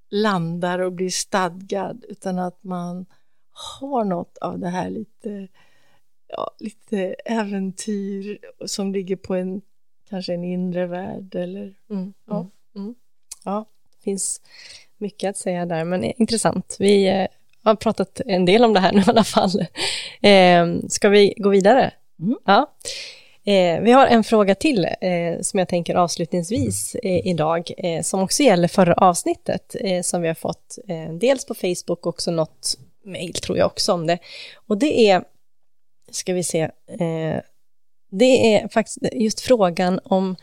landar 0.09 0.79
och 0.79 0.91
blir 0.91 1.09
stadgad, 1.09 2.05
utan 2.07 2.39
att 2.39 2.63
man 2.63 3.05
har 3.51 4.03
något 4.03 4.37
av 4.37 4.59
det 4.59 4.69
här 4.69 4.89
lite 4.89 5.47
ja, 6.27 6.51
lite 6.59 7.15
äventyr 7.25 8.39
som 8.65 8.93
ligger 8.93 9.15
på 9.15 9.35
en 9.35 9.61
kanske 10.09 10.33
en 10.33 10.43
inre 10.43 10.87
värld 10.87 11.35
eller 11.35 11.75
mm, 11.89 12.13
ja. 12.25 12.39
Mm, 12.39 12.85
mm. 12.85 12.95
ja, 13.43 13.65
finns 14.03 14.41
mycket 14.97 15.29
att 15.29 15.37
säga 15.37 15.65
där, 15.65 15.83
men 15.83 16.03
intressant. 16.03 16.75
Vi 16.79 17.07
eh, 17.07 17.27
har 17.63 17.75
pratat 17.75 18.21
en 18.25 18.45
del 18.45 18.63
om 18.63 18.73
det 18.73 18.79
här 18.79 18.91
nu 18.91 18.99
i 18.99 19.03
alla 19.07 19.23
fall. 19.23 19.65
Eh, 20.21 20.67
ska 20.89 21.09
vi 21.09 21.33
gå 21.37 21.49
vidare? 21.49 21.91
Mm. 22.19 22.37
Ja. 22.45 22.71
Eh, 23.43 23.81
vi 23.81 23.91
har 23.91 24.07
en 24.07 24.23
fråga 24.23 24.55
till 24.55 24.85
eh, 24.85 25.41
som 25.41 25.59
jag 25.59 25.69
tänker 25.69 25.95
avslutningsvis 25.95 26.95
idag, 27.03 27.71
som 28.03 28.19
också 28.19 28.43
gäller 28.43 28.67
förra 28.67 28.93
avsnittet 28.93 29.75
som 30.01 30.21
vi 30.21 30.27
har 30.27 30.35
fått 30.35 30.77
dels 31.19 31.45
på 31.45 31.53
Facebook 31.53 31.87
och 31.87 32.07
också 32.07 32.31
något 32.31 32.77
mejl 33.03 33.33
tror 33.33 33.57
jag 33.57 33.65
också 33.65 33.93
om 33.93 34.07
det. 34.07 34.17
Och 34.67 34.77
det 34.77 35.09
är, 35.09 35.23
ska 36.11 36.33
vi 36.33 36.43
se, 36.43 36.69
det 38.11 38.55
är 38.55 38.67
faktiskt 38.67 38.97
just 39.13 39.41
frågan 39.41 39.99
om 40.03 40.35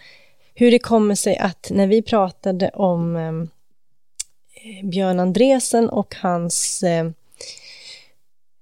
hur 0.54 0.70
det 0.70 0.78
kommer 0.78 1.14
sig 1.14 1.36
att 1.36 1.70
när 1.70 1.86
vi 1.86 2.02
pratade 2.02 2.68
om 2.68 3.16
Eh, 4.64 4.86
Björn 4.86 5.20
Andresen 5.20 5.88
och 5.88 6.14
hans 6.14 6.82
eh, 6.82 7.06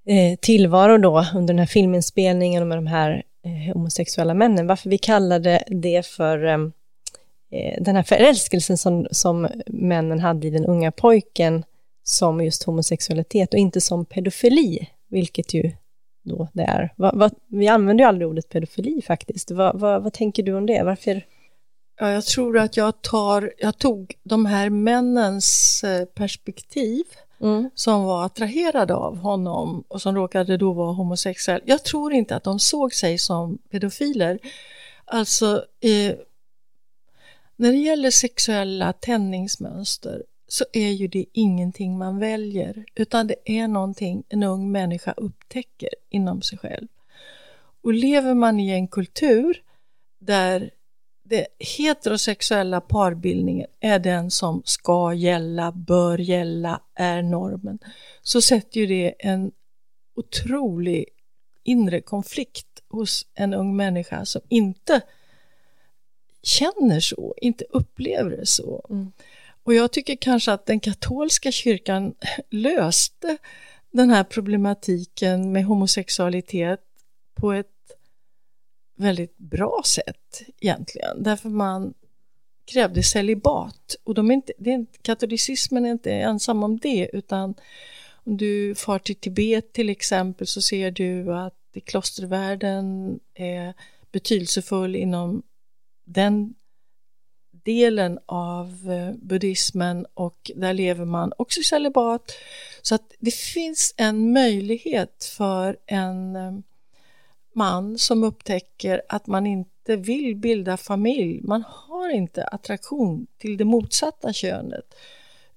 eh, 0.07 0.38
tillvaro 0.40 0.98
då 0.98 1.26
under 1.34 1.55
den 1.55 1.59
här 1.59 1.66
filminspelningen 1.66 2.62
och 2.62 2.68
med 2.68 2.78
de 2.78 2.86
här 2.86 3.22
eh, 3.44 3.74
homosexuella 3.74 4.34
männen, 4.34 4.66
varför 4.66 4.90
vi 4.90 4.98
kallade 4.98 5.64
det 5.66 6.07
för 6.07 6.44
eh, 6.44 6.59
den 7.80 7.96
här 7.96 8.03
förälskelsen 8.03 8.78
som, 8.78 9.07
som 9.11 9.48
männen 9.66 10.20
hade 10.20 10.46
i 10.46 10.51
den 10.51 10.66
unga 10.66 10.92
pojken 10.92 11.64
som 12.03 12.44
just 12.44 12.62
homosexualitet 12.62 13.55
och 13.55 13.61
inte 13.61 13.80
som 13.80 14.05
pedofili, 14.05 14.88
vilket 15.09 15.55
ju 15.55 15.72
då 16.22 16.48
det 16.53 16.62
är. 16.62 16.92
Va, 16.96 17.12
va, 17.14 17.30
vi 17.46 17.68
använder 17.68 18.05
ju 18.05 18.09
aldrig 18.09 18.28
ordet 18.28 18.48
pedofili 18.48 19.03
faktiskt. 19.03 19.51
Va, 19.51 19.72
vad 19.98 20.12
tänker 20.12 20.42
du 20.42 20.55
om 20.55 20.66
det? 20.66 20.82
Varför? 20.82 21.22
Ja, 22.03 22.11
jag 22.11 22.24
tror 22.24 22.59
att 22.59 22.76
jag, 22.76 23.03
tar, 23.03 23.53
jag 23.59 23.78
tog 23.78 24.14
de 24.22 24.46
här 24.46 24.70
männens 24.70 25.84
eh, 25.84 26.05
perspektiv 26.05 27.05
mm. 27.40 27.70
som 27.74 28.05
var 28.05 28.24
attraherade 28.24 28.94
av 28.94 29.16
honom 29.16 29.84
och 29.88 30.03
som 30.03 30.14
råkade 30.14 30.57
då 30.57 30.72
vara 30.72 30.92
homosexuell. 30.92 31.62
Jag 31.64 31.84
tror 31.84 32.12
inte 32.12 32.36
att 32.36 32.44
de 32.44 32.59
såg 32.59 32.94
sig 32.94 33.18
som 33.18 33.59
pedofiler. 33.70 34.38
Alltså, 35.05 35.64
eh, 35.80 36.14
när 37.57 37.72
det 37.72 37.78
gäller 37.78 38.11
sexuella 38.11 38.92
tändningsmönster 38.92 40.22
så 40.48 40.64
är 40.72 40.90
ju 40.90 41.09
det 41.09 41.24
ingenting 41.32 41.98
man 41.98 42.18
väljer, 42.18 42.84
utan 42.94 43.26
det 43.26 43.36
är 43.44 43.68
någonting 43.68 44.22
en 44.28 44.42
ung 44.42 44.72
människa 44.72 45.14
upptäcker 45.16 45.90
inom 46.09 46.42
sig 46.42 46.59
själv. 46.59 46.88
Och 47.82 47.92
lever 47.92 48.34
man 48.34 48.61
i 48.61 48.70
en 48.70 48.88
kultur 48.88 49.62
där 50.18 50.70
det 51.30 51.46
heterosexuella 51.58 52.80
parbildningen 52.80 53.66
är 53.80 53.98
den 53.98 54.30
som 54.30 54.62
ska 54.64 55.14
gälla, 55.14 55.72
bör 55.72 56.18
gälla, 56.18 56.80
är 56.94 57.22
normen, 57.22 57.78
så 58.22 58.40
sätter 58.40 58.80
ju 58.80 58.86
det 58.86 59.14
en 59.18 59.52
otrolig 60.16 61.04
inre 61.64 62.00
konflikt 62.00 62.66
hos 62.88 63.26
en 63.34 63.54
ung 63.54 63.76
människa 63.76 64.24
som 64.24 64.40
inte 64.48 65.00
känner 66.42 67.00
så, 67.00 67.34
inte 67.36 67.64
upplever 67.70 68.30
det 68.30 68.46
så. 68.46 68.86
Mm. 68.90 69.12
Och 69.62 69.74
jag 69.74 69.92
tycker 69.92 70.16
kanske 70.16 70.52
att 70.52 70.66
den 70.66 70.80
katolska 70.80 71.52
kyrkan 71.52 72.14
löste 72.50 73.36
den 73.90 74.10
här 74.10 74.24
problematiken 74.24 75.52
med 75.52 75.64
homosexualitet 75.64 76.80
på 77.34 77.52
ett 77.52 77.79
väldigt 79.01 79.38
bra 79.38 79.82
sätt 79.84 80.42
egentligen. 80.61 81.22
Därför 81.22 81.48
man 81.48 81.94
krävde 82.72 83.03
celibat. 83.03 83.96
Och 84.05 84.14
de 84.14 84.30
är 84.30 84.34
inte, 84.34 84.53
det 84.59 84.70
är 84.70 84.74
inte, 84.74 84.98
katolicismen 85.03 85.86
är 85.86 85.90
inte 85.90 86.12
ensam 86.12 86.62
om 86.62 86.78
det 86.78 87.11
utan 87.12 87.55
om 88.24 88.36
du 88.36 88.74
far 88.74 88.98
till 88.98 89.16
Tibet 89.16 89.72
till 89.72 89.88
exempel 89.88 90.46
så 90.46 90.62
ser 90.62 90.90
du 90.90 91.34
att 91.34 91.55
klostervärlden 91.84 93.18
är 93.34 93.74
betydelsefull 94.12 94.96
inom 94.96 95.42
den 96.05 96.55
delen 97.64 98.18
av 98.26 98.90
eh, 98.90 99.14
buddhismen 99.22 100.07
och 100.14 100.51
där 100.55 100.74
lever 100.74 101.05
man 101.05 101.32
också 101.38 101.61
i 101.61 101.64
celibat. 101.64 102.32
Så 102.82 102.94
att 102.94 103.12
det 103.18 103.34
finns 103.34 103.94
en 103.96 104.32
möjlighet 104.32 105.32
för 105.36 105.76
en 105.86 106.36
eh, 106.36 106.53
man 107.53 107.98
som 107.98 108.24
upptäcker 108.24 109.03
att 109.09 109.26
man 109.26 109.46
inte 109.46 109.96
vill 109.96 110.36
bilda 110.36 110.76
familj. 110.76 111.40
Man 111.42 111.64
har 111.66 112.11
inte 112.11 112.44
attraktion 112.44 113.26
till 113.38 113.57
det 113.57 113.64
motsatta 113.64 114.32
könet 114.32 114.94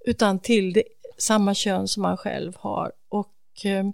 utan 0.06 0.40
till 0.40 0.74
det, 0.74 0.84
samma 1.18 1.54
kön 1.54 1.88
som 1.88 2.04
man 2.04 2.18
själv 2.18 2.54
har. 2.60 2.92
Och 3.10 3.66
eh, 3.66 3.86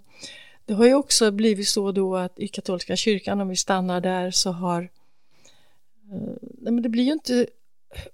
det 0.64 0.74
har 0.74 0.86
ju 0.86 0.94
också 0.94 1.30
blivit 1.30 1.68
så 1.68 1.92
då 1.92 2.16
att 2.16 2.38
i 2.40 2.48
katolska 2.48 2.96
kyrkan, 2.96 3.40
om 3.40 3.48
vi 3.48 3.56
stannar 3.56 4.00
där, 4.00 4.30
så 4.30 4.50
har 4.50 4.82
eh, 6.12 6.32
nej 6.42 6.72
men 6.72 6.82
det 6.82 6.88
blir 6.88 7.04
ju 7.04 7.12
inte, 7.12 7.46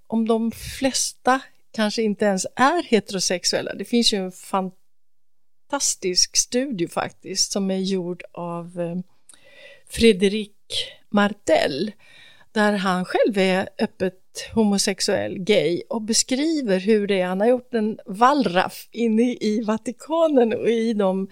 om 0.07 0.27
de 0.27 0.51
flesta 0.51 1.41
kanske 1.71 2.01
inte 2.01 2.25
ens 2.25 2.47
är 2.55 2.83
heterosexuella, 2.83 3.73
det 3.73 3.85
finns 3.85 4.13
ju 4.13 4.17
en 4.17 4.31
fantastisk 5.71 6.37
studie 6.37 6.87
faktiskt 6.87 7.51
som 7.51 7.71
är 7.71 7.77
gjord 7.77 8.23
av 8.31 8.79
eh, 8.79 8.97
Fredrik 9.89 10.53
Martell 11.09 11.91
där 12.51 12.73
han 12.73 13.05
själv 13.05 13.37
är 13.37 13.69
öppet 13.79 14.13
homosexuell 14.53 15.39
gay 15.39 15.81
och 15.89 16.01
beskriver 16.01 16.79
hur 16.79 17.07
det 17.07 17.21
är. 17.21 17.27
Han 17.27 17.39
har 17.39 17.47
gjort 17.47 17.73
en 17.73 17.99
wallraff 18.05 18.87
inne 18.91 19.33
i 19.33 19.63
Vatikanen 19.63 20.53
och 20.53 20.69
i 20.69 20.93
de 20.93 21.29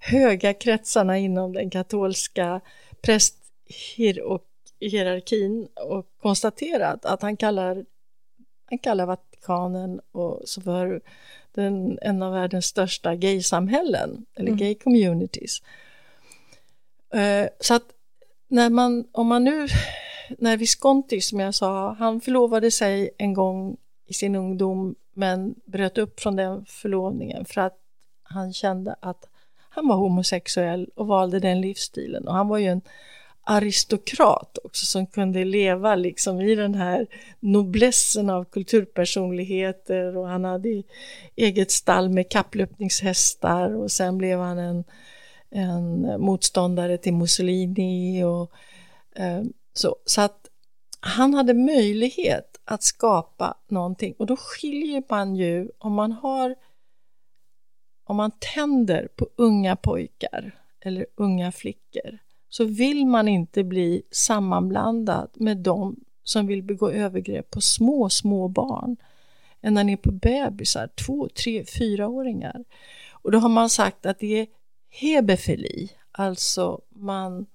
höga 0.00 0.54
kretsarna 0.54 1.18
inom 1.18 1.52
den 1.52 1.70
katolska 1.70 2.60
prästhierarkin 3.02 5.68
och 5.74 6.06
konstaterat 6.22 7.04
att 7.04 7.22
han 7.22 7.36
kallar, 7.36 7.84
han 8.70 8.78
kallar 8.78 9.06
Vatikanen 9.06 10.00
och 10.12 10.42
så 10.44 10.60
för 10.60 11.00
den, 11.54 11.98
en 12.02 12.22
av 12.22 12.32
världens 12.32 12.66
största 12.66 13.14
gaysamhällen 13.14 14.26
eller 14.36 14.48
mm. 14.48 14.58
gay 14.58 14.74
communities. 14.74 15.62
Eh, 17.14 17.48
så 17.60 17.74
att 17.74 17.84
när 18.48 18.70
man, 18.70 19.04
om 19.12 19.26
man 19.26 19.44
nu, 19.44 19.68
när 20.38 20.56
Visconti 20.56 21.20
som 21.20 21.40
jag 21.40 21.54
sa, 21.54 21.96
han 21.98 22.20
förlovade 22.20 22.70
sig 22.70 23.10
en 23.18 23.34
gång 23.34 23.76
i 24.06 24.14
sin 24.14 24.36
ungdom 24.36 24.94
men 25.14 25.54
bröt 25.64 25.98
upp 25.98 26.20
från 26.20 26.36
den 26.36 26.64
förlovningen 26.64 27.44
för 27.44 27.60
att 27.60 27.78
han 28.22 28.52
kände 28.52 28.94
att 29.00 29.28
han 29.68 29.88
var 29.88 29.96
homosexuell 29.96 30.90
och 30.94 31.06
valde 31.06 31.40
den 31.40 31.60
livsstilen. 31.60 32.28
Och 32.28 32.34
han 32.34 32.48
var 32.48 32.58
ju 32.58 32.66
en 32.66 32.80
aristokrat 33.44 34.58
också 34.64 34.86
som 34.86 35.06
kunde 35.06 35.44
leva 35.44 35.94
liksom 35.94 36.40
i 36.40 36.54
den 36.54 36.74
här 36.74 37.06
noblessen 37.40 38.30
av 38.30 38.44
kulturpersonligheter. 38.44 40.16
Och 40.16 40.28
han 40.28 40.44
hade 40.44 40.82
eget 41.36 41.70
stall 41.70 42.08
med 42.08 42.30
kapplöpningshästar 42.30 43.76
och 43.76 43.90
sen 43.90 44.18
blev 44.18 44.38
han 44.38 44.58
en 44.58 44.84
en 45.54 46.20
motståndare 46.20 46.98
till 46.98 47.14
Mussolini 47.14 48.24
och 48.24 48.52
eh, 49.16 49.42
så. 49.72 49.96
Så 50.04 50.20
att 50.20 50.48
han 51.00 51.34
hade 51.34 51.54
möjlighet 51.54 52.60
att 52.64 52.82
skapa 52.82 53.56
någonting 53.68 54.14
och 54.18 54.26
då 54.26 54.36
skiljer 54.36 55.02
man 55.08 55.36
ju 55.36 55.70
om 55.78 55.92
man 55.92 56.12
har 56.12 56.54
om 58.04 58.16
man 58.16 58.30
tänder 58.54 59.08
på 59.16 59.28
unga 59.36 59.76
pojkar 59.76 60.58
eller 60.80 61.06
unga 61.16 61.52
flickor 61.52 62.18
så 62.48 62.64
vill 62.64 63.06
man 63.06 63.28
inte 63.28 63.64
bli 63.64 64.02
sammanblandad 64.10 65.30
med 65.34 65.56
de 65.56 65.96
som 66.24 66.46
vill 66.46 66.62
begå 66.62 66.90
övergrepp 66.90 67.50
på 67.50 67.60
små, 67.60 68.08
små 68.08 68.48
barn 68.48 68.96
än 69.62 69.74
när 69.74 69.84
ni 69.84 69.92
är 69.92 69.96
på 69.96 70.12
bebisar, 70.12 70.88
två, 71.06 71.28
tre, 71.28 71.64
fyraåringar. 71.64 72.64
Och 73.12 73.32
då 73.32 73.38
har 73.38 73.48
man 73.48 73.70
sagt 73.70 74.06
att 74.06 74.18
det 74.18 74.40
är 74.40 74.46
hebefili, 74.94 75.90
alltså 76.12 76.80
man 76.88 77.46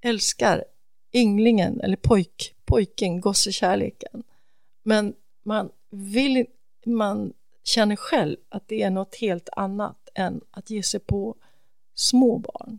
älskar 0.00 0.64
ynglingen 1.12 1.80
eller 1.80 1.96
pojk, 1.96 2.54
pojken, 2.64 3.20
gossekärleken. 3.20 4.22
Men 4.82 5.14
man 5.42 5.70
vill, 5.90 6.46
man 6.86 7.32
känner 7.64 7.96
själv 7.96 8.36
att 8.48 8.68
det 8.68 8.82
är 8.82 8.90
något 8.90 9.14
helt 9.14 9.48
annat 9.52 10.08
än 10.14 10.40
att 10.50 10.70
ge 10.70 10.82
sig 10.82 11.00
på 11.00 11.34
små 11.94 12.38
barn. 12.38 12.78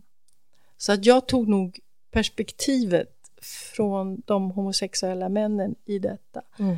Så 0.76 0.92
att 0.92 1.04
jag 1.04 1.28
tog 1.28 1.48
nog 1.48 1.80
perspektivet 2.10 3.14
från 3.42 4.22
de 4.26 4.50
homosexuella 4.50 5.28
männen 5.28 5.74
i 5.84 5.98
detta. 5.98 6.42
Mm. 6.58 6.76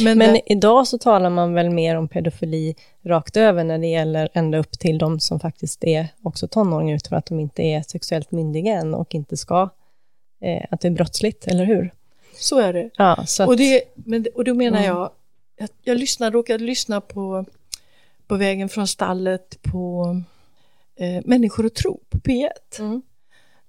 Men, 0.00 0.18
Men 0.18 0.34
det... 0.34 0.52
idag 0.52 0.88
så 0.88 0.98
talar 0.98 1.30
man 1.30 1.54
väl 1.54 1.70
mer 1.70 1.96
om 1.96 2.08
pedofili 2.08 2.74
rakt 3.04 3.36
över 3.36 3.64
när 3.64 3.78
det 3.78 3.86
gäller 3.86 4.28
ända 4.32 4.58
upp 4.58 4.78
till 4.78 4.98
de 4.98 5.20
som 5.20 5.40
faktiskt 5.40 5.84
är 5.84 6.08
också 6.22 6.48
tonåringar 6.48 6.96
utifrån 6.96 7.18
att 7.18 7.26
de 7.26 7.40
inte 7.40 7.62
är 7.62 7.82
sexuellt 7.82 8.30
myndiga 8.30 8.72
än 8.74 8.94
och 8.94 9.14
inte 9.14 9.36
ska, 9.36 9.68
eh, 10.40 10.64
att 10.70 10.80
det 10.80 10.88
är 10.88 10.92
brottsligt, 10.92 11.46
eller 11.46 11.64
hur? 11.64 11.94
Så 12.38 12.58
är 12.58 12.72
det. 12.72 12.90
Ja, 12.96 13.24
så 13.26 13.42
att... 13.42 13.48
och, 13.48 13.56
det 13.56 13.82
men, 13.94 14.26
och 14.34 14.44
då 14.44 14.54
menar 14.54 14.82
jag, 14.82 15.10
jag, 15.56 15.68
jag 15.82 15.98
lyssnade, 15.98 16.36
råkade 16.36 16.64
lyssna 16.64 17.00
på, 17.00 17.44
på 18.26 18.36
vägen 18.36 18.68
från 18.68 18.88
stallet 18.88 19.62
på 19.62 20.16
eh, 20.96 21.22
Människor 21.24 21.66
och 21.66 21.74
tro 21.74 22.00
på 22.10 22.18
P1. 22.18 22.48
Mm. 22.78 23.02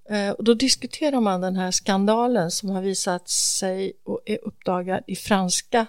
Eh, 0.10 0.32
och 0.32 0.44
då 0.44 0.54
diskuterar 0.54 1.20
man 1.20 1.42
den 1.42 1.56
här 1.56 1.72
skandalen 1.72 2.52
som 2.52 2.70
har 2.70 2.82
visat 2.82 3.30
sig 3.30 3.94
och 4.04 4.22
är 4.26 4.40
uppdagad 4.44 5.04
i 5.08 5.16
franska 5.16 5.86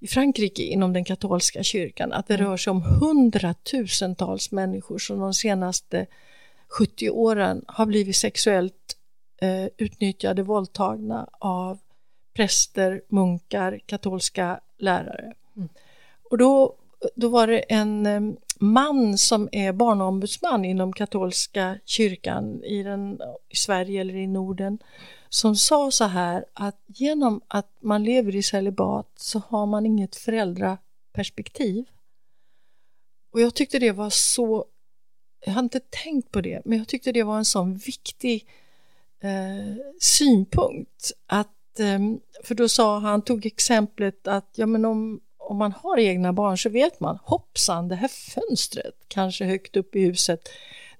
i 0.00 0.06
Frankrike 0.06 0.62
inom 0.62 0.92
den 0.92 1.04
katolska 1.04 1.62
kyrkan 1.62 2.12
att 2.12 2.28
det 2.28 2.34
mm. 2.34 2.46
rör 2.46 2.56
sig 2.56 2.70
om 2.70 2.82
hundratusentals 2.82 4.52
människor 4.52 4.98
som 4.98 5.18
de 5.18 5.34
senaste 5.34 6.06
70 6.68 7.10
åren 7.10 7.64
har 7.68 7.86
blivit 7.86 8.16
sexuellt 8.16 8.96
eh, 9.40 9.66
utnyttjade, 9.76 10.42
våldtagna 10.42 11.28
av 11.32 11.78
präster, 12.36 13.02
munkar, 13.08 13.80
katolska 13.86 14.60
lärare. 14.78 15.32
Mm. 15.56 15.68
Och 16.30 16.38
då, 16.38 16.74
då 17.14 17.28
var 17.28 17.46
det 17.46 17.58
en 17.58 18.06
eh, 18.06 18.20
man 18.60 19.18
som 19.18 19.48
är 19.52 19.72
barnombudsman 19.72 20.64
inom 20.64 20.92
katolska 20.92 21.78
kyrkan 21.84 22.64
i, 22.64 22.82
den, 22.82 23.20
i 23.48 23.56
Sverige 23.56 24.00
eller 24.00 24.16
i 24.16 24.26
Norden 24.26 24.78
som 25.28 25.56
sa 25.56 25.90
så 25.90 26.04
här 26.04 26.44
att 26.52 26.80
genom 26.86 27.40
att 27.48 27.70
man 27.80 28.04
lever 28.04 28.36
i 28.36 28.42
celibat 28.42 29.12
så 29.16 29.42
har 29.48 29.66
man 29.66 29.86
inget 29.86 30.16
föräldraperspektiv. 30.16 31.84
Och 33.32 33.40
jag 33.40 33.54
tyckte 33.54 33.78
det 33.78 33.92
var 33.92 34.10
så, 34.10 34.64
jag 35.44 35.52
hade 35.52 35.64
inte 35.64 35.80
tänkt 35.80 36.30
på 36.30 36.40
det, 36.40 36.62
men 36.64 36.78
jag 36.78 36.88
tyckte 36.88 37.12
det 37.12 37.22
var 37.22 37.38
en 37.38 37.44
sån 37.44 37.76
viktig 37.76 38.46
eh, 39.20 39.76
synpunkt 40.00 41.12
att, 41.26 41.80
eh, 41.80 41.98
för 42.44 42.54
då 42.54 42.68
sa 42.68 42.98
han, 42.98 43.22
tog 43.22 43.46
exemplet 43.46 44.28
att 44.28 44.50
ja 44.54 44.66
men 44.66 44.84
om 44.84 45.20
om 45.48 45.56
man 45.56 45.72
har 45.72 45.98
egna 45.98 46.32
barn 46.32 46.58
så 46.58 46.68
vet 46.68 47.00
man, 47.00 47.18
hoppsan, 47.22 47.88
det 47.88 47.94
här 47.94 48.08
fönstret, 48.08 48.94
kanske 49.08 49.44
högt 49.44 49.76
upp 49.76 49.96
i 49.96 50.00
huset, 50.00 50.48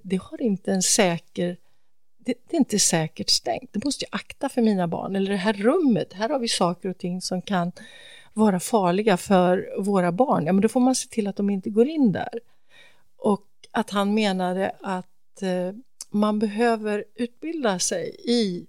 det 0.01 0.15
har 0.15 0.41
inte 0.41 0.71
en 0.71 0.81
säker 0.81 1.57
det, 2.19 2.33
det, 2.47 2.55
är 2.55 2.59
inte 2.59 2.79
säkert 2.79 3.29
stängt. 3.29 3.73
Det 3.73 3.85
måste 3.85 4.05
jag 4.11 4.19
akta 4.19 4.49
för 4.49 4.61
mina 4.61 4.87
barn. 4.87 5.15
Eller 5.15 5.31
det 5.31 5.37
här 5.37 5.53
rummet, 5.53 6.13
här 6.13 6.29
har 6.29 6.39
vi 6.39 6.47
saker 6.47 6.89
och 6.89 6.97
ting 6.97 7.21
som 7.21 7.41
kan 7.41 7.71
vara 8.33 8.59
farliga 8.59 9.17
för 9.17 9.81
våra 9.81 10.11
barn. 10.11 10.45
Ja, 10.45 10.53
men 10.53 10.61
då 10.61 10.67
får 10.67 10.79
man 10.79 10.95
se 10.95 11.07
till 11.07 11.27
att 11.27 11.35
de 11.35 11.49
inte 11.49 11.69
går 11.69 11.87
in 11.87 12.11
där. 12.11 12.39
Och 13.17 13.47
att 13.71 13.89
han 13.89 14.13
menade 14.13 14.75
att 14.81 15.41
eh, 15.41 15.73
man 16.09 16.39
behöver 16.39 17.05
utbilda 17.15 17.79
sig 17.79 18.15
i 18.19 18.67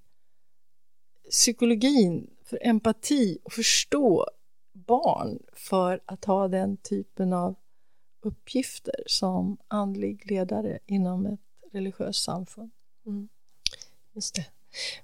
psykologin, 1.31 2.31
för 2.45 2.59
empati 2.63 3.39
och 3.45 3.53
förstå 3.53 4.27
barn 4.73 5.39
för 5.53 6.01
att 6.05 6.25
ha 6.25 6.49
den 6.49 6.77
typen 6.77 7.33
av 7.33 7.55
uppgifter 8.23 8.95
som 9.07 9.59
andlig 9.69 10.31
ledare 10.31 10.79
inom 10.87 11.27
ett 11.27 11.41
religiöst 11.73 12.25
samfund. 12.25 12.71
Mm. 13.07 13.29
Just 14.15 14.35
det. 14.35 14.45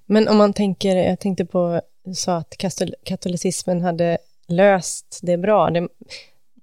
Men 0.05 0.27
om 0.27 0.37
man 0.37 0.53
tänker, 0.53 0.95
jag 0.95 1.19
tänkte 1.19 1.45
på, 1.45 1.81
du 2.05 2.13
sa 2.13 2.35
att 2.35 2.57
katolicismen 3.03 3.81
hade 3.81 4.17
löst 4.47 5.19
det 5.21 5.37
bra. 5.37 5.69
Det, 5.69 5.87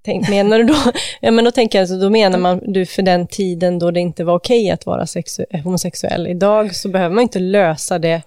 tänk, 0.01 0.29
menar 0.29 0.57
du 0.57 0.63
då, 0.63 0.75
ja 1.21 1.31
men 1.31 1.45
då 1.45 1.51
tänker 1.51 1.77
jag, 1.77 1.83
alltså, 1.83 1.97
då 1.99 2.09
menar 2.09 2.39
man 2.39 2.73
du 2.73 2.85
för 2.85 3.01
den 3.01 3.27
tiden 3.27 3.79
då 3.79 3.91
det 3.91 3.99
inte 3.99 4.23
var 4.23 4.35
okej 4.35 4.71
att 4.71 4.85
vara 4.85 5.07
sexu, 5.07 5.45
homosexuell. 5.63 6.27
Idag 6.27 6.75
så 6.75 6.89
behöver 6.89 7.15
man 7.15 7.21
inte 7.21 7.39
lösa 7.39 7.99
det 7.99 8.21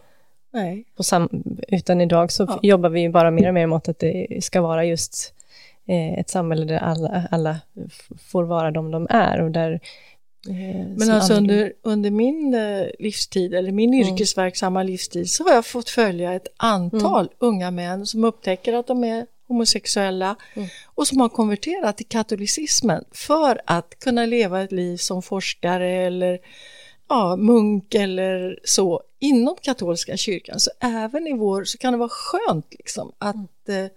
Nej. 0.50 0.84
På 0.96 1.02
sam 1.02 1.28
utan 1.68 2.00
idag 2.00 2.32
så 2.32 2.44
ja. 2.48 2.58
jobbar 2.62 2.90
vi 2.90 3.08
bara 3.08 3.30
mer 3.30 3.48
och 3.48 3.54
mer 3.54 3.66
mot 3.66 3.88
att 3.88 3.98
det 3.98 4.44
ska 4.44 4.60
vara 4.60 4.84
just 4.84 5.34
eh, 5.86 6.18
ett 6.18 6.30
samhälle 6.30 6.64
där 6.64 6.78
alla, 6.78 7.22
alla 7.30 7.56
får 8.18 8.44
vara 8.44 8.70
de 8.70 8.90
de 8.90 9.06
är 9.10 9.40
och 9.40 9.50
där 9.50 9.80
men 10.96 11.10
alltså 11.10 11.34
under, 11.34 11.72
under 11.82 12.10
min 12.10 12.54
eh, 12.54 12.86
livstid, 12.98 13.54
eller 13.54 13.72
min 13.72 13.94
mm. 13.94 14.08
yrkesverksamma 14.08 14.82
livstid, 14.82 15.30
så 15.30 15.44
har 15.44 15.54
jag 15.54 15.66
fått 15.66 15.90
följa 15.90 16.34
ett 16.34 16.48
antal 16.56 17.20
mm. 17.20 17.32
unga 17.38 17.70
män 17.70 18.06
som 18.06 18.24
upptäcker 18.24 18.72
att 18.72 18.86
de 18.86 19.04
är 19.04 19.26
homosexuella 19.48 20.36
mm. 20.54 20.68
och 20.94 21.06
som 21.06 21.20
har 21.20 21.28
konverterat 21.28 21.96
till 21.96 22.06
katolicismen 22.06 23.04
för 23.10 23.60
att 23.64 23.98
kunna 23.98 24.26
leva 24.26 24.62
ett 24.62 24.72
liv 24.72 24.96
som 24.96 25.22
forskare 25.22 25.90
eller 25.90 26.38
ja, 27.08 27.36
munk 27.36 27.94
eller 27.94 28.60
så 28.64 29.02
inom 29.18 29.56
katolska 29.62 30.16
kyrkan. 30.16 30.60
Så 30.60 30.70
även 30.80 31.26
i 31.26 31.32
vår 31.32 31.64
så 31.64 31.78
kan 31.78 31.92
det 31.92 31.98
vara 31.98 32.08
skönt 32.08 32.66
liksom 32.70 33.12
att 33.18 33.68
mm. 33.68 33.90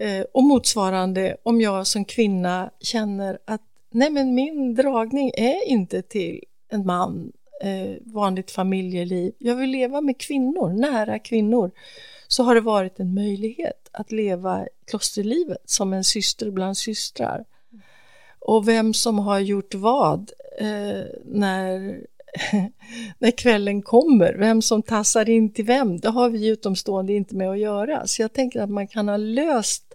eh, 0.00 0.24
och 0.32 0.42
motsvarande 0.42 1.36
om 1.42 1.60
jag 1.60 1.86
som 1.86 2.04
kvinna 2.04 2.70
känner 2.80 3.38
att 3.44 3.62
nej 3.90 4.10
men 4.10 4.34
min 4.34 4.74
dragning 4.74 5.30
är 5.34 5.68
inte 5.68 6.02
till 6.02 6.44
en 6.68 6.86
man, 6.86 7.32
eh, 7.62 7.96
vanligt 8.00 8.50
familjeliv. 8.50 9.32
Jag 9.38 9.56
vill 9.56 9.70
leva 9.70 10.00
med 10.00 10.18
kvinnor, 10.18 10.72
nära 10.72 11.18
kvinnor. 11.18 11.70
Så 12.28 12.42
har 12.42 12.54
det 12.54 12.60
varit 12.60 13.00
en 13.00 13.14
möjlighet 13.14 13.88
att 13.92 14.12
leva 14.12 14.66
klosterlivet 14.86 15.62
som 15.70 15.92
en 15.92 16.04
syster 16.04 16.50
bland 16.50 16.78
systrar. 16.78 17.44
Och 18.38 18.68
vem 18.68 18.94
som 18.94 19.18
har 19.18 19.38
gjort 19.38 19.74
vad 19.74 20.30
eh, 20.58 21.04
när 21.24 22.00
när 23.18 23.30
kvällen 23.30 23.82
kommer, 23.82 24.34
vem 24.34 24.62
som 24.62 24.82
tassar 24.82 25.28
in 25.28 25.52
till 25.52 25.64
vem, 25.64 26.00
det 26.00 26.08
har 26.08 26.30
vi 26.30 26.48
utomstående 26.48 27.12
inte 27.12 27.36
med 27.36 27.50
att 27.50 27.58
göra. 27.58 28.06
Så 28.06 28.22
jag 28.22 28.32
tänker 28.32 28.60
att 28.60 28.70
man 28.70 28.88
kan 28.88 29.08
ha 29.08 29.16
löst 29.16 29.94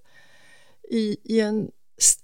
i, 0.90 1.18
i 1.24 1.40
en, 1.40 1.72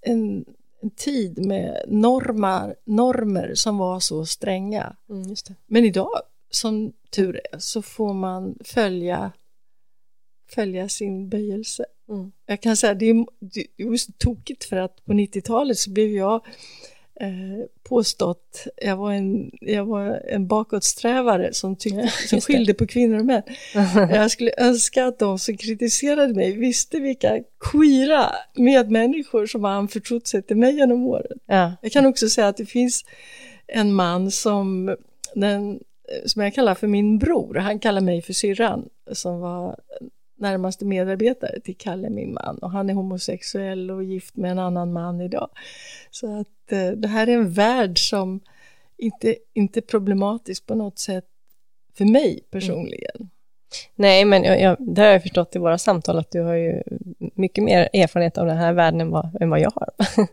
en, 0.02 0.46
en 0.82 0.90
tid 0.90 1.46
med 1.46 1.84
normar, 1.88 2.76
normer 2.86 3.56
som 3.56 3.78
var 3.78 4.00
så 4.00 4.26
stränga. 4.26 4.96
Mm, 5.10 5.36
Men 5.68 5.86
idag, 5.86 6.22
som 6.50 6.94
tur 7.10 7.42
är, 7.52 7.60
så 7.60 7.82
får 7.82 8.14
man 8.14 8.56
följa, 8.64 9.32
följa 10.50 10.90
sin 10.90 11.30
böjelse. 11.30 11.86
Mm. 12.10 12.32
Jag 12.46 12.62
kan 12.62 12.78
säga 12.78 12.94
det 12.94 13.06
är, 13.06 13.26
det 13.40 13.66
är 13.78 13.98
så 13.98 14.12
tokigt 14.18 14.64
för 14.64 14.78
att 14.78 15.06
på 15.06 15.14
90-talet 15.14 15.78
så 15.78 15.90
blev 15.90 16.10
jag 16.10 16.46
eh, 17.20 17.66
påstått, 17.84 18.68
jag 18.78 18.98
var 18.98 19.12
en, 19.14 19.52
jag 19.62 19.86
var 19.86 20.22
en 20.30 20.48
bakåtsträvare 20.48 21.54
som, 21.54 21.76
tyckte, 21.76 22.08
som 22.08 22.42
skilde 22.42 22.74
på 22.74 22.88
kvinnor 22.88 23.20
och 23.20 23.26
män. 23.26 23.44
jag 24.12 24.32
skulle 24.32 24.52
önska 24.58 25.06
att 25.06 25.20
de 25.20 25.40
som 25.40 25.58
kritiserade 25.58 26.34
mig 26.34 26.58
visste 26.58 27.00
vilka 27.00 27.40
queera 27.72 28.26
medmänniskor 28.56 29.46
som 29.46 29.64
har 29.64 29.72
anförtrott 29.72 30.28
sig 30.28 30.44
till 30.44 30.58
mig 30.58 30.76
genom 30.76 31.04
åren. 31.04 31.38
Ja. 31.46 31.74
Jag 31.82 31.92
kan 31.92 32.06
också 32.06 32.30
säga 32.30 32.48
att 32.48 32.58
det 32.58 32.66
finns 32.66 33.06
en 33.68 33.94
man 33.94 34.32
som, 34.32 34.96
den, 35.36 35.80
som 36.26 36.42
jag 36.42 36.54
kallar 36.54 36.76
för 36.76 36.88
min 36.88 37.18
bror, 37.18 37.56
han 37.56 37.80
kallar 37.80 38.02
mig 38.02 38.22
för 38.22 38.34
syrran, 38.34 38.90
som 39.12 39.40
var 39.40 39.80
närmaste 40.40 40.86
medarbetare 40.86 41.60
till 41.60 41.78
Kalle, 41.78 42.10
min 42.10 42.34
man. 42.34 42.58
Och 42.58 42.72
han 42.72 42.90
är 42.90 42.94
homosexuell 42.94 43.92
och 43.92 44.04
gift 44.04 44.36
med 44.36 44.52
en 44.52 44.60
annan 44.60 44.94
man 44.94 45.22
idag. 45.22 45.50
Så 46.12 46.40
att 46.40 46.72
eh, 46.72 46.90
det 46.90 47.08
här 47.08 47.28
är 47.28 47.34
en 47.34 47.52
värld 47.52 48.10
som 48.10 48.40
inte, 48.98 49.36
inte 49.54 49.80
är 49.80 49.82
problematisk 49.82 50.66
på 50.66 50.76
något 50.76 51.00
sätt 51.00 51.26
för 51.98 52.06
mig 52.06 52.40
personligen. 52.52 53.16
Mm. 53.16 53.30
Nej, 53.96 54.26
men 54.26 54.44
jag, 54.44 54.62
jag, 54.62 54.78
det 54.80 55.02
har 55.02 55.10
jag 55.10 55.22
förstått 55.22 55.56
i 55.56 55.60
våra 55.60 55.78
samtal 55.78 56.18
att 56.18 56.32
du 56.32 56.42
har 56.42 56.54
ju 56.56 56.84
mycket 57.36 57.64
mer 57.64 57.90
erfarenhet 57.94 58.38
av 58.38 58.46
den 58.46 58.58
här 58.58 58.74
världen 58.74 59.02
än 59.02 59.10
vad, 59.10 59.42
än 59.42 59.50
vad 59.50 59.60
jag 59.60 59.72
har. 59.76 59.90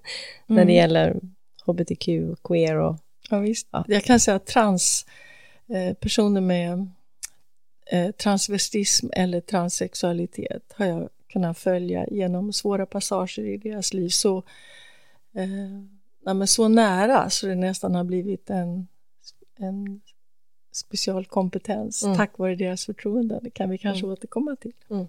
När 0.47 0.57
det 0.57 0.63
mm. 0.63 0.75
gäller 0.75 1.21
hbtq, 1.67 2.09
queer 2.45 2.77
och... 2.77 2.97
Ja, 3.31 3.39
visst. 3.39 3.69
Ja. 3.71 3.85
Jag 3.89 4.05
kan 4.05 4.21
säga 4.21 4.35
att 4.35 4.47
transpersoner 4.47 6.41
eh, 6.41 6.47
med 6.47 6.91
eh, 7.91 8.11
transvestism 8.11 9.07
eller 9.12 9.41
transsexualitet 9.41 10.72
har 10.76 10.87
jag 10.87 11.09
kunnat 11.28 11.59
följa 11.59 12.07
genom 12.11 12.53
svåra 12.53 12.87
passager 12.87 13.45
i 13.45 13.57
deras 13.57 13.95
liv 13.95 14.09
så, 14.09 14.43
eh, 15.34 15.82
ja, 16.24 16.47
så 16.47 16.68
nära 16.68 17.30
så 17.30 17.47
det 17.47 17.55
nästan 17.55 17.95
har 17.95 18.05
blivit 18.05 18.51
en, 18.51 18.87
en 19.59 20.01
specialkompetens 20.72 22.05
mm. 22.05 22.16
tack 22.16 22.39
vare 22.39 22.55
deras 22.55 22.87
förtroende. 22.87 23.41
Det 23.43 23.51
kan 23.51 23.70
vi 23.70 23.78
kanske 23.78 24.05
mm. 24.05 24.12
återkomma 24.12 24.57
till. 24.57 24.72
Mm. 24.91 25.07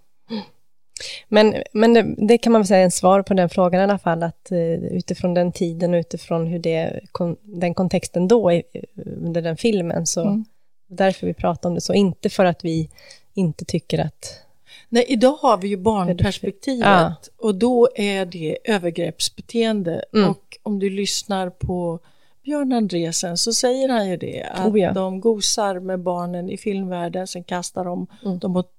Men, 1.27 1.55
men 1.73 1.93
det, 1.93 2.15
det, 2.27 2.37
kan 2.37 2.51
man 2.51 2.61
väl 2.61 2.67
säga 2.67 2.79
är 2.79 2.83
en 2.83 2.91
svar 2.91 3.21
på 3.21 3.33
den 3.33 3.49
frågan 3.49 3.81
i 3.81 3.83
alla 3.83 3.97
fall, 3.97 4.23
att 4.23 4.49
uh, 4.51 4.85
utifrån 4.85 5.33
den 5.33 5.51
tiden 5.51 5.93
och 5.93 5.97
utifrån 5.97 6.47
hur 6.47 6.59
det, 6.59 6.99
kon, 7.11 7.35
den 7.41 7.73
kontexten 7.73 8.27
då 8.27 8.51
under 8.95 9.41
den 9.41 9.57
filmen 9.57 10.05
så 10.05 10.21
mm. 10.21 10.45
Därför 10.87 11.27
vi 11.27 11.33
pratar 11.33 11.69
om 11.69 11.75
det 11.75 11.81
så, 11.81 11.93
inte 11.93 12.29
för 12.29 12.45
att 12.45 12.65
vi 12.65 12.89
inte 13.33 13.65
tycker 13.65 13.99
att 13.99 14.41
Nej, 14.89 15.05
idag 15.07 15.31
har 15.41 15.57
vi 15.57 15.67
ju 15.67 15.77
barnperspektivet 15.77 16.85
Ja. 16.87 17.15
och 17.37 17.55
då 17.55 17.89
är 17.95 18.25
det 18.25 18.57
övergreppsbeteende. 18.63 20.03
Mm. 20.13 20.29
Och 20.29 20.57
om 20.63 20.79
du 20.79 20.89
lyssnar 20.89 21.49
på 21.49 21.99
Björn 22.43 22.73
Andresen 22.73 23.37
så 23.37 23.53
säger 23.53 23.89
han 23.89 24.09
ju 24.09 24.17
det, 24.17 24.43
att 24.43 24.65
Oh 24.67 24.79
ja. 24.79 24.91
de 24.93 25.19
gosar 25.21 25.79
med 25.79 25.99
barnen 25.99 26.49
i 26.49 26.57
filmvärlden, 26.57 27.27
sen 27.27 27.43
kastar 27.43 27.85
de 27.85 28.07
dem 28.41 28.51
mot 28.51 28.71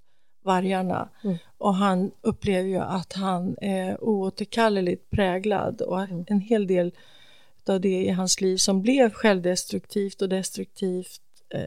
vargarna. 0.44 1.08
Mm. 1.24 1.36
Och 1.58 1.74
han 1.74 2.10
upplever 2.20 2.68
ju 2.68 2.78
att 2.78 3.12
han 3.12 3.56
är 3.60 4.04
oåterkalleligt 4.04 5.10
präglad 5.10 5.80
och 5.80 6.00
Mm. 6.02 6.24
en 6.28 6.40
hel 6.40 6.66
del 6.66 6.92
av 7.68 7.80
det 7.80 8.04
i 8.04 8.10
hans 8.10 8.40
liv 8.40 8.56
som 8.56 8.82
blev 8.82 9.10
självdestruktivt 9.12 10.22
och 10.22 10.28
destruktivt 10.28 11.20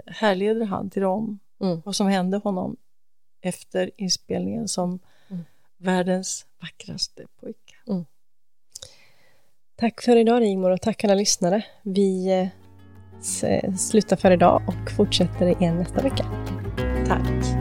härleder 0.07 0.65
han 0.65 0.89
till 0.89 1.01
dem. 1.01 1.39
Mm. 1.61 1.81
Vad 1.85 1.95
som 1.95 2.07
hände 2.07 2.37
honom 2.37 2.75
efter 3.41 3.91
inspelningen 3.97 4.67
som 4.67 4.99
Mm. 5.29 5.43
världens 5.77 6.45
vackraste 6.61 7.25
pojke. 7.39 7.75
Tack 9.75 10.01
för 10.01 10.15
idag 10.15 10.41
Rigmor 10.41 10.69
och 10.71 10.81
tack 10.81 11.03
alla 11.03 11.15
lyssnare. 11.15 11.65
Vi 11.83 12.31
eh, 12.41 12.47
s- 13.19 13.89
slutar 13.89 14.15
för 14.15 14.31
idag 14.31 14.61
och 14.67 14.91
fortsätter 14.91 15.61
igen 15.61 15.75
nästa 15.77 16.01
vecka. 16.01 16.25
Tack! 17.07 17.60